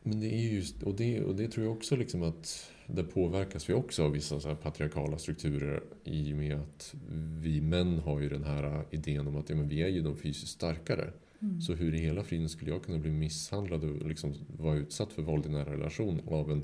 Men 0.04 0.20
det 0.20 0.28
är 0.34 0.54
just, 0.54 0.84
och 0.84 0.96
det, 0.96 1.24
och 1.24 1.36
det 1.36 1.48
tror 1.48 1.66
jag 1.66 1.76
också 1.78 1.96
liksom 1.96 2.24
att 2.24 2.72
det 2.88 3.04
påverkas 3.04 3.70
vi 3.70 3.74
också 3.74 4.04
av 4.04 4.12
vissa 4.12 4.40
så 4.40 4.56
patriarkala 4.56 5.18
strukturer 5.18 5.84
i 6.04 6.34
och 6.34 6.38
med 6.38 6.58
att 6.60 6.96
vi 7.42 7.62
män 7.62 8.00
har 8.00 8.20
ju 8.20 8.30
den 8.30 8.44
här 8.44 8.86
idén 8.92 9.28
om 9.28 9.36
att 9.36 9.50
ja, 9.50 9.56
men 9.56 9.68
vi 9.68 9.82
är 9.82 9.88
ju 9.88 10.02
de 10.02 10.18
fysiskt 10.18 10.52
starkare. 10.54 11.14
Mm. 11.42 11.62
Så 11.62 11.74
hur 11.74 11.96
i 11.96 12.00
hela 12.00 12.24
friden 12.24 12.50
skulle 12.50 12.72
jag 12.72 12.84
kunna 12.84 13.00
bli 13.00 13.12
misshandlad 13.12 13.84
och 13.84 14.08
liksom 14.08 14.36
vara 14.48 14.76
utsatt 14.76 15.14
för 15.14 15.22
våld 15.22 15.46
i 15.46 15.50
nära 15.50 15.74
relation 15.74 16.22
av 16.28 16.52
en 16.52 16.64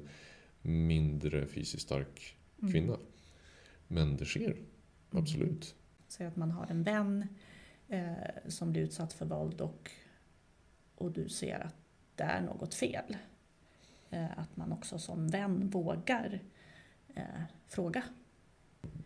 mindre 0.62 1.48
fysiskt 1.48 1.84
stark 1.84 2.34
Mm. 2.60 2.72
kvinna? 2.72 2.98
Men 3.88 4.18
det 4.18 4.26
sker, 4.26 4.58
absolut. 5.12 5.76
Säg 6.08 6.28
att 6.28 6.36
man 6.36 6.52
har 6.52 6.68
en 6.70 6.84
vän 6.84 7.28
eh, 7.88 8.14
som 8.48 8.72
blir 8.72 8.82
utsatt 8.82 9.14
för 9.14 9.26
våld 9.26 9.62
och, 9.62 9.92
och 10.96 11.12
du 11.12 11.30
ser 11.30 11.60
att 11.60 11.76
det 12.16 12.24
är 12.24 12.42
något 12.42 12.74
fel. 12.74 13.18
Eh, 14.10 14.40
att 14.40 14.58
man 14.58 14.72
också 14.72 15.00
som 15.00 15.28
vän 15.28 15.70
vågar 15.70 16.40
eh, 17.16 17.24
fråga. 17.68 18.04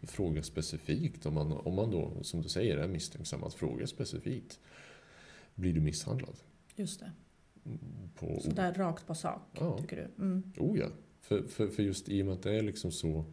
Fråga 0.03 0.43
specifikt, 0.43 1.25
om 1.25 1.33
man, 1.33 1.51
om 1.51 1.75
man 1.75 1.91
då 1.91 2.23
som 2.23 2.41
du 2.41 2.49
säger 2.49 2.77
är 2.77 2.87
misstänksam, 2.87 3.43
att 3.43 3.53
fråga 3.53 3.87
specifikt. 3.87 4.59
Blir 5.61 5.73
du 5.73 5.81
misshandlad? 5.81 6.35
Just 6.75 6.99
det. 6.99 7.11
På, 8.15 8.39
Så 8.41 8.49
där 8.51 8.73
rakt 8.73 9.07
på 9.07 9.15
sak, 9.15 9.41
Ja. 9.59 9.77
tycker 9.77 9.95
du? 9.95 10.23
Mm. 10.23 10.43
Oh 10.57 10.79
ja. 10.79 10.87
För, 11.21 11.43
för, 11.43 11.67
för 11.67 11.83
just 11.83 12.09
i 12.09 12.21
och 12.21 12.25
med 12.25 12.33
att 12.35 12.43
det 12.43 12.55
är 12.57 12.61
liksom 12.63 12.91
så... 12.91 13.25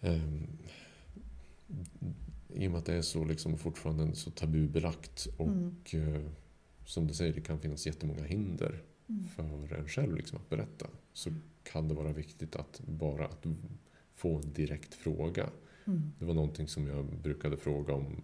ehm, 0.00 0.46
I 2.54 2.66
och 2.66 2.70
med 2.70 2.78
att 2.78 2.84
det 2.86 2.94
är 2.94 3.02
så 3.02 3.24
liksom 3.24 3.58
fortfarande 3.58 4.14
så 4.14 4.30
tabubelagt 4.30 5.26
och 5.38 5.48
Mm. 5.48 5.76
eh, 5.92 6.20
som 6.84 7.06
du 7.06 7.14
säger, 7.14 7.32
det 7.34 7.40
kan 7.40 7.58
finnas 7.60 7.86
jättemånga 7.86 8.24
hinder 8.24 8.82
Mm. 9.08 9.24
för 9.28 9.74
en 9.78 9.88
själv 9.88 10.16
liksom 10.16 10.38
att 10.38 10.50
berätta. 10.50 10.86
Så 11.12 11.30
kan 11.62 11.88
det 11.88 11.94
vara 11.94 12.12
viktigt 12.12 12.56
att 12.56 12.80
bara 12.86 13.24
att 13.26 13.46
få 14.14 14.36
en 14.36 14.52
direkt 14.52 14.94
fråga. 14.94 15.50
Mm. 15.86 16.12
Det 16.18 16.24
var 16.24 16.34
någonting 16.34 16.68
som 16.68 16.86
jag 16.86 17.04
brukade 17.22 17.56
fråga 17.56 17.94
om 17.94 18.22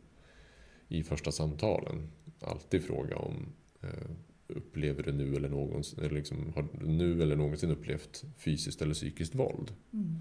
i 0.88 1.02
första 1.02 1.32
samtalen. 1.32 2.10
Alltid 2.44 2.84
fråga 2.84 3.16
om 3.16 3.46
eh, 3.80 4.10
upplever 4.48 5.02
du 5.02 5.12
nu 5.12 5.36
eller, 5.36 5.48
någonsin, 5.48 5.98
eller 5.98 6.14
liksom, 6.14 6.52
har 6.54 6.68
du 6.72 6.86
nu 6.86 7.22
eller 7.22 7.36
någonsin 7.36 7.70
upplevt 7.70 8.24
fysiskt 8.36 8.82
eller 8.82 8.94
psykiskt 8.94 9.34
våld? 9.34 9.72
Mm. 9.92 10.20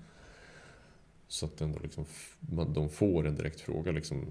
Så 1.28 1.46
att 1.46 1.62
ändå 1.62 1.80
liksom, 1.80 2.06
man, 2.40 2.74
de 2.74 2.90
får 2.90 3.28
en 3.28 3.36
direkt 3.36 3.62
fråga 3.62 3.92
liksom, 3.92 4.26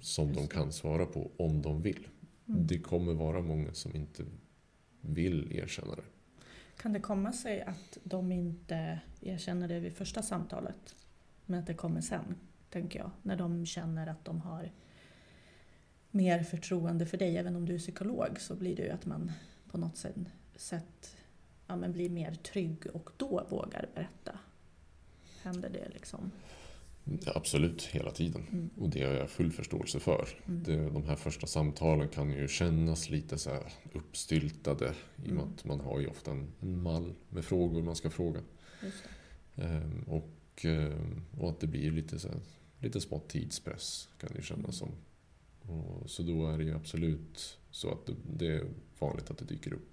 som 0.00 0.26
de 0.32 0.40
Just 0.40 0.50
det. 0.50 0.56
kan 0.56 0.72
svara 0.72 1.06
på 1.06 1.30
om 1.36 1.62
de 1.62 1.82
vill. 1.82 2.08
Mm. 2.48 2.66
Det 2.66 2.78
kommer 2.78 3.14
vara 3.14 3.40
många 3.40 3.72
som 3.72 3.96
inte 3.96 4.24
vill 5.00 5.52
erkänna 5.52 5.94
det. 5.94 6.02
Kan 6.76 6.92
det 6.92 7.00
komma 7.00 7.32
sig 7.32 7.62
att 7.62 7.98
de 8.02 8.32
inte 8.32 9.00
erkänner 9.20 9.68
det 9.68 9.80
vid 9.80 9.92
första 9.92 10.22
samtalet, 10.22 10.96
men 11.46 11.60
att 11.60 11.66
det 11.66 11.74
kommer 11.74 12.00
sen? 12.00 12.36
tänker 12.70 12.98
jag. 12.98 13.10
När 13.22 13.36
de 13.36 13.66
känner 13.66 14.06
att 14.06 14.24
de 14.24 14.40
har 14.40 14.70
mer 16.10 16.42
förtroende 16.42 17.06
för 17.06 17.18
dig. 17.18 17.36
Även 17.36 17.56
om 17.56 17.66
du 17.66 17.74
är 17.74 17.78
psykolog 17.78 18.40
så 18.40 18.54
blir 18.54 18.76
det 18.76 18.82
ju 18.82 18.90
att 18.90 19.06
man 19.06 19.32
på 19.70 19.78
något 19.78 19.96
sätt, 19.96 20.16
sätt 20.56 21.16
ja, 21.66 21.76
men 21.76 21.92
blir 21.92 22.10
mer 22.10 22.34
trygg 22.34 22.86
och 22.92 23.10
då 23.16 23.46
vågar 23.48 23.88
berätta. 23.94 24.38
Händer 25.42 25.70
det 25.70 25.88
liksom? 25.88 26.30
Absolut, 27.26 27.82
hela 27.82 28.10
tiden. 28.10 28.46
Mm. 28.52 28.70
Och 28.78 28.90
det 28.90 29.02
har 29.02 29.12
jag 29.12 29.30
full 29.30 29.52
förståelse 29.52 30.00
för. 30.00 30.28
Mm. 30.46 30.62
Det, 30.62 30.76
de 30.76 31.04
här 31.04 31.16
första 31.16 31.46
samtalen 31.46 32.08
kan 32.08 32.30
ju 32.30 32.48
kännas 32.48 33.10
lite 33.10 33.38
så 33.38 33.50
här 33.50 33.72
uppstyltade. 33.92 34.94
I 35.24 35.30
och 35.30 35.34
med 35.34 35.42
Mm. 35.42 35.54
att 35.54 35.64
man 35.64 35.80
har 35.80 36.00
ju 36.00 36.06
ofta 36.06 36.30
en, 36.30 36.52
en 36.60 36.82
mall 36.82 37.14
med 37.28 37.44
frågor 37.44 37.82
man 37.82 37.96
ska 37.96 38.10
fråga. 38.10 38.40
Ehm, 39.56 40.02
och, 40.02 40.64
ehm, 40.64 41.22
och 41.40 41.50
att 41.50 41.60
det 41.60 41.66
blir 41.66 41.90
lite, 41.90 42.18
så 42.18 42.28
här, 42.28 42.40
lite 42.78 43.00
smått 43.00 43.28
tidspress 43.28 44.08
kan 44.20 44.30
det 44.32 44.38
ju 44.38 44.44
kännas 44.44 44.76
som. 44.76 44.88
Och, 45.70 46.10
så 46.10 46.22
då 46.22 46.46
är 46.46 46.58
det 46.58 46.64
ju 46.64 46.74
absolut 46.74 47.58
så 47.70 47.90
att 47.90 48.10
det, 48.36 48.46
är 48.46 48.64
vanligt 48.98 49.30
att 49.30 49.38
det 49.38 49.44
dyker 49.44 49.72
upp 49.72 49.86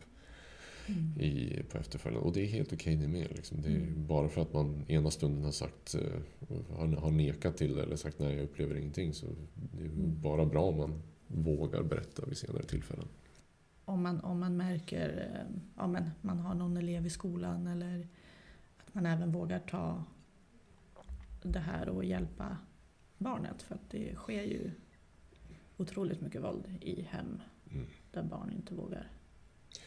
Mm. 0.90 1.20
i, 1.22 1.64
på 1.72 1.78
efterföljande. 1.78 2.28
Och 2.28 2.34
det 2.34 2.42
är 2.42 2.46
helt 2.48 2.74
okej 2.74 2.96
det 2.96 3.08
med. 3.08 3.28
Liksom. 3.32 3.62
Det 3.62 3.68
är 3.70 3.76
Mm. 3.76 4.08
bara 4.08 4.30
för 4.30 4.42
att 4.42 4.54
man 4.54 4.84
ena 4.88 5.12
stunden 5.12 5.44
har 5.44 5.52
sagt 5.52 5.96
eh, 5.96 6.20
har, 6.78 6.88
har 6.88 7.12
nekat 7.12 7.58
till 7.58 7.76
det 7.76 7.84
eller 7.84 7.96
sagt 7.96 8.20
nej 8.20 8.36
jag 8.36 8.44
upplever 8.44 8.76
ingenting. 8.76 9.14
Så 9.14 9.26
det 9.54 9.84
är 9.84 9.90
Mm. 9.90 10.22
bara 10.22 10.46
bra 10.46 10.62
om 10.64 10.78
man 10.78 11.02
vågar 11.28 11.84
berätta 11.84 12.26
vid 12.26 12.38
senare 12.38 12.64
tillfällen. 12.64 13.08
Om 13.86 14.02
man, 14.04 14.20
om 14.22 14.40
man 14.40 14.58
märker 14.58 15.10
eh, 15.36 15.56
ja, 15.78 15.88
men 15.88 16.10
man 16.22 16.40
har 16.40 16.56
någon 16.56 16.78
elev 16.78 17.06
i 17.06 17.10
skolan 17.10 17.68
eller 17.68 18.08
att 18.78 18.94
man 18.94 19.06
även 19.06 19.32
vågar 19.32 19.60
ta 19.60 20.04
det 21.44 21.60
här 21.60 21.90
och 21.90 22.06
hjälpa 22.06 22.58
barnet. 23.18 23.62
För 23.62 23.76
att 23.76 23.90
det 23.92 24.16
sker 24.16 24.44
ju 24.44 24.72
otroligt 25.78 26.22
mycket 26.22 26.42
våld 26.44 26.74
i 26.82 27.02
hem 27.02 27.42
Mm. 27.72 27.86
där 28.12 28.24
barn 28.24 28.52
inte 28.54 28.76
vågar 28.76 29.12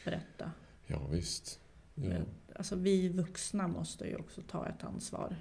berätta. 0.05 0.53
Ja 0.87 1.07
visst. 1.07 1.61
Ja. 1.95 2.17
Alltså 2.57 2.77
vi 2.77 3.09
vuxna 3.09 3.69
måste 3.69 4.05
ju 4.09 4.17
också 4.17 4.43
ta 4.43 4.67
ett 4.69 4.85
ansvar. 4.85 5.37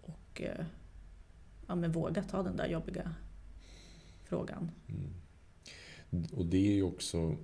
Och 0.00 0.42
eh, 0.42 0.64
ja, 1.66 1.74
men 1.74 1.92
våga 1.92 2.22
ta 2.22 2.42
den 2.42 2.56
där 2.56 2.68
jobbiga 2.68 3.14
frågan. 4.24 4.70
Mm. 4.88 5.10
Och 6.32 6.46
det 6.46 6.56
är 6.68 6.74
ju 6.74 6.82
också 6.82 7.36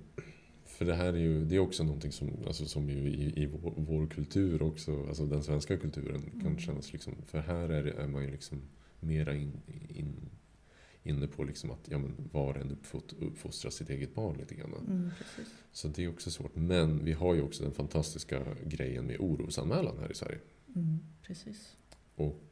för 0.65 0.85
det 0.85 0.95
här 0.95 1.13
är 1.13 1.17
ju 1.17 1.45
det 1.45 1.55
är 1.55 1.59
också 1.59 1.83
någonting 1.83 2.11
som, 2.11 2.29
alltså, 2.47 2.65
som 2.65 2.89
i, 2.89 3.33
i 3.35 3.45
vår, 3.45 3.73
vår 3.77 4.07
kultur 4.07 4.61
också, 4.61 5.07
alltså 5.07 5.25
den 5.25 5.43
svenska 5.43 5.77
kulturen 5.77 6.21
kan 6.21 6.41
Mm. 6.41 6.59
kännas 6.59 6.93
liksom, 6.93 7.13
för 7.25 7.39
här 7.39 7.69
är, 7.69 7.83
är 7.85 8.07
man 8.07 8.23
ju 8.23 8.31
liksom 8.31 8.61
mera 8.99 9.35
in, 9.35 9.51
in, 9.89 10.29
inne 11.03 11.27
på 11.27 11.43
liksom 11.43 11.71
att 11.71 11.87
ja, 11.89 11.97
men 11.97 12.29
var 12.31 12.55
en 12.55 12.77
uppfostrar 13.19 13.71
sitt 13.71 13.89
eget 13.89 14.15
barn 14.15 14.37
lite 14.37 14.55
grann. 14.55 14.73
Mm. 14.87 15.09
Så 15.71 15.87
det 15.87 16.03
är 16.03 16.09
också 16.09 16.31
svårt. 16.31 16.55
Men 16.55 17.05
vi 17.05 17.13
har 17.13 17.33
ju 17.33 17.41
också 17.41 17.63
den 17.63 17.73
fantastiska 17.73 18.45
grejen 18.65 19.05
med 19.05 19.19
orosanmälan 19.19 19.97
här 19.99 20.11
i 20.11 20.15
Sverige. 20.15 20.39
Mm, 20.75 20.99
precis. 21.21 21.75
Och, 22.15 22.43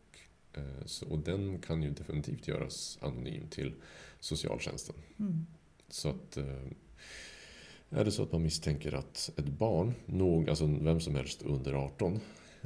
eh, 0.53 0.85
så, 0.85 1.07
och 1.07 1.19
den 1.19 1.59
kan 1.59 1.83
ju 1.83 1.89
definitivt 1.89 2.47
göras 2.47 2.97
anonym 3.01 3.47
till 3.49 3.73
socialtjänsten. 4.19 4.95
Mm. 5.19 5.45
Så 5.87 6.09
att 6.09 6.37
eh, 6.37 6.65
är 7.89 8.05
det 8.05 8.11
så 8.11 8.23
att 8.23 8.31
man 8.31 8.43
misstänker 8.43 8.93
att 8.93 9.31
ett 9.37 9.49
barn, 9.49 9.93
nog, 10.05 10.49
alltså 10.49 10.65
vem 10.65 10.99
som 10.99 11.15
helst 11.15 11.41
under 11.41 11.73
18, 11.73 12.19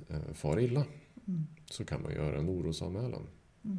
eh, 0.09 0.33
far 0.33 0.59
illa 0.59 0.85
Mm. 1.27 1.47
så 1.69 1.85
kan 1.85 2.01
man 2.01 2.13
göra 2.13 2.39
en 2.39 2.49
orosanmälan. 2.49 3.27
Mm. 3.65 3.77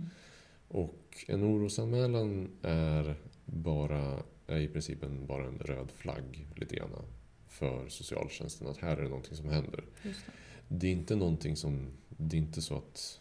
Och 0.75 1.25
en 1.27 1.45
orosanmälan 1.45 2.51
är, 2.63 3.17
bara, 3.45 4.23
är 4.47 4.59
i 4.59 4.69
princip 4.69 5.03
en, 5.03 5.27
bara 5.27 5.47
en 5.47 5.59
röd 5.59 5.91
flagg 5.91 6.47
lite 6.57 6.77
grann 6.77 6.91
för 7.49 7.89
socialtjänsten 7.89 8.67
att 8.67 8.77
här 8.77 8.97
är 8.97 9.03
det 9.03 9.09
någonting 9.09 9.37
som 9.37 9.49
händer. 9.49 9.85
Det. 10.03 10.15
Det 10.69 10.87
är 10.87 10.93
inte 10.93 11.17
någonting 11.17 11.57
som, 11.57 11.87
det 12.09 12.37
är 12.37 12.39
inte 12.39 12.63
så 12.63 12.77
att 12.77 13.21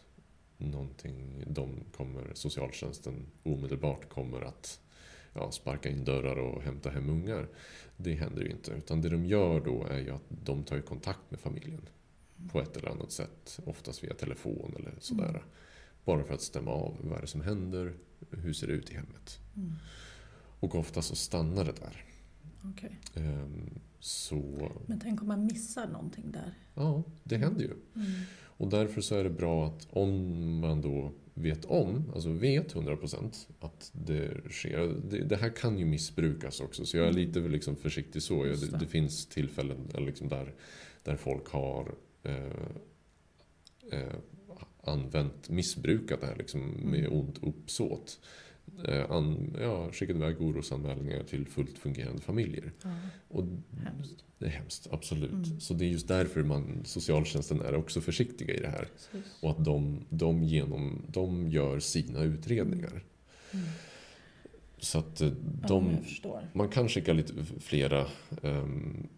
någonting, 0.56 1.44
de 1.46 1.84
kommer, 1.96 2.30
socialtjänsten 2.34 3.26
omedelbart 3.42 4.08
kommer 4.08 4.40
att 4.40 4.80
ja, 5.34 5.50
sparka 5.50 5.88
in 5.88 6.04
dörrar 6.04 6.36
och 6.36 6.62
hämta 6.62 6.90
hem 6.90 7.10
ungar. 7.10 7.48
Det 7.96 8.14
händer 8.14 8.42
ju 8.42 8.50
inte. 8.50 8.70
Utan 8.70 9.00
det 9.00 9.08
de 9.08 9.26
gör 9.26 9.60
då 9.60 9.86
är 9.90 9.98
ju 9.98 10.10
att 10.10 10.24
de 10.28 10.64
tar 10.64 10.80
kontakt 10.80 11.30
med 11.30 11.40
familjen 11.40 11.88
på 12.52 12.60
ett 12.60 12.76
eller 12.76 12.88
annat 12.88 13.12
sätt. 13.12 13.60
Oftast 13.66 14.04
via 14.04 14.14
telefon 14.14 14.74
eller 14.78 14.94
sådär. 15.00 15.28
Mm. 15.28 15.42
Bara 16.04 16.24
för 16.24 16.34
att 16.34 16.42
stämma 16.42 16.70
av 16.70 16.96
vad 17.00 17.18
är 17.18 17.20
det 17.20 17.26
som 17.26 17.40
händer, 17.40 17.94
hur 18.30 18.52
ser 18.52 18.66
det 18.66 18.72
ut 18.72 18.90
i 18.90 18.94
hemmet. 18.94 19.38
Mm. 19.56 19.72
Och 20.60 20.74
ofta 20.74 21.02
så 21.02 21.14
stannar 21.16 21.64
det 21.64 21.72
där. 21.72 22.04
Okej. 22.64 23.00
Ehm, 23.14 23.70
Så 24.00 24.70
Men 24.86 25.00
tänk 25.00 25.22
om 25.22 25.28
man 25.28 25.46
missar 25.46 25.88
någonting 25.88 26.32
där. 26.32 26.54
ja, 26.74 27.02
det 27.24 27.36
händer 27.36 27.60
ju. 27.62 27.70
Mm. 27.70 28.10
Och 28.56 28.68
därför 28.68 29.00
så 29.00 29.14
är 29.14 29.24
det 29.24 29.30
bra 29.30 29.66
att 29.66 29.86
om 29.90 30.58
man 30.58 30.80
då 30.80 31.12
vet 31.34 31.64
om, 31.64 32.10
alltså 32.14 32.30
vet 32.30 32.74
100% 32.74 33.46
att 33.60 33.90
det 33.92 34.50
sker. 34.50 35.00
Det, 35.10 35.18
det 35.24 35.36
här 35.36 35.50
kan 35.50 35.78
ju 35.78 35.84
missbrukas 35.84 36.60
också 36.60 36.86
så 36.86 36.96
jag 36.96 37.08
är 37.08 37.12
lite 37.12 37.40
liksom 37.40 37.76
försiktig 37.76 38.22
så. 38.22 38.46
Jag, 38.46 38.60
det. 38.60 38.78
det 38.78 38.86
finns 38.86 39.26
tillfällen 39.26 39.88
liksom 39.98 40.28
där, 40.28 40.54
där 41.02 41.16
folk 41.16 41.48
har 41.48 41.94
eh, 42.22 42.46
eh, 43.92 44.14
använt, 44.88 45.48
missbrukat 45.50 46.20
det 46.20 46.26
här 46.26 46.36
liksom 46.36 46.60
med 46.70 47.00
Mm. 47.00 47.12
ont 47.12 47.38
uppsåt. 47.42 48.20
Eh, 48.88 49.10
an, 49.10 49.56
ja, 49.60 49.92
skickat 49.92 50.16
iväg 50.16 50.40
orosanmälningar 50.42 51.22
till 51.22 51.46
fullt 51.46 51.78
fungerande 51.78 52.22
familjer. 52.22 52.72
Ja, 52.82 52.90
Och 53.28 53.44
hemskt. 53.84 54.24
det 54.38 54.46
är 54.46 54.50
hemskt, 54.50 54.86
absolut. 54.90 55.30
Mm. 55.32 55.60
Så 55.60 55.74
det 55.74 55.84
är 55.84 55.88
just 55.88 56.08
därför 56.08 56.42
man, 56.42 56.80
socialtjänsten 56.84 57.60
är 57.60 57.74
också 57.74 58.00
försiktiga 58.00 58.54
i 58.54 58.60
det 58.60 58.68
här. 58.68 58.88
Precis. 59.12 59.32
Och 59.42 59.50
att 59.50 59.64
de, 59.64 60.04
de, 60.08 60.42
genom, 60.44 61.02
de 61.08 61.48
gör 61.48 61.78
sina 61.80 62.22
utredningar. 62.22 63.04
Mm. 63.52 63.66
Så 64.78 64.98
att 64.98 65.20
eh, 65.20 65.28
Ja, 65.62 65.68
de, 65.68 66.02
förstår. 66.02 66.48
man 66.52 66.68
kan 66.68 66.88
skicka 66.88 67.12
lite 67.12 67.32
flera 67.60 68.06
um, 68.42 69.08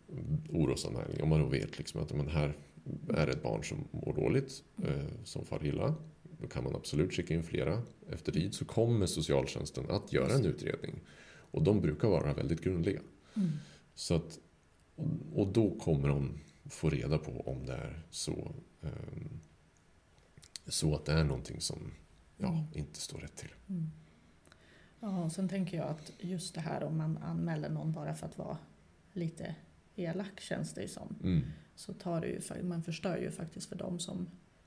orosanmälningar 0.53 1.23
om 1.23 1.29
man 1.29 1.41
då 1.41 1.47
vet 1.47 1.79
liksom 1.79 2.01
att 2.03 2.13
men 2.15 2.29
här 2.29 2.57
är 3.09 3.27
ett 3.27 3.43
barn 3.43 3.65
som 3.65 3.89
mår 3.91 4.15
dåligt, 4.15 4.65
eh, 4.85 5.25
som 5.25 5.45
far 5.45 5.67
illa. 5.67 5.95
Då 6.41 6.49
kan 6.49 6.65
man 6.65 6.75
absolut 6.77 7.13
skicka 7.13 7.35
in 7.35 7.43
flera. 7.43 7.83
Efter 8.11 8.33
tid 8.33 8.55
så 8.55 8.65
kommer 8.65 9.07
socialtjänsten 9.07 9.91
att 9.91 10.13
göra 10.13 10.33
en 10.33 10.45
utredning. 10.45 11.01
Och 11.51 11.63
de 11.63 11.81
brukar 11.81 12.09
vara 12.09 12.35
väldigt 12.35 12.61
grundliga. 12.61 13.01
Mm. 13.37 13.49
Så 13.95 14.15
att, 14.15 14.39
och 15.35 15.53
då 15.53 15.79
kommer 15.79 16.09
de 16.09 16.39
få 16.71 16.91
reda 16.91 17.19
på 17.19 17.41
om 17.41 17.67
det 17.67 17.73
är 17.73 18.03
så, 18.11 18.53
ehm, 18.83 19.41
så 20.67 20.95
att 20.95 21.05
det 21.05 21.13
är 21.13 21.25
någonting 21.25 21.61
som 21.61 21.93
ja, 22.37 22.49
Mm. 22.49 22.65
inte 22.73 23.01
står 23.01 23.19
rätt 23.19 23.37
till. 23.37 23.55
Mm. 23.69 23.91
Ja, 25.01 25.25
och 25.25 25.33
sen 25.33 25.49
tänker 25.49 25.77
jag 25.77 25.87
att 25.89 26.11
just 26.19 26.55
det 26.55 26.61
här 26.61 26.83
om 26.85 26.97
man 26.97 27.17
anmäler 27.19 27.69
någon 27.71 27.93
bara 27.93 28.15
för 28.15 28.27
att 28.27 28.39
vara 28.39 28.59
lite 29.13 29.55
elak 29.97 30.41
känns 30.41 30.75
det 30.75 30.83
ju 30.83 30.89
som. 30.89 31.15
Mm. 31.23 31.43
Så 31.77 31.93
tar 31.93 32.21
det 32.21 32.27
ju, 32.29 32.63
man 32.63 32.83
förstör 32.83 33.17
ju 33.19 33.31
faktiskt 33.31 33.69
för 33.69 33.77
de 33.77 33.99
som 33.99 34.27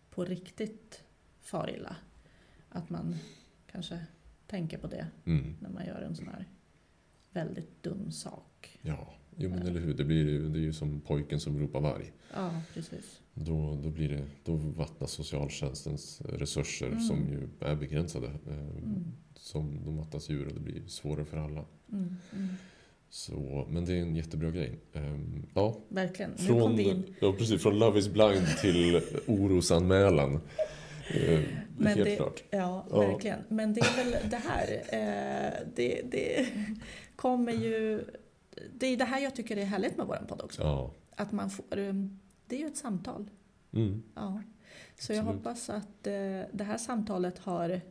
på 0.10 0.26
riktigt 0.26 1.04
far 1.42 1.70
illa. 1.76 1.96
Att 2.70 2.90
man 2.90 3.16
kanske 3.72 4.00
tänker 4.48 4.78
på 4.78 4.88
det 4.88 5.08
Mm. 5.26 5.56
när 5.62 5.70
man 5.70 5.86
gör 5.86 6.02
en 6.02 6.16
sån 6.16 6.28
här 6.28 6.46
väldigt 7.32 7.84
dum 7.84 8.12
sak. 8.12 8.80
Ja, 8.82 9.14
jo, 9.36 9.50
men 9.50 9.62
eller 9.62 9.80
hur. 9.80 9.94
Det, 9.94 10.04
blir, 10.06 10.40
det 10.40 10.60
är 10.60 10.62
ju 10.62 10.74
som 10.74 11.02
pojken 11.02 11.40
som 11.40 11.60
ropar 11.60 11.82
varg. 11.82 12.12
Ja, 12.34 12.62
precis. 12.74 13.20
Då, 13.34 13.80
då, 13.84 13.90
blir 13.90 14.10
det, 14.10 14.26
då 14.44 14.56
vattnas 14.56 15.12
socialtjänstens 15.12 16.22
resurser 16.22 16.88
Mm. 16.88 17.00
som 17.00 17.28
ju 17.30 17.50
är 17.60 17.76
begränsade. 17.76 18.28
Eh, 18.28 18.60
Mm. 18.60 19.04
Som 19.36 19.86
de 19.86 19.96
mattas 19.96 20.30
ur 20.30 20.48
och 20.48 20.54
det 20.54 20.60
blir 20.60 20.88
svårare 20.88 21.26
för 21.26 21.38
alla. 21.38 21.66
Mm. 21.92 22.16
Så, 23.10 23.66
men 23.70 23.86
det 23.86 23.94
är 23.94 24.02
en 24.02 24.16
jättebra 24.16 24.52
grej. 24.52 24.80
Ehm, 24.94 25.46
ja, 25.54 25.78
Verkligen. 25.90 26.32
Nu 26.32 26.38
Från, 26.38 26.60
kom 26.62 26.76
vi 26.76 26.84
in. 26.84 27.16
ja, 27.22 27.34
precis, 27.34 27.64
från 27.64 27.80
Love 27.80 28.00
is 28.00 28.08
blind 28.10 28.48
till 28.62 29.02
orosanmälan. 29.28 30.42
Eh, 31.14 31.40
Men 31.78 31.88
helt 31.88 32.04
det- 32.06 32.16
klart. 32.16 32.44
Ja, 32.50 32.86
Ja. 32.90 33.00
verkligen. 33.00 33.40
Men 33.48 33.74
det 33.74 33.82
är 33.82 34.04
väl 34.04 34.30
det 34.30 34.42
här. 34.48 34.72
Eh, 34.74 35.54
det, 35.76 36.02
det 36.12 36.48
kommer 37.16 37.52
ju... 37.52 38.04
Det 38.80 38.88
är 38.88 38.98
det 38.98 39.06
här 39.06 39.20
jag 39.22 39.36
tycker 39.36 39.58
är 39.58 39.66
härligt 39.66 39.98
med 39.98 40.06
vår 40.08 40.26
podd 40.28 40.42
också. 40.42 40.62
Ja. 40.62 40.92
Att 41.16 41.32
man 41.32 41.50
får... 41.50 41.78
eh, 41.78 41.94
Det 42.48 42.56
är 42.56 42.60
ju 42.60 42.68
ett 42.68 42.78
samtal. 42.78 43.30
Mm. 43.74 44.04
Ja. 44.16 44.42
Så 45.00 45.14
jag 45.14 45.20
Absolut. 45.20 45.38
hoppas 45.38 45.70
att 45.70 46.08
eh, 46.08 46.42
det 46.52 46.64
här 46.64 46.78
samtalet 46.78 47.40
har 47.40 47.82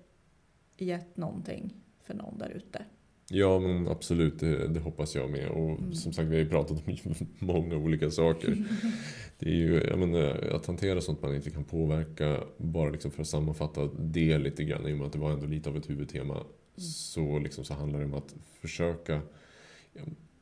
gett 0.76 1.16
någonting 1.16 1.74
för 2.02 2.14
någon 2.14 2.38
där 2.38 2.48
ute. 2.50 2.84
Ja 3.30 3.58
men 3.58 3.88
absolut, 3.88 4.40
det, 4.40 4.68
det 4.68 4.80
hoppas 4.80 5.14
jag 5.14 5.30
med. 5.30 5.48
Och 5.48 5.78
Mm. 5.78 5.94
som 5.94 6.12
sagt 6.12 6.28
vi 6.28 6.34
har 6.36 6.42
ju 6.42 6.48
pratat 6.48 6.82
om 6.86 6.96
många 7.38 7.76
olika 7.76 8.10
saker. 8.10 8.56
Det 9.40 9.46
är 9.50 9.54
ju, 9.54 9.96
menar, 9.96 10.50
att 10.54 10.66
hantera 10.66 11.00
sånt 11.00 11.22
man 11.22 11.34
inte 11.34 11.50
kan 11.50 11.64
påverka, 11.64 12.40
bara 12.56 12.90
liksom 12.90 13.10
för 13.10 13.22
att 13.22 13.28
sammanfatta 13.28 13.90
det 13.98 14.38
lite 14.38 14.64
grann, 14.64 14.88
i 14.88 14.92
och 14.92 14.96
med 14.98 15.06
att 15.06 15.12
det 15.12 15.18
var 15.18 15.30
ändå 15.30 15.46
lite 15.46 15.68
av 15.70 15.76
ett 15.76 15.90
huvudtema, 15.90 16.44
så, 16.76 17.38
liksom, 17.38 17.64
så 17.64 17.74
handlar 17.74 17.98
det 17.98 18.04
om 18.04 18.14
att 18.14 18.34
försöka 18.60 19.20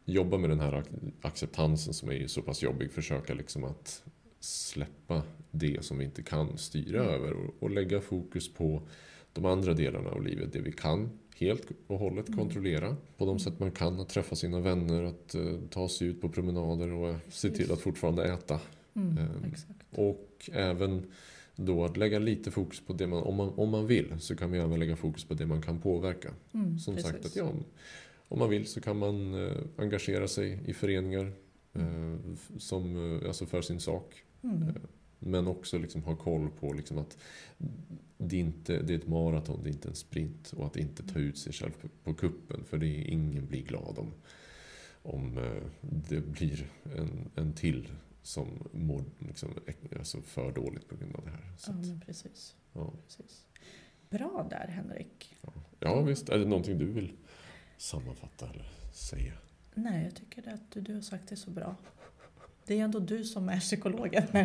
jobba 0.05 0.39
med 0.39 0.51
den 0.51 0.61
här 0.61 0.73
ac- 0.73 1.13
acceptansen 1.23 1.95
som 1.95 2.09
är 2.09 2.13
ju 2.15 2.29
så 2.29 2.43
pass 2.43 2.63
jobbig. 2.63 2.93
Försöka 2.93 3.35
liksom 3.35 3.65
att 3.65 4.03
släppa 4.41 5.23
det 5.51 5.85
som 5.85 5.99
vi 5.99 6.05
inte 6.05 6.23
kan 6.23 6.59
styra 6.59 7.01
Mm. 7.03 7.15
över 7.15 7.33
och, 7.33 7.55
och 7.63 7.71
lägga 7.71 8.01
fokus 8.01 8.55
på 8.55 8.83
de 9.37 9.45
andra 9.45 9.75
delarna 9.75 10.11
av 10.11 10.23
livet, 10.23 10.53
det 10.53 10.61
vi 10.61 10.73
kan 10.73 11.11
helt 11.37 11.67
och 11.87 11.99
hållet 11.99 12.29
Mm. 12.29 12.39
kontrollera 12.41 12.97
på 13.17 13.27
de 13.27 13.39
sätt 13.39 13.61
man 13.61 13.71
kan. 13.71 14.01
Att 14.01 14.09
träffa 14.09 14.37
sina 14.37 14.61
vänner, 14.61 15.03
att 15.03 15.35
eh, 15.35 15.55
ta 15.71 15.89
sig 15.89 16.07
ut 16.09 16.21
på 16.21 16.29
promenader 16.29 16.93
och 16.93 17.09
eh, 17.09 17.17
se 17.29 17.51
till 17.51 17.73
att 17.73 17.81
fortfarande 17.81 18.25
äta. 18.33 18.61
Mm, 18.95 19.17
exakt. 19.53 19.81
Och 19.91 20.51
även 20.53 21.07
då 21.57 21.85
att 21.85 21.97
lägga 21.97 22.19
lite 22.19 22.51
fokus 22.51 22.81
på 22.87 22.93
det 22.93 23.07
man, 23.07 23.23
om 23.23 23.35
man, 23.37 23.49
om 23.57 23.71
man 23.71 23.87
vill, 23.87 24.15
så 24.21 24.37
kan 24.37 24.51
vi 24.53 24.59
även 24.59 24.79
lägga 24.81 24.97
fokus 24.97 25.25
på 25.25 25.35
det 25.35 25.47
man 25.47 25.63
kan 25.63 25.81
påverka. 25.81 26.31
Mm, 26.53 26.79
Som 26.79 26.95
precis. 26.95 27.11
sagt, 27.11 27.27
att 27.27 27.37
ja, 27.37 27.51
om 28.29 28.39
man 28.39 28.51
vill 28.51 28.67
så 28.67 28.81
kan 28.81 28.99
man 28.99 29.35
eh, 29.47 29.53
engagera 29.77 30.29
sig 30.29 30.59
i 30.67 30.73
föreningar 30.73 31.33
eh, 31.73 32.15
f- 32.33 32.51
som, 32.59 33.13
eh, 33.21 33.29
alltså 33.29 33.47
för 33.47 33.63
sin 33.63 33.81
sak. 33.81 34.15
Mm. 34.43 34.65
Men 35.19 35.47
också 35.47 35.79
liksom 35.79 36.03
ha 36.03 36.17
koll 36.17 36.51
på 36.51 36.73
liksom 36.73 36.99
att 36.99 37.19
det, 38.19 38.37
inte, 38.37 38.83
det 38.83 38.95
är 38.95 38.99
ett 38.99 39.09
maraton, 39.09 39.61
det 39.63 39.69
är 39.69 39.73
inte 39.73 39.89
en 39.89 39.95
sprint. 39.95 40.53
Och 40.53 40.67
att 40.67 40.77
inte 40.77 41.03
ta 41.03 41.19
ut 41.19 41.39
sig 41.39 41.53
själv 41.53 41.73
på, 42.05 42.15
kuppen. 42.15 42.65
För 42.65 42.79
det 42.79 42.87
är 42.87 43.11
ingen 43.11 43.47
blir 43.47 43.63
glad 43.63 43.99
om, 43.99 44.13
om 45.03 45.39
eh, 45.39 45.63
det 45.81 46.21
blir 46.21 46.71
en, 46.97 47.31
en 47.35 47.53
till 47.53 47.89
som 48.23 48.69
mår 48.73 49.05
liksom, 49.19 49.51
alltså 49.99 50.23
för 50.23 50.53
dåligt 50.53 50.89
på 50.89 50.97
grund 50.97 51.17
av 51.17 51.25
det 51.25 51.31
här. 51.31 51.53
Så 51.59 51.71
Ja, 51.71 51.75
men 51.75 52.01
precis. 52.01 52.57
ja. 52.73 52.93
precis. 53.07 53.45
Bra 54.11 54.47
där 54.51 54.69
Henrik. 54.69 55.37
ja 55.81 56.03
visst, 56.03 56.29
är 56.29 56.39
det 56.39 56.45
någonting 56.45 56.79
du 56.79 56.87
vill 56.87 57.13
sammanfatta 57.77 58.51
eller 58.51 58.67
säga? 58.93 59.33
Nej, 59.75 60.05
jag 60.05 60.15
tycker 60.15 60.53
att 60.55 60.71
du, 60.71 60.81
du 60.81 60.95
har 60.95 61.01
sagt 61.01 61.29
det 61.29 61.37
så 61.37 61.51
bra. 61.51 61.77
Det 62.67 62.81
är 62.81 62.85
ändå 62.85 62.99
du 62.99 63.25
som 63.25 63.49
är 63.49 63.61
psykologen. 63.61 64.23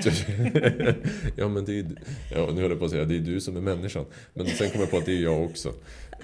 Ja 1.36 1.48
men 1.48 1.66
det 1.66 1.80
är, 1.80 1.86
ja, 2.32 2.50
nu 2.54 2.62
höll 2.62 2.70
jag 2.72 2.80
på 2.80 2.86
att 2.86 2.92
säga 2.92 3.06
det 3.06 3.16
är 3.16 3.20
du 3.20 3.42
som 3.42 3.58
är 3.58 3.62
människan. 3.62 4.06
Men 4.34 4.48
sen 4.48 4.70
kom 4.70 4.82
jag 4.82 4.92
på 4.92 4.98
att 4.98 5.06
det 5.06 5.18
är 5.18 5.24
jag 5.24 5.44
också. 5.44 5.74